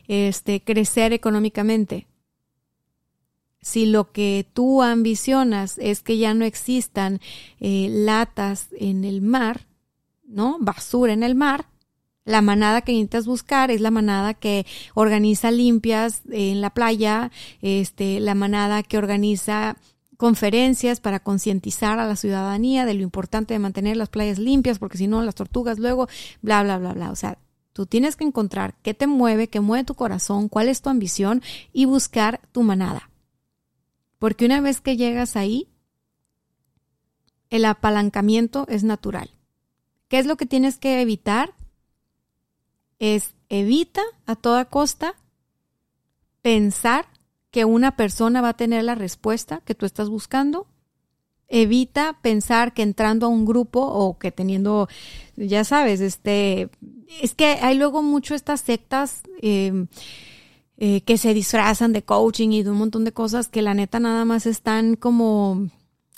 este 0.06 0.62
crecer 0.62 1.12
económicamente 1.12 2.06
si 3.66 3.84
lo 3.84 4.12
que 4.12 4.46
tú 4.52 4.80
ambicionas 4.80 5.76
es 5.78 6.00
que 6.00 6.18
ya 6.18 6.34
no 6.34 6.44
existan 6.44 7.18
eh, 7.58 7.88
latas 7.90 8.68
en 8.78 9.02
el 9.02 9.22
mar, 9.22 9.66
¿no? 10.24 10.58
Basura 10.60 11.12
en 11.12 11.24
el 11.24 11.34
mar, 11.34 11.66
la 12.24 12.42
manada 12.42 12.82
que 12.82 12.92
necesitas 12.92 13.26
buscar 13.26 13.72
es 13.72 13.80
la 13.80 13.90
manada 13.90 14.34
que 14.34 14.66
organiza 14.94 15.50
limpias 15.50 16.22
en 16.30 16.60
la 16.60 16.70
playa, 16.70 17.32
este, 17.60 18.20
la 18.20 18.36
manada 18.36 18.84
que 18.84 18.98
organiza 18.98 19.76
conferencias 20.16 21.00
para 21.00 21.18
concientizar 21.18 21.98
a 21.98 22.06
la 22.06 22.14
ciudadanía 22.14 22.86
de 22.86 22.94
lo 22.94 23.02
importante 23.02 23.52
de 23.52 23.58
mantener 23.58 23.96
las 23.96 24.10
playas 24.10 24.38
limpias, 24.38 24.78
porque 24.78 24.96
si 24.96 25.08
no, 25.08 25.24
las 25.24 25.34
tortugas 25.34 25.80
luego, 25.80 26.06
bla, 26.40 26.62
bla, 26.62 26.78
bla, 26.78 26.92
bla. 26.92 27.10
O 27.10 27.16
sea, 27.16 27.36
tú 27.72 27.84
tienes 27.84 28.14
que 28.14 28.22
encontrar 28.22 28.76
qué 28.84 28.94
te 28.94 29.08
mueve, 29.08 29.48
qué 29.48 29.58
mueve 29.58 29.82
tu 29.82 29.96
corazón, 29.96 30.48
cuál 30.48 30.68
es 30.68 30.82
tu 30.82 30.88
ambición 30.88 31.42
y 31.72 31.86
buscar 31.86 32.40
tu 32.52 32.62
manada. 32.62 33.10
Porque 34.18 34.46
una 34.46 34.60
vez 34.60 34.80
que 34.80 34.96
llegas 34.96 35.36
ahí, 35.36 35.68
el 37.50 37.64
apalancamiento 37.64 38.66
es 38.68 38.84
natural. 38.84 39.30
¿Qué 40.08 40.18
es 40.18 40.26
lo 40.26 40.36
que 40.36 40.46
tienes 40.46 40.78
que 40.78 41.00
evitar? 41.00 41.54
Es 42.98 43.34
evita 43.48 44.02
a 44.24 44.36
toda 44.36 44.66
costa 44.66 45.14
pensar 46.42 47.06
que 47.50 47.64
una 47.64 47.96
persona 47.96 48.40
va 48.40 48.50
a 48.50 48.56
tener 48.56 48.84
la 48.84 48.94
respuesta 48.94 49.62
que 49.64 49.74
tú 49.74 49.86
estás 49.86 50.08
buscando. 50.08 50.66
Evita 51.48 52.18
pensar 52.22 52.74
que 52.74 52.82
entrando 52.82 53.26
a 53.26 53.28
un 53.28 53.44
grupo 53.44 53.80
o 53.80 54.18
que 54.18 54.32
teniendo, 54.32 54.88
ya 55.36 55.64
sabes, 55.64 56.00
este, 56.00 56.70
es 57.22 57.34
que 57.34 57.46
hay 57.62 57.76
luego 57.76 58.02
mucho 58.02 58.34
estas 58.34 58.60
sectas 58.60 59.22
eh, 59.42 59.86
eh, 60.78 61.00
que 61.02 61.16
se 61.16 61.32
disfrazan 61.34 61.92
de 61.92 62.02
coaching 62.02 62.50
y 62.50 62.62
de 62.62 62.70
un 62.70 62.76
montón 62.76 63.04
de 63.04 63.12
cosas 63.12 63.48
que 63.48 63.62
la 63.62 63.74
neta 63.74 63.98
nada 63.98 64.24
más 64.24 64.46
están 64.46 64.96
como 64.96 65.70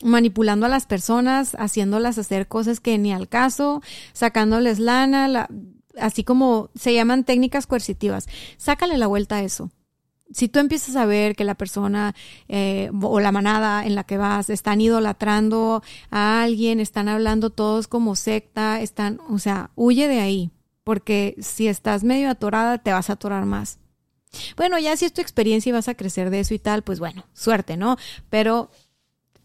manipulando 0.03 0.67
a 0.67 0.69
las 0.69 0.87
personas, 0.87 1.55
haciéndolas 1.59 2.19
hacer 2.19 2.49
cosas 2.49 2.81
que 2.81 2.99
ni 2.99 3.13
al 3.13 3.29
caso, 3.29 3.83
sacándoles 4.13 4.79
lana, 4.79 5.49
así 6.01 6.25
como 6.25 6.71
se 6.75 6.95
llaman 6.95 7.25
técnicas 7.25 7.67
coercitivas. 7.67 8.27
Sácale 8.57 8.99
la 8.99 9.07
vuelta 9.07 9.37
a 9.37 9.43
eso. 9.43 9.71
Si 10.31 10.49
tú 10.49 10.59
empiezas 10.59 10.95
a 10.97 11.07
ver 11.07 11.35
que 11.37 11.45
la 11.45 11.55
persona 11.55 12.15
eh, 12.49 12.91
o 13.01 13.19
la 13.19 13.33
manada 13.33 13.87
en 13.87 13.95
la 13.95 14.05
que 14.05 14.19
vas 14.19 14.51
están 14.51 14.81
idolatrando 14.81 15.83
a 16.11 16.43
alguien, 16.43 16.81
están 16.81 17.09
hablando 17.09 17.51
todos 17.51 17.89
como 17.89 18.15
secta, 18.15 18.81
están, 18.81 19.21
o 19.31 19.39
sea, 19.39 19.71
huye 19.75 20.07
de 20.07 20.21
ahí, 20.21 20.51
porque 20.85 21.35
si 21.41 21.67
estás 21.67 22.05
medio 22.05 22.29
atorada 22.29 22.79
te 22.79 22.93
vas 22.93 23.09
a 23.09 23.15
atorar 23.15 23.47
más. 23.47 23.79
Bueno, 24.57 24.78
ya 24.78 24.97
si 24.97 25.05
es 25.05 25.12
tu 25.12 25.20
experiencia 25.20 25.70
y 25.70 25.72
vas 25.72 25.89
a 25.89 25.95
crecer 25.95 26.30
de 26.30 26.41
eso 26.41 26.55
y 26.55 26.59
tal, 26.59 26.82
pues 26.82 26.99
bueno, 26.99 27.24
suerte, 27.32 27.76
¿no? 27.76 27.97
Pero 28.30 28.70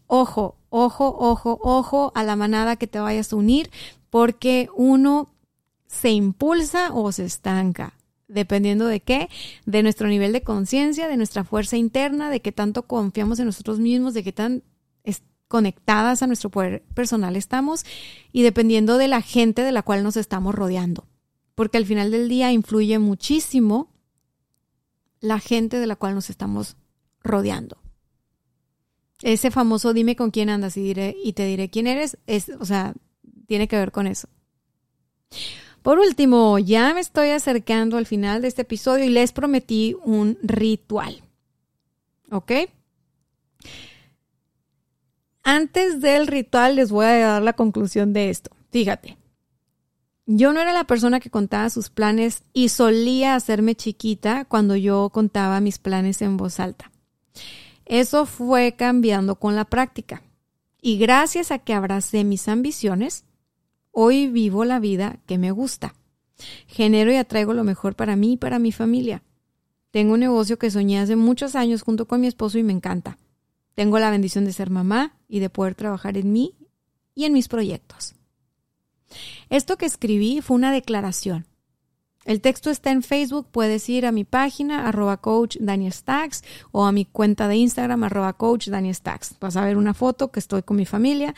ojo, 0.06 0.56
ojo, 0.70 1.16
ojo, 1.18 1.58
ojo 1.62 2.12
a 2.14 2.22
la 2.22 2.36
manada 2.36 2.76
que 2.76 2.86
te 2.86 3.00
vayas 3.00 3.32
a 3.32 3.36
unir, 3.36 3.70
porque 4.10 4.68
uno 4.74 5.34
se 5.86 6.10
impulsa 6.10 6.92
o 6.92 7.12
se 7.12 7.24
estanca 7.24 7.94
dependiendo 8.26 8.86
de 8.86 9.00
qué, 9.00 9.28
de 9.66 9.82
nuestro 9.82 10.08
nivel 10.08 10.32
de 10.32 10.42
conciencia, 10.42 11.08
de 11.08 11.16
nuestra 11.16 11.44
fuerza 11.44 11.76
interna, 11.76 12.30
de 12.30 12.40
qué 12.40 12.52
tanto 12.52 12.84
confiamos 12.84 13.38
en 13.38 13.46
nosotros 13.46 13.78
mismos, 13.78 14.14
de 14.14 14.24
qué 14.24 14.32
tan 14.32 14.62
conectadas 15.54 16.20
a 16.20 16.26
nuestro 16.26 16.50
poder 16.50 16.82
personal 16.94 17.36
estamos 17.36 17.84
y 18.32 18.42
dependiendo 18.42 18.98
de 18.98 19.06
la 19.06 19.22
gente 19.22 19.62
de 19.62 19.70
la 19.70 19.82
cual 19.82 20.02
nos 20.02 20.16
estamos 20.16 20.52
rodeando. 20.52 21.06
Porque 21.54 21.78
al 21.78 21.86
final 21.86 22.10
del 22.10 22.28
día 22.28 22.50
influye 22.50 22.98
muchísimo 22.98 23.93
la 25.24 25.40
gente 25.40 25.78
de 25.78 25.86
la 25.86 25.96
cual 25.96 26.14
nos 26.14 26.28
estamos 26.28 26.76
rodeando. 27.22 27.78
Ese 29.22 29.50
famoso 29.50 29.94
dime 29.94 30.16
con 30.16 30.30
quién 30.30 30.50
andas 30.50 30.76
y, 30.76 30.82
diré, 30.82 31.16
y 31.24 31.32
te 31.32 31.46
diré 31.46 31.70
quién 31.70 31.86
eres, 31.86 32.18
es, 32.26 32.50
o 32.60 32.66
sea, 32.66 32.92
tiene 33.46 33.66
que 33.66 33.76
ver 33.76 33.90
con 33.90 34.06
eso. 34.06 34.28
Por 35.82 35.98
último, 35.98 36.58
ya 36.58 36.92
me 36.92 37.00
estoy 37.00 37.30
acercando 37.30 37.96
al 37.96 38.04
final 38.04 38.42
de 38.42 38.48
este 38.48 38.62
episodio 38.62 39.06
y 39.06 39.08
les 39.08 39.32
prometí 39.32 39.96
un 40.04 40.38
ritual. 40.42 41.22
¿Ok? 42.30 42.52
Antes 45.42 46.00
del 46.02 46.26
ritual 46.26 46.76
les 46.76 46.90
voy 46.90 47.06
a 47.06 47.26
dar 47.26 47.42
la 47.42 47.54
conclusión 47.54 48.12
de 48.12 48.28
esto. 48.28 48.50
Fíjate, 48.70 49.16
yo 50.26 50.52
no 50.52 50.60
era 50.60 50.72
la 50.72 50.84
persona 50.84 51.20
que 51.20 51.30
contaba 51.30 51.70
sus 51.70 51.90
planes 51.90 52.42
y 52.52 52.70
solía 52.70 53.34
hacerme 53.34 53.74
chiquita 53.74 54.44
cuando 54.44 54.76
yo 54.76 55.10
contaba 55.10 55.60
mis 55.60 55.78
planes 55.78 56.22
en 56.22 56.36
voz 56.36 56.60
alta. 56.60 56.90
Eso 57.84 58.26
fue 58.26 58.74
cambiando 58.76 59.36
con 59.36 59.54
la 59.54 59.66
práctica. 59.66 60.22
Y 60.80 60.98
gracias 60.98 61.50
a 61.50 61.58
que 61.58 61.74
abracé 61.74 62.24
mis 62.24 62.48
ambiciones, 62.48 63.24
Hoy 63.96 64.26
vivo 64.26 64.64
la 64.64 64.80
vida 64.80 65.20
que 65.24 65.38
me 65.38 65.52
gusta. 65.52 65.94
Genero 66.66 67.12
y 67.12 67.14
atraigo 67.14 67.54
lo 67.54 67.62
mejor 67.62 67.94
para 67.94 68.16
mí 68.16 68.32
y 68.32 68.36
para 68.36 68.58
mi 68.58 68.72
familia. 68.72 69.22
Tengo 69.92 70.14
un 70.14 70.20
negocio 70.20 70.58
que 70.58 70.72
soñé 70.72 70.98
hace 70.98 71.14
muchos 71.14 71.54
años 71.54 71.82
junto 71.82 72.08
con 72.08 72.20
mi 72.20 72.26
esposo 72.26 72.58
y 72.58 72.64
me 72.64 72.72
encanta. 72.72 73.18
Tengo 73.76 74.00
la 74.00 74.10
bendición 74.10 74.44
de 74.46 74.52
ser 74.52 74.68
mamá 74.68 75.16
y 75.28 75.38
de 75.38 75.48
poder 75.48 75.76
trabajar 75.76 76.18
en 76.18 76.32
mí 76.32 76.56
y 77.14 77.24
en 77.24 77.34
mis 77.34 77.46
proyectos. 77.46 78.13
Esto 79.50 79.76
que 79.76 79.86
escribí 79.86 80.40
fue 80.40 80.56
una 80.56 80.72
declaración. 80.72 81.46
El 82.24 82.40
texto 82.40 82.70
está 82.70 82.90
en 82.90 83.02
Facebook, 83.02 83.48
puedes 83.50 83.88
ir 83.88 84.06
a 84.06 84.12
mi 84.12 84.24
página, 84.24 84.88
arroba 84.88 85.18
coach 85.18 85.58
Daniel 85.60 85.92
o 86.72 86.86
a 86.86 86.92
mi 86.92 87.04
cuenta 87.04 87.48
de 87.48 87.56
Instagram, 87.56 88.04
arroba 88.04 88.32
coach 88.32 88.68
Daniel. 88.68 88.96
Vas 89.40 89.56
a 89.56 89.64
ver 89.64 89.76
una 89.76 89.92
foto 89.92 90.30
que 90.30 90.40
estoy 90.40 90.62
con 90.62 90.78
mi 90.78 90.86
familia 90.86 91.34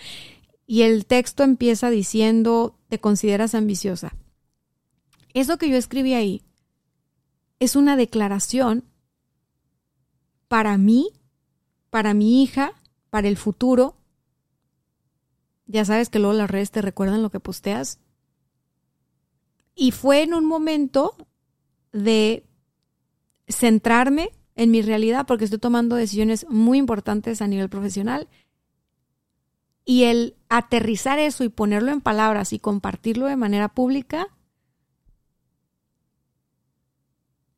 y 0.67 0.83
el 0.83 1.07
texto 1.07 1.43
empieza 1.43 1.91
diciendo, 1.91 2.77
te 2.89 3.01
consideras 3.01 3.55
ambiciosa. 3.55 4.15
Eso 5.35 5.59
que 5.59 5.69
yo 5.69 5.77
escribí 5.77 6.15
ahí 6.15 6.43
es 7.59 7.75
una 7.77 7.97
declaración 7.97 8.85
para 10.49 10.79
mí, 10.79 11.11
para 11.91 12.15
mi 12.15 12.43
hija, 12.43 12.73
para 13.11 13.29
el 13.29 13.37
futuro. 13.37 13.96
Ya 15.67 15.85
sabes 15.85 16.09
que 16.09 16.19
luego 16.19 16.35
las 16.35 16.51
redes 16.51 16.71
te 16.71 16.83
recuerdan 16.83 17.23
lo 17.23 17.31
que 17.31 17.41
posteas. 17.41 17.99
Y 19.75 19.91
fue 19.91 20.23
en 20.23 20.33
un 20.33 20.45
momento 20.45 21.15
de 21.93 22.45
centrarme 23.49 24.31
en 24.55 24.71
mi 24.71 24.83
realidad 24.83 25.27
porque 25.27 25.45
estoy 25.45 25.59
tomando 25.59 25.97
decisiones 25.97 26.47
muy 26.49 26.79
importantes 26.79 27.43
a 27.43 27.47
nivel 27.47 27.69
profesional. 27.69 28.29
Y 29.85 30.05
el 30.05 30.37
aterrizar 30.49 31.19
eso 31.19 31.45
y 31.45 31.49
ponerlo 31.49 31.93
en 31.93 32.01
palabras 32.01 32.53
y 32.53 32.59
compartirlo 32.59 33.27
de 33.27 33.37
manera 33.37 33.69
pública 33.69 34.29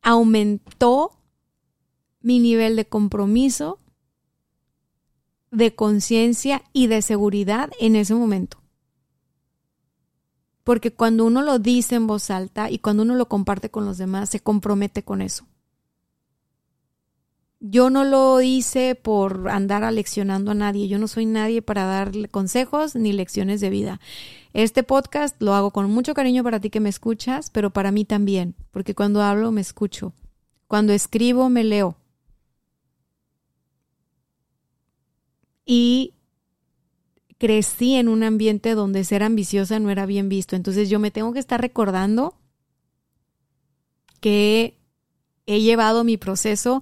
aumentó 0.01 1.19
mi 2.21 2.39
nivel 2.39 2.75
de 2.75 2.85
compromiso, 2.85 3.79
de 5.51 5.75
conciencia 5.75 6.63
y 6.73 6.87
de 6.87 7.01
seguridad 7.01 7.69
en 7.79 7.95
ese 7.95 8.13
momento. 8.13 8.57
Porque 10.63 10.91
cuando 10.93 11.25
uno 11.25 11.41
lo 11.41 11.57
dice 11.57 11.95
en 11.95 12.07
voz 12.07 12.29
alta 12.29 12.69
y 12.69 12.79
cuando 12.79 13.03
uno 13.03 13.15
lo 13.15 13.27
comparte 13.27 13.69
con 13.69 13.85
los 13.85 13.97
demás, 13.97 14.29
se 14.29 14.39
compromete 14.39 15.03
con 15.03 15.21
eso. 15.21 15.45
Yo 17.61 17.89
no 17.89 18.05
lo 18.05 18.39
hice 18.39 18.95
por 18.95 19.49
andar 19.49 19.83
aleccionando 19.83 20.51
a 20.51 20.53
nadie. 20.53 20.87
Yo 20.87 20.97
no 20.97 21.09
soy 21.09 21.25
nadie 21.25 21.61
para 21.61 21.83
darle 21.83 22.29
consejos 22.29 22.95
ni 22.95 23.11
lecciones 23.11 23.59
de 23.59 23.69
vida. 23.69 23.99
Este 24.53 24.83
podcast 24.83 25.41
lo 25.41 25.53
hago 25.53 25.71
con 25.71 25.89
mucho 25.91 26.13
cariño 26.13 26.41
para 26.41 26.61
ti 26.61 26.69
que 26.69 26.79
me 26.79 26.87
escuchas, 26.87 27.49
pero 27.49 27.71
para 27.71 27.91
mí 27.91 28.05
también, 28.05 28.55
porque 28.71 28.95
cuando 28.95 29.21
hablo 29.21 29.51
me 29.51 29.59
escucho. 29.59 30.13
Cuando 30.67 30.93
escribo 30.93 31.49
me 31.49 31.65
leo. 31.65 31.97
Y 35.71 36.15
crecí 37.37 37.93
en 37.93 38.07
un 38.07 38.23
ambiente 38.23 38.73
donde 38.73 39.03
ser 39.03 39.21
ambiciosa 39.21 39.77
no 39.77 39.91
era 39.91 40.07
bien 40.07 40.27
visto. 40.27 40.55
Entonces 40.55 40.89
yo 40.89 40.97
me 40.97 41.11
tengo 41.11 41.31
que 41.31 41.37
estar 41.37 41.61
recordando 41.61 42.33
que 44.19 44.79
he 45.45 45.61
llevado 45.61 46.03
mi 46.03 46.17
proceso, 46.17 46.81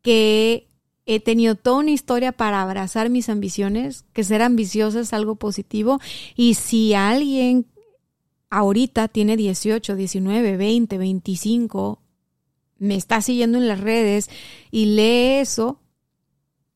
que 0.00 0.68
he 1.06 1.18
tenido 1.18 1.56
toda 1.56 1.78
una 1.78 1.90
historia 1.90 2.30
para 2.30 2.62
abrazar 2.62 3.10
mis 3.10 3.28
ambiciones, 3.28 4.04
que 4.12 4.22
ser 4.22 4.42
ambiciosa 4.42 5.00
es 5.00 5.12
algo 5.12 5.34
positivo. 5.34 5.98
Y 6.36 6.54
si 6.54 6.94
alguien 6.94 7.66
ahorita 8.48 9.08
tiene 9.08 9.36
18, 9.36 9.96
19, 9.96 10.56
20, 10.56 10.98
25, 10.98 12.00
me 12.78 12.94
está 12.94 13.20
siguiendo 13.22 13.58
en 13.58 13.66
las 13.66 13.80
redes 13.80 14.30
y 14.70 14.84
lee 14.84 15.40
eso, 15.40 15.80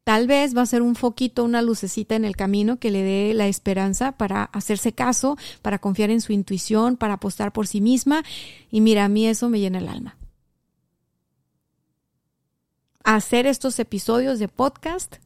Tal 0.04 0.26
vez 0.26 0.56
va 0.56 0.62
a 0.62 0.66
ser 0.66 0.82
un 0.82 0.96
foquito, 0.96 1.44
una 1.44 1.62
lucecita 1.62 2.16
en 2.16 2.24
el 2.24 2.34
camino 2.34 2.78
que 2.78 2.90
le 2.90 3.02
dé 3.02 3.34
la 3.34 3.46
esperanza 3.46 4.12
para 4.12 4.44
hacerse 4.44 4.92
caso, 4.92 5.36
para 5.62 5.78
confiar 5.78 6.10
en 6.10 6.20
su 6.20 6.32
intuición, 6.32 6.96
para 6.96 7.14
apostar 7.14 7.52
por 7.52 7.68
sí 7.68 7.80
misma. 7.80 8.24
Y 8.70 8.80
mira, 8.80 9.04
a 9.04 9.08
mí 9.08 9.28
eso 9.28 9.48
me 9.48 9.60
llena 9.60 9.78
el 9.78 9.88
alma. 9.88 10.16
Hacer 13.04 13.46
estos 13.46 13.78
episodios 13.78 14.40
de 14.40 14.48
podcast 14.48 15.16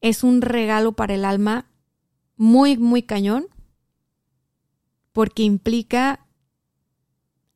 es 0.00 0.24
un 0.24 0.42
regalo 0.42 0.92
para 0.92 1.14
el 1.14 1.24
alma 1.24 1.66
muy, 2.36 2.76
muy 2.76 3.02
cañón, 3.02 3.46
porque 5.12 5.42
implica 5.42 6.26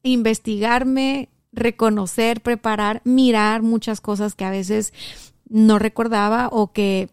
investigarme, 0.02 1.28
reconocer, 1.52 2.40
preparar, 2.40 3.02
mirar 3.04 3.62
muchas 3.62 4.00
cosas 4.00 4.34
que 4.34 4.44
a 4.44 4.50
veces 4.50 4.92
no 5.50 5.78
recordaba 5.78 6.48
o 6.48 6.72
que 6.72 7.10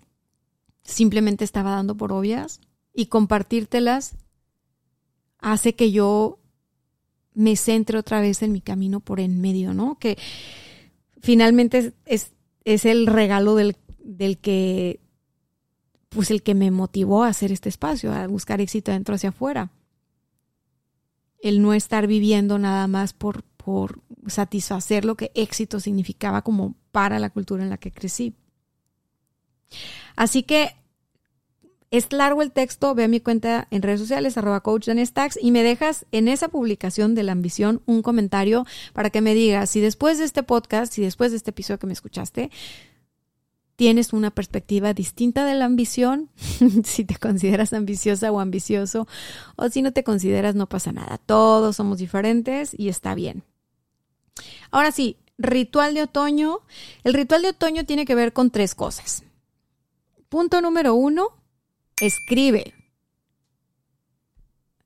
simplemente 0.84 1.44
estaba 1.44 1.72
dando 1.72 1.98
por 1.98 2.14
obvias 2.14 2.62
y 2.94 3.08
compartírtelas 3.08 4.16
hace 5.40 5.76
que 5.76 5.92
yo 5.92 6.40
me 7.34 7.56
centre 7.56 7.98
otra 7.98 8.22
vez 8.22 8.42
en 8.44 8.52
mi 8.52 8.62
camino 8.62 9.00
por 9.00 9.20
en 9.20 9.42
medio, 9.42 9.74
¿no? 9.74 10.00
Que 10.00 10.18
finalmente 11.22 11.94
es, 12.06 12.32
es, 12.64 12.86
el 12.86 13.08
regalo 13.08 13.56
del, 13.56 13.76
del, 14.00 14.38
que, 14.38 15.02
pues 16.10 16.32
el 16.32 16.42
que 16.42 16.56
me 16.56 16.72
motivó 16.72 17.24
a 17.24 17.30
hacer 17.30 17.52
este 17.52 17.70
espacio, 17.70 18.14
a 18.14 18.28
buscar 18.28 18.62
éxito 18.62 18.92
dentro 18.92 19.16
hacia 19.16 19.30
afuera. 19.30 19.72
El 21.40 21.62
no 21.62 21.74
estar 21.74 22.08
viviendo 22.08 22.58
nada 22.58 22.88
más 22.88 23.14
por, 23.14 23.44
por 23.68 24.00
satisfacer 24.28 25.04
lo 25.04 25.16
que 25.18 25.34
éxito 25.36 25.82
significaba 25.82 26.42
como 26.42 26.76
para 26.94 27.20
la 27.20 27.30
cultura 27.30 27.64
en 27.64 27.70
la 27.70 27.78
que 27.78 27.92
crecí. 27.92 28.34
Así 30.16 30.44
que 30.44 30.78
es 31.92 32.14
largo 32.14 32.42
el 32.42 32.54
texto, 32.54 32.96
ve 32.96 33.04
a 33.04 33.08
mi 33.10 33.20
cuenta 33.20 33.68
en 33.70 33.82
redes 33.82 34.00
sociales, 34.00 34.38
arroba 34.38 34.64
coach 34.64 34.88
y 35.42 35.52
me 35.52 35.64
dejas 35.64 36.06
en 36.14 36.30
esa 36.30 36.48
publicación 36.48 37.14
de 37.14 37.24
la 37.24 37.34
ambición 37.34 37.82
un 37.86 38.04
comentario 38.04 38.66
para 38.94 39.10
que 39.10 39.20
me 39.20 39.34
digas 39.34 39.70
si 39.70 39.82
después 39.82 40.18
de 40.18 40.24
este 40.24 40.44
podcast, 40.44 40.94
si 40.94 41.02
después 41.02 41.32
de 41.32 41.38
este 41.38 41.50
episodio 41.50 41.80
que 41.80 41.88
me 41.88 41.94
escuchaste, 41.94 42.52
tienes 43.76 44.14
una 44.14 44.32
perspectiva 44.32 44.94
distinta 44.94 45.46
de 45.46 45.56
la 45.56 45.66
ambición, 45.66 46.30
si 46.86 47.04
te 47.04 47.18
consideras 47.18 47.74
ambiciosa 47.74 48.32
o 48.32 48.40
ambicioso, 48.40 49.10
o 49.58 49.68
si 49.68 49.82
no 49.82 49.92
te 49.92 50.06
consideras, 50.06 50.56
no 50.56 50.70
pasa 50.70 50.94
nada. 50.94 51.18
Todos 51.18 51.76
somos 51.76 51.98
diferentes 51.98 52.74
y 52.74 52.88
está 52.88 53.14
bien. 53.14 53.44
Ahora 54.72 54.92
sí, 54.92 55.18
ritual 55.38 55.94
de 55.94 56.04
otoño. 56.04 56.60
El 57.04 57.14
ritual 57.14 57.42
de 57.42 57.50
otoño 57.50 57.86
tiene 57.86 58.06
que 58.06 58.16
ver 58.16 58.34
con 58.34 58.52
tres 58.52 58.76
cosas. 58.76 59.24
Punto 60.30 60.62
número 60.62 60.94
uno, 60.94 61.30
escribe. 62.02 62.74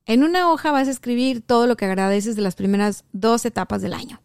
En 0.06 0.24
una 0.24 0.50
hoja 0.50 0.72
vas 0.72 0.88
a 0.88 0.90
escribir 0.90 1.42
todo 1.42 1.66
lo 1.66 1.76
que 1.76 1.84
agradeces 1.84 2.36
de 2.36 2.42
las 2.42 2.54
primeras 2.54 3.04
dos 3.12 3.44
etapas 3.44 3.82
del 3.82 3.94
año. 3.94 4.20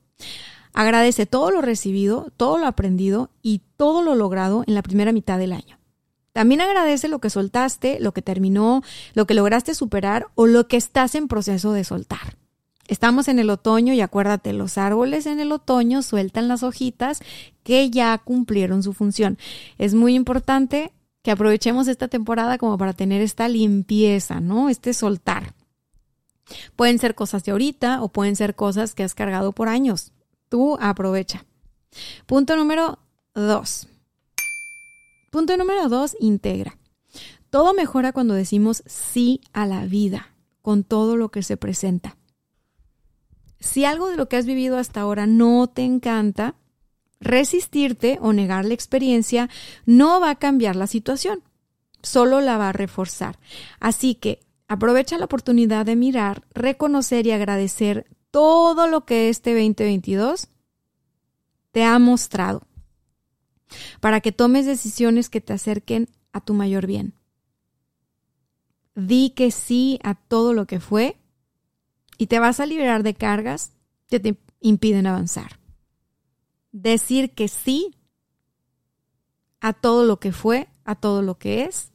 Agradece 0.73 1.25
todo 1.25 1.49
lo 1.49 1.61
recibido, 1.61 2.31
todo 2.37 2.57
lo 2.57 2.67
aprendido 2.67 3.31
y 3.41 3.61
todo 3.77 4.03
lo 4.03 4.15
logrado 4.15 4.63
en 4.67 4.75
la 4.75 4.83
primera 4.83 5.11
mitad 5.11 5.39
del 5.39 5.53
año. 5.53 5.79
También 6.33 6.61
agradece 6.61 7.07
lo 7.07 7.17
que 7.17 7.31
soltaste, 7.31 7.99
lo 7.99 8.11
que 8.11 8.21
terminó, 8.21 8.83
lo 9.15 9.25
que 9.25 9.33
lograste 9.33 9.73
superar 9.73 10.27
o 10.35 10.45
lo 10.45 10.67
que 10.67 10.77
estás 10.77 11.15
en 11.15 11.27
proceso 11.27 11.71
de 11.71 11.83
soltar. 11.83 12.37
Estamos 12.87 13.27
en 13.27 13.39
el 13.39 13.49
otoño 13.49 13.93
y 13.93 14.01
acuérdate, 14.01 14.53
los 14.53 14.77
árboles 14.77 15.25
en 15.25 15.39
el 15.39 15.51
otoño 15.51 16.01
sueltan 16.01 16.47
las 16.47 16.63
hojitas 16.63 17.19
que 17.63 17.89
ya 17.89 18.17
cumplieron 18.17 18.81
su 18.81 18.93
función. 18.93 19.37
Es 19.77 19.93
muy 19.93 20.15
importante 20.15 20.93
que 21.21 21.31
aprovechemos 21.31 21.89
esta 21.89 22.07
temporada 22.07 22.57
como 22.57 22.77
para 22.77 22.93
tener 22.93 23.21
esta 23.21 23.49
limpieza, 23.49 24.39
¿no? 24.39 24.69
Este 24.69 24.93
soltar. 24.93 25.53
Pueden 26.77 26.99
ser 26.99 27.15
cosas 27.15 27.43
de 27.43 27.51
ahorita 27.51 28.01
o 28.01 28.07
pueden 28.07 28.37
ser 28.37 28.55
cosas 28.55 28.95
que 28.95 29.03
has 29.03 29.13
cargado 29.13 29.51
por 29.51 29.67
años. 29.67 30.13
Tú 30.47 30.77
aprovecha. 30.79 31.45
Punto 32.25 32.55
número 32.55 32.99
dos. 33.35 33.89
Punto 35.29 35.57
número 35.57 35.89
dos, 35.89 36.15
integra. 36.21 36.77
Todo 37.49 37.73
mejora 37.73 38.13
cuando 38.13 38.33
decimos 38.33 38.83
sí 38.85 39.41
a 39.51 39.65
la 39.65 39.85
vida, 39.85 40.33
con 40.61 40.83
todo 40.83 41.17
lo 41.17 41.29
que 41.29 41.43
se 41.43 41.57
presenta. 41.57 42.15
Si 43.59 43.85
algo 43.85 44.09
de 44.09 44.17
lo 44.17 44.29
que 44.29 44.37
has 44.37 44.45
vivido 44.45 44.77
hasta 44.77 45.01
ahora 45.01 45.27
no 45.27 45.67
te 45.67 45.83
encanta, 45.83 46.55
resistirte 47.19 48.19
o 48.21 48.33
negar 48.33 48.65
la 48.65 48.73
experiencia 48.73 49.49
no 49.85 50.19
va 50.19 50.31
a 50.31 50.35
cambiar 50.35 50.75
la 50.75 50.87
situación, 50.87 51.43
solo 52.01 52.41
la 52.41 52.57
va 52.57 52.69
a 52.69 52.73
reforzar. 52.73 53.39
Así 53.79 54.15
que 54.15 54.39
aprovecha 54.67 55.17
la 55.17 55.25
oportunidad 55.25 55.85
de 55.85 55.95
mirar, 55.95 56.43
reconocer 56.53 57.25
y 57.25 57.31
agradecer 57.31 58.07
todo 58.31 58.87
lo 58.87 59.05
que 59.05 59.29
este 59.29 59.51
2022 59.51 60.49
te 61.71 61.83
ha 61.83 61.97
mostrado 61.99 62.63
para 63.99 64.21
que 64.21 64.31
tomes 64.31 64.65
decisiones 64.65 65.29
que 65.29 65.41
te 65.41 65.53
acerquen 65.53 66.09
a 66.31 66.41
tu 66.41 66.53
mayor 66.53 66.87
bien. 66.87 67.13
Di 68.95 69.31
que 69.31 69.51
sí 69.51 69.99
a 70.03 70.15
todo 70.15 70.53
lo 70.53 70.65
que 70.65 70.79
fue 70.79 71.17
y 72.17 72.27
te 72.27 72.39
vas 72.39 72.59
a 72.59 72.65
liberar 72.65 73.03
de 73.03 73.13
cargas 73.13 73.73
que 74.07 74.19
te 74.19 74.37
impiden 74.59 75.07
avanzar. 75.07 75.59
Decir 76.71 77.33
que 77.33 77.47
sí 77.47 77.95
a 79.59 79.73
todo 79.73 80.05
lo 80.05 80.19
que 80.19 80.31
fue, 80.31 80.69
a 80.83 80.95
todo 80.95 81.21
lo 81.21 81.37
que 81.37 81.63
es, 81.63 81.91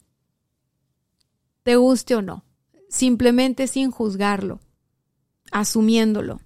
te 1.63 1.77
guste 1.77 2.15
o 2.17 2.23
no, 2.23 2.45
simplemente 2.89 3.67
sin 3.67 3.91
juzgarlo, 3.91 4.61
asumiéndolo. 5.51 6.41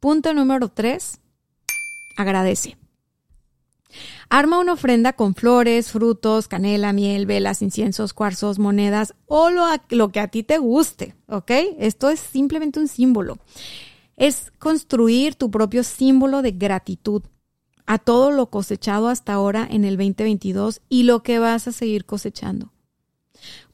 Punto 0.00 0.34
número 0.34 0.68
tres, 0.68 1.20
agradece. 2.18 2.76
Arma 4.28 4.58
una 4.58 4.74
ofrenda 4.74 5.12
con 5.12 5.34
flores, 5.34 5.90
frutos, 5.90 6.48
canela, 6.48 6.92
miel, 6.92 7.26
velas, 7.26 7.62
inciensos, 7.62 8.12
cuarzos, 8.12 8.58
monedas 8.58 9.14
o 9.26 9.50
lo, 9.50 9.66
lo, 9.90 10.08
que 10.10 10.20
a 10.20 10.28
ti 10.28 10.42
te 10.42 10.58
guste, 10.58 11.14
¿ok? 11.28 11.50
Esto 11.78 12.10
es 12.10 12.20
simplemente 12.20 12.80
un 12.80 12.88
símbolo. 12.88 13.38
Es 14.16 14.52
construir 14.58 15.34
tu 15.34 15.50
propio 15.50 15.82
símbolo 15.82 16.42
de 16.42 16.52
gratitud 16.52 17.22
a 17.86 17.98
todo 17.98 18.30
lo 18.30 18.46
cosechado 18.46 19.08
hasta 19.08 19.34
ahora 19.34 19.66
en 19.70 19.84
el 19.84 19.96
2022 19.96 20.80
y 20.88 21.02
lo 21.02 21.22
que 21.22 21.38
vas 21.38 21.68
a 21.68 21.72
seguir 21.72 22.04
cosechando. 22.04 22.72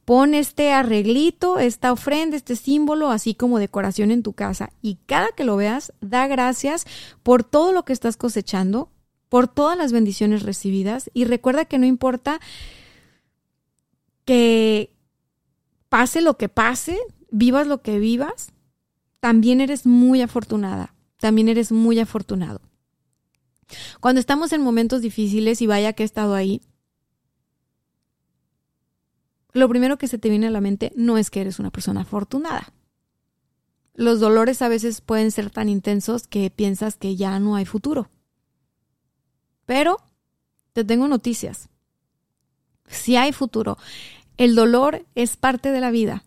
Pon 0.04 0.34
este 0.34 0.72
arreglito, 0.72 1.60
esta 1.60 1.92
ofrenda, 1.92 2.36
este 2.36 2.56
símbolo, 2.56 3.10
así 3.10 3.34
como 3.34 3.60
decoración 3.60 4.10
en 4.10 4.24
tu 4.24 4.32
casa 4.32 4.72
y 4.82 4.96
cada 5.06 5.28
que 5.28 5.44
lo 5.44 5.56
veas, 5.56 5.92
da 6.00 6.26
gracias 6.26 6.84
por 7.22 7.44
todo 7.44 7.72
lo 7.72 7.84
que 7.84 7.92
estás 7.92 8.16
cosechando, 8.16 8.90
por 9.30 9.48
todas 9.48 9.78
las 9.78 9.92
bendiciones 9.92 10.42
recibidas 10.42 11.08
y 11.14 11.24
recuerda 11.24 11.64
que 11.64 11.78
no 11.78 11.86
importa 11.86 12.40
que 14.26 14.92
pase 15.88 16.20
lo 16.20 16.36
que 16.36 16.48
pase, 16.48 16.98
vivas 17.30 17.66
lo 17.66 17.80
que 17.80 17.98
vivas, 18.00 18.52
también 19.20 19.60
eres 19.60 19.86
muy 19.86 20.20
afortunada, 20.20 20.94
también 21.16 21.48
eres 21.48 21.70
muy 21.70 22.00
afortunado. 22.00 22.60
Cuando 24.00 24.20
estamos 24.20 24.52
en 24.52 24.62
momentos 24.62 25.00
difíciles, 25.00 25.62
y 25.62 25.66
vaya 25.68 25.92
que 25.92 26.02
he 26.02 26.06
estado 26.06 26.34
ahí, 26.34 26.60
lo 29.52 29.68
primero 29.68 29.96
que 29.96 30.08
se 30.08 30.18
te 30.18 30.28
viene 30.28 30.48
a 30.48 30.50
la 30.50 30.60
mente 30.60 30.92
no 30.96 31.18
es 31.18 31.30
que 31.30 31.40
eres 31.40 31.60
una 31.60 31.70
persona 31.70 32.00
afortunada. 32.00 32.72
Los 33.94 34.18
dolores 34.18 34.60
a 34.60 34.68
veces 34.68 35.00
pueden 35.00 35.30
ser 35.30 35.50
tan 35.50 35.68
intensos 35.68 36.26
que 36.26 36.50
piensas 36.50 36.96
que 36.96 37.14
ya 37.14 37.38
no 37.38 37.54
hay 37.54 37.64
futuro. 37.64 38.10
Pero 39.70 39.98
te 40.72 40.82
tengo 40.82 41.06
noticias. 41.06 41.68
Si 42.88 43.14
hay 43.14 43.30
futuro, 43.30 43.78
el 44.36 44.56
dolor 44.56 45.06
es 45.14 45.36
parte 45.36 45.70
de 45.70 45.80
la 45.80 45.92
vida. 45.92 46.24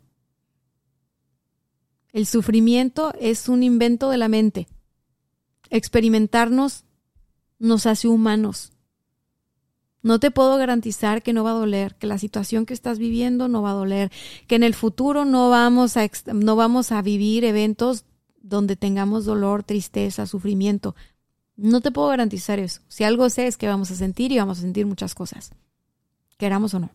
El 2.14 2.26
sufrimiento 2.26 3.14
es 3.20 3.50
un 3.50 3.62
invento 3.62 4.10
de 4.10 4.18
la 4.18 4.30
mente. 4.30 4.70
Experimentarnos 5.70 6.86
nos 7.60 7.86
hace 7.86 8.08
humanos. 8.08 8.72
No 10.02 10.22
te 10.22 10.32
puedo 10.32 10.56
garantizar 10.56 11.22
que 11.22 11.34
no 11.34 11.44
va 11.44 11.52
a 11.52 11.56
doler, 11.56 11.96
que 11.96 12.08
la 12.08 12.20
situación 12.20 12.66
que 12.66 12.74
estás 12.74 12.98
viviendo 12.98 13.50
no 13.50 13.62
va 13.62 13.72
a 13.72 13.74
doler, 13.74 14.10
que 14.48 14.56
en 14.56 14.64
el 14.64 14.74
futuro 14.74 15.26
no 15.26 15.50
vamos 15.50 15.98
a, 15.98 16.10
no 16.34 16.56
vamos 16.56 16.94
a 16.94 17.02
vivir 17.02 17.44
eventos 17.44 18.06
donde 18.42 18.78
tengamos 18.78 19.26
dolor, 19.26 19.64
tristeza, 19.64 20.28
sufrimiento. 20.28 20.96
No 21.56 21.82
te 21.82 21.92
puedo 21.92 22.08
garantizar 22.08 22.60
eso. 22.60 22.82
Si 22.88 23.04
algo 23.04 23.30
sé 23.30 23.48
es 23.48 23.58
que 23.58 23.68
vamos 23.68 23.92
a 23.92 23.96
sentir 23.96 24.32
y 24.32 24.38
vamos 24.38 24.60
a 24.60 24.62
sentir 24.62 24.86
muchas 24.86 25.14
cosas, 25.14 25.52
queramos 26.38 26.74
o 26.74 26.80
no. 26.80 26.90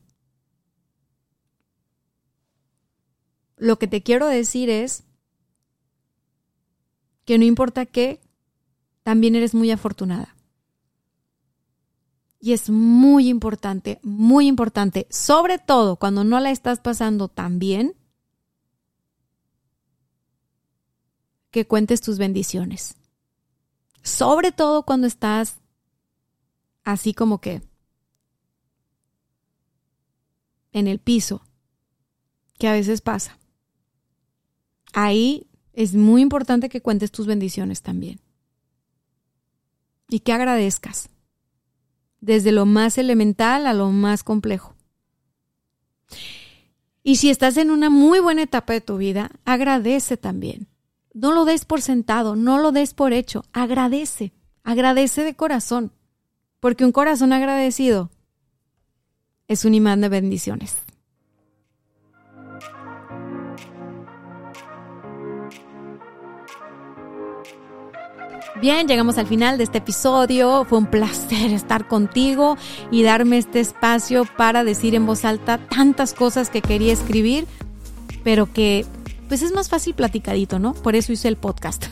Lo 3.57 3.79
que 3.79 3.89
te 3.89 4.03
quiero 4.03 4.27
decir 4.27 4.71
es 4.71 5.05
que 7.25 7.39
no 7.39 7.45
importa 7.45 7.87
qué, 7.87 8.21
también 9.03 9.35
eres 9.35 9.55
muy 9.55 9.71
afortunada. 9.71 10.35
Y 12.41 12.53
es 12.53 12.71
muy 12.71 13.29
importante, 13.29 13.99
muy 14.03 14.47
importante, 14.47 15.07
sobre 15.11 15.59
todo 15.59 15.97
cuando 15.97 16.23
no 16.25 16.39
la 16.39 16.51
estás 16.51 16.81
pasando 16.81 17.29
tan 17.29 17.59
bien, 17.59 17.95
que 21.51 21.67
cuentes 21.67 22.01
tus 22.01 22.19
bendiciones. 22.19 22.97
Sobre 24.03 24.53
todo 24.53 24.85
cuando 24.85 25.07
estás 25.07 25.61
así 26.85 27.13
como 27.13 27.41
que 27.41 27.63
en 30.73 30.87
el 30.87 30.99
piso, 30.99 31.43
que 32.59 32.69
a 32.69 32.73
veces 32.73 33.01
pasa. 33.01 33.39
Ahí 34.93 35.49
es 35.73 35.95
muy 35.95 36.23
importante 36.23 36.69
que 36.69 36.81
cuentes 36.81 37.13
tus 37.13 37.27
bendiciones 37.27 37.83
también. 37.83 38.21
Y 40.09 40.21
que 40.21 40.33
agradezcas 40.33 41.11
desde 42.21 42.53
lo 42.53 42.67
más 42.67 42.99
elemental 42.99 43.67
a 43.67 43.75
lo 43.75 43.91
más 43.91 44.25
complejo. 44.25 44.75
Y 47.03 47.17
si 47.17 47.31
estás 47.31 47.57
en 47.57 47.71
una 47.71 47.91
muy 47.91 48.19
buena 48.19 48.43
etapa 48.43 48.73
de 48.73 48.81
tu 48.81 48.97
vida, 48.97 49.31
agradece 49.45 50.17
también. 50.17 50.69
No 51.15 51.33
lo 51.33 51.45
des 51.45 51.65
por 51.65 51.81
sentado, 51.81 52.37
no 52.37 52.59
lo 52.59 52.73
des 52.73 52.95
por 52.95 53.13
hecho, 53.13 53.45
agradece, 53.53 54.33
agradece 54.63 55.25
de 55.25 55.35
corazón, 55.35 55.93
porque 56.61 56.85
un 56.85 56.93
corazón 56.93 57.33
agradecido 57.33 58.11
es 59.49 59.65
un 59.65 59.75
imán 59.75 60.01
de 60.01 60.09
bendiciones. 60.09 60.77
Bien, 68.61 68.89
llegamos 68.89 69.19
al 69.19 69.27
final 69.29 69.57
de 69.57 69.65
este 69.65 69.79
episodio. 69.79 70.65
Fue 70.65 70.79
un 70.79 70.87
placer 70.87 71.53
estar 71.53 71.87
contigo 71.87 72.57
y 72.91 73.05
darme 73.05 73.39
este 73.39 73.61
espacio 73.61 74.25
para 74.37 74.65
decir 74.65 74.97
en 74.97 75.07
voz 75.07 75.25
alta 75.25 75.59
tantas 75.59 76.13
cosas 76.13 76.51
que 76.51 76.61
quería 76.61 76.93
escribir, 76.93 77.47
pero 78.25 78.53
que 78.53 78.85
pues 79.29 79.43
es 79.43 79.53
más 79.53 79.69
fácil 79.69 79.95
platicadito, 79.95 80.59
¿no? 80.59 80.75
Por 80.75 80.97
eso 80.97 81.13
hice 81.13 81.29
el 81.29 81.37
podcast. 81.37 81.87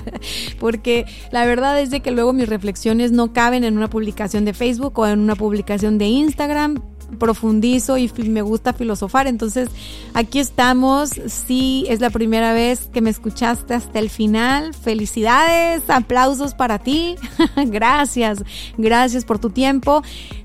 Porque 0.60 1.06
la 1.30 1.46
verdad 1.46 1.80
es 1.80 1.90
de 1.90 2.00
que 2.00 2.10
luego 2.10 2.32
mis 2.32 2.48
reflexiones 2.48 3.12
no 3.12 3.32
caben 3.32 3.64
en 3.64 3.76
una 3.76 3.88
publicación 3.88 4.44
de 4.44 4.52
Facebook 4.52 4.98
o 4.98 5.06
en 5.06 5.20
una 5.20 5.36
publicación 5.36 5.98
de 5.98 6.06
Instagram 6.06 6.82
profundizo 7.18 7.98
y 7.98 8.10
me 8.28 8.42
gusta 8.42 8.72
filosofar. 8.72 9.26
Entonces, 9.26 9.68
aquí 10.14 10.38
estamos. 10.38 11.10
Si 11.26 11.86
es 11.88 12.00
la 12.00 12.10
primera 12.10 12.52
vez 12.52 12.88
que 12.92 13.00
me 13.00 13.10
escuchaste 13.10 13.74
hasta 13.74 13.98
el 13.98 14.10
final, 14.10 14.74
felicidades, 14.74 15.88
aplausos 15.88 16.54
para 16.54 16.78
ti. 16.78 17.16
gracias, 17.56 18.44
gracias 18.76 19.24
por 19.24 19.38
tu 19.38 19.50
tiempo. 19.50 20.02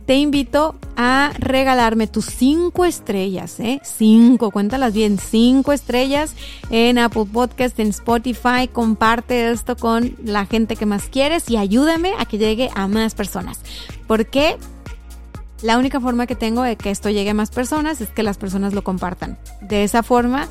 Te 0.08 0.16
invito 0.16 0.76
a 0.96 1.34
regalarme 1.38 2.08
tus 2.08 2.28
cinco 2.28 2.86
estrellas, 2.86 3.60
¿eh? 3.60 3.82
Cinco, 3.84 4.52
cuéntalas 4.52 4.94
bien, 4.94 5.20
cinco 5.20 5.74
estrellas 5.74 6.34
en 6.70 6.98
Apple 6.98 7.26
Podcast, 7.32 7.78
en 7.80 7.90
Spotify. 7.90 8.70
Comparte 8.72 9.52
esto 9.52 9.76
con 9.76 10.16
la 10.24 10.46
gente 10.46 10.78
que 10.78 10.86
más 10.86 11.10
quieres 11.10 11.50
y 11.50 11.58
ayúdame 11.58 12.14
a 12.18 12.24
que 12.24 12.38
llegue 12.38 12.70
a 12.74 12.88
más 12.88 13.16
personas. 13.16 13.60
¿Por 14.08 14.28
qué? 14.28 14.56
La 15.62 15.78
única 15.78 16.00
forma 16.00 16.28
que 16.28 16.36
tengo 16.36 16.62
de 16.62 16.76
que 16.76 16.92
esto 16.92 17.10
llegue 17.10 17.32
a 17.32 17.34
más 17.34 17.50
personas 17.50 18.00
es 18.02 18.10
que 18.10 18.24
las 18.24 18.38
personas 18.38 18.74
lo 18.74 18.84
compartan. 18.84 19.38
De 19.62 19.84
esa 19.84 20.04
forma, 20.04 20.48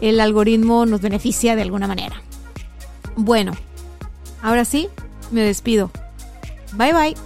el 0.00 0.20
algoritmo 0.20 0.86
nos 0.86 1.00
beneficia 1.00 1.56
de 1.56 1.62
alguna 1.62 1.86
manera. 1.86 2.22
Bueno, 3.16 3.52
ahora 4.42 4.64
sí, 4.64 4.88
me 5.30 5.42
despido. 5.42 5.90
Bye 6.72 6.92
bye. 6.92 7.25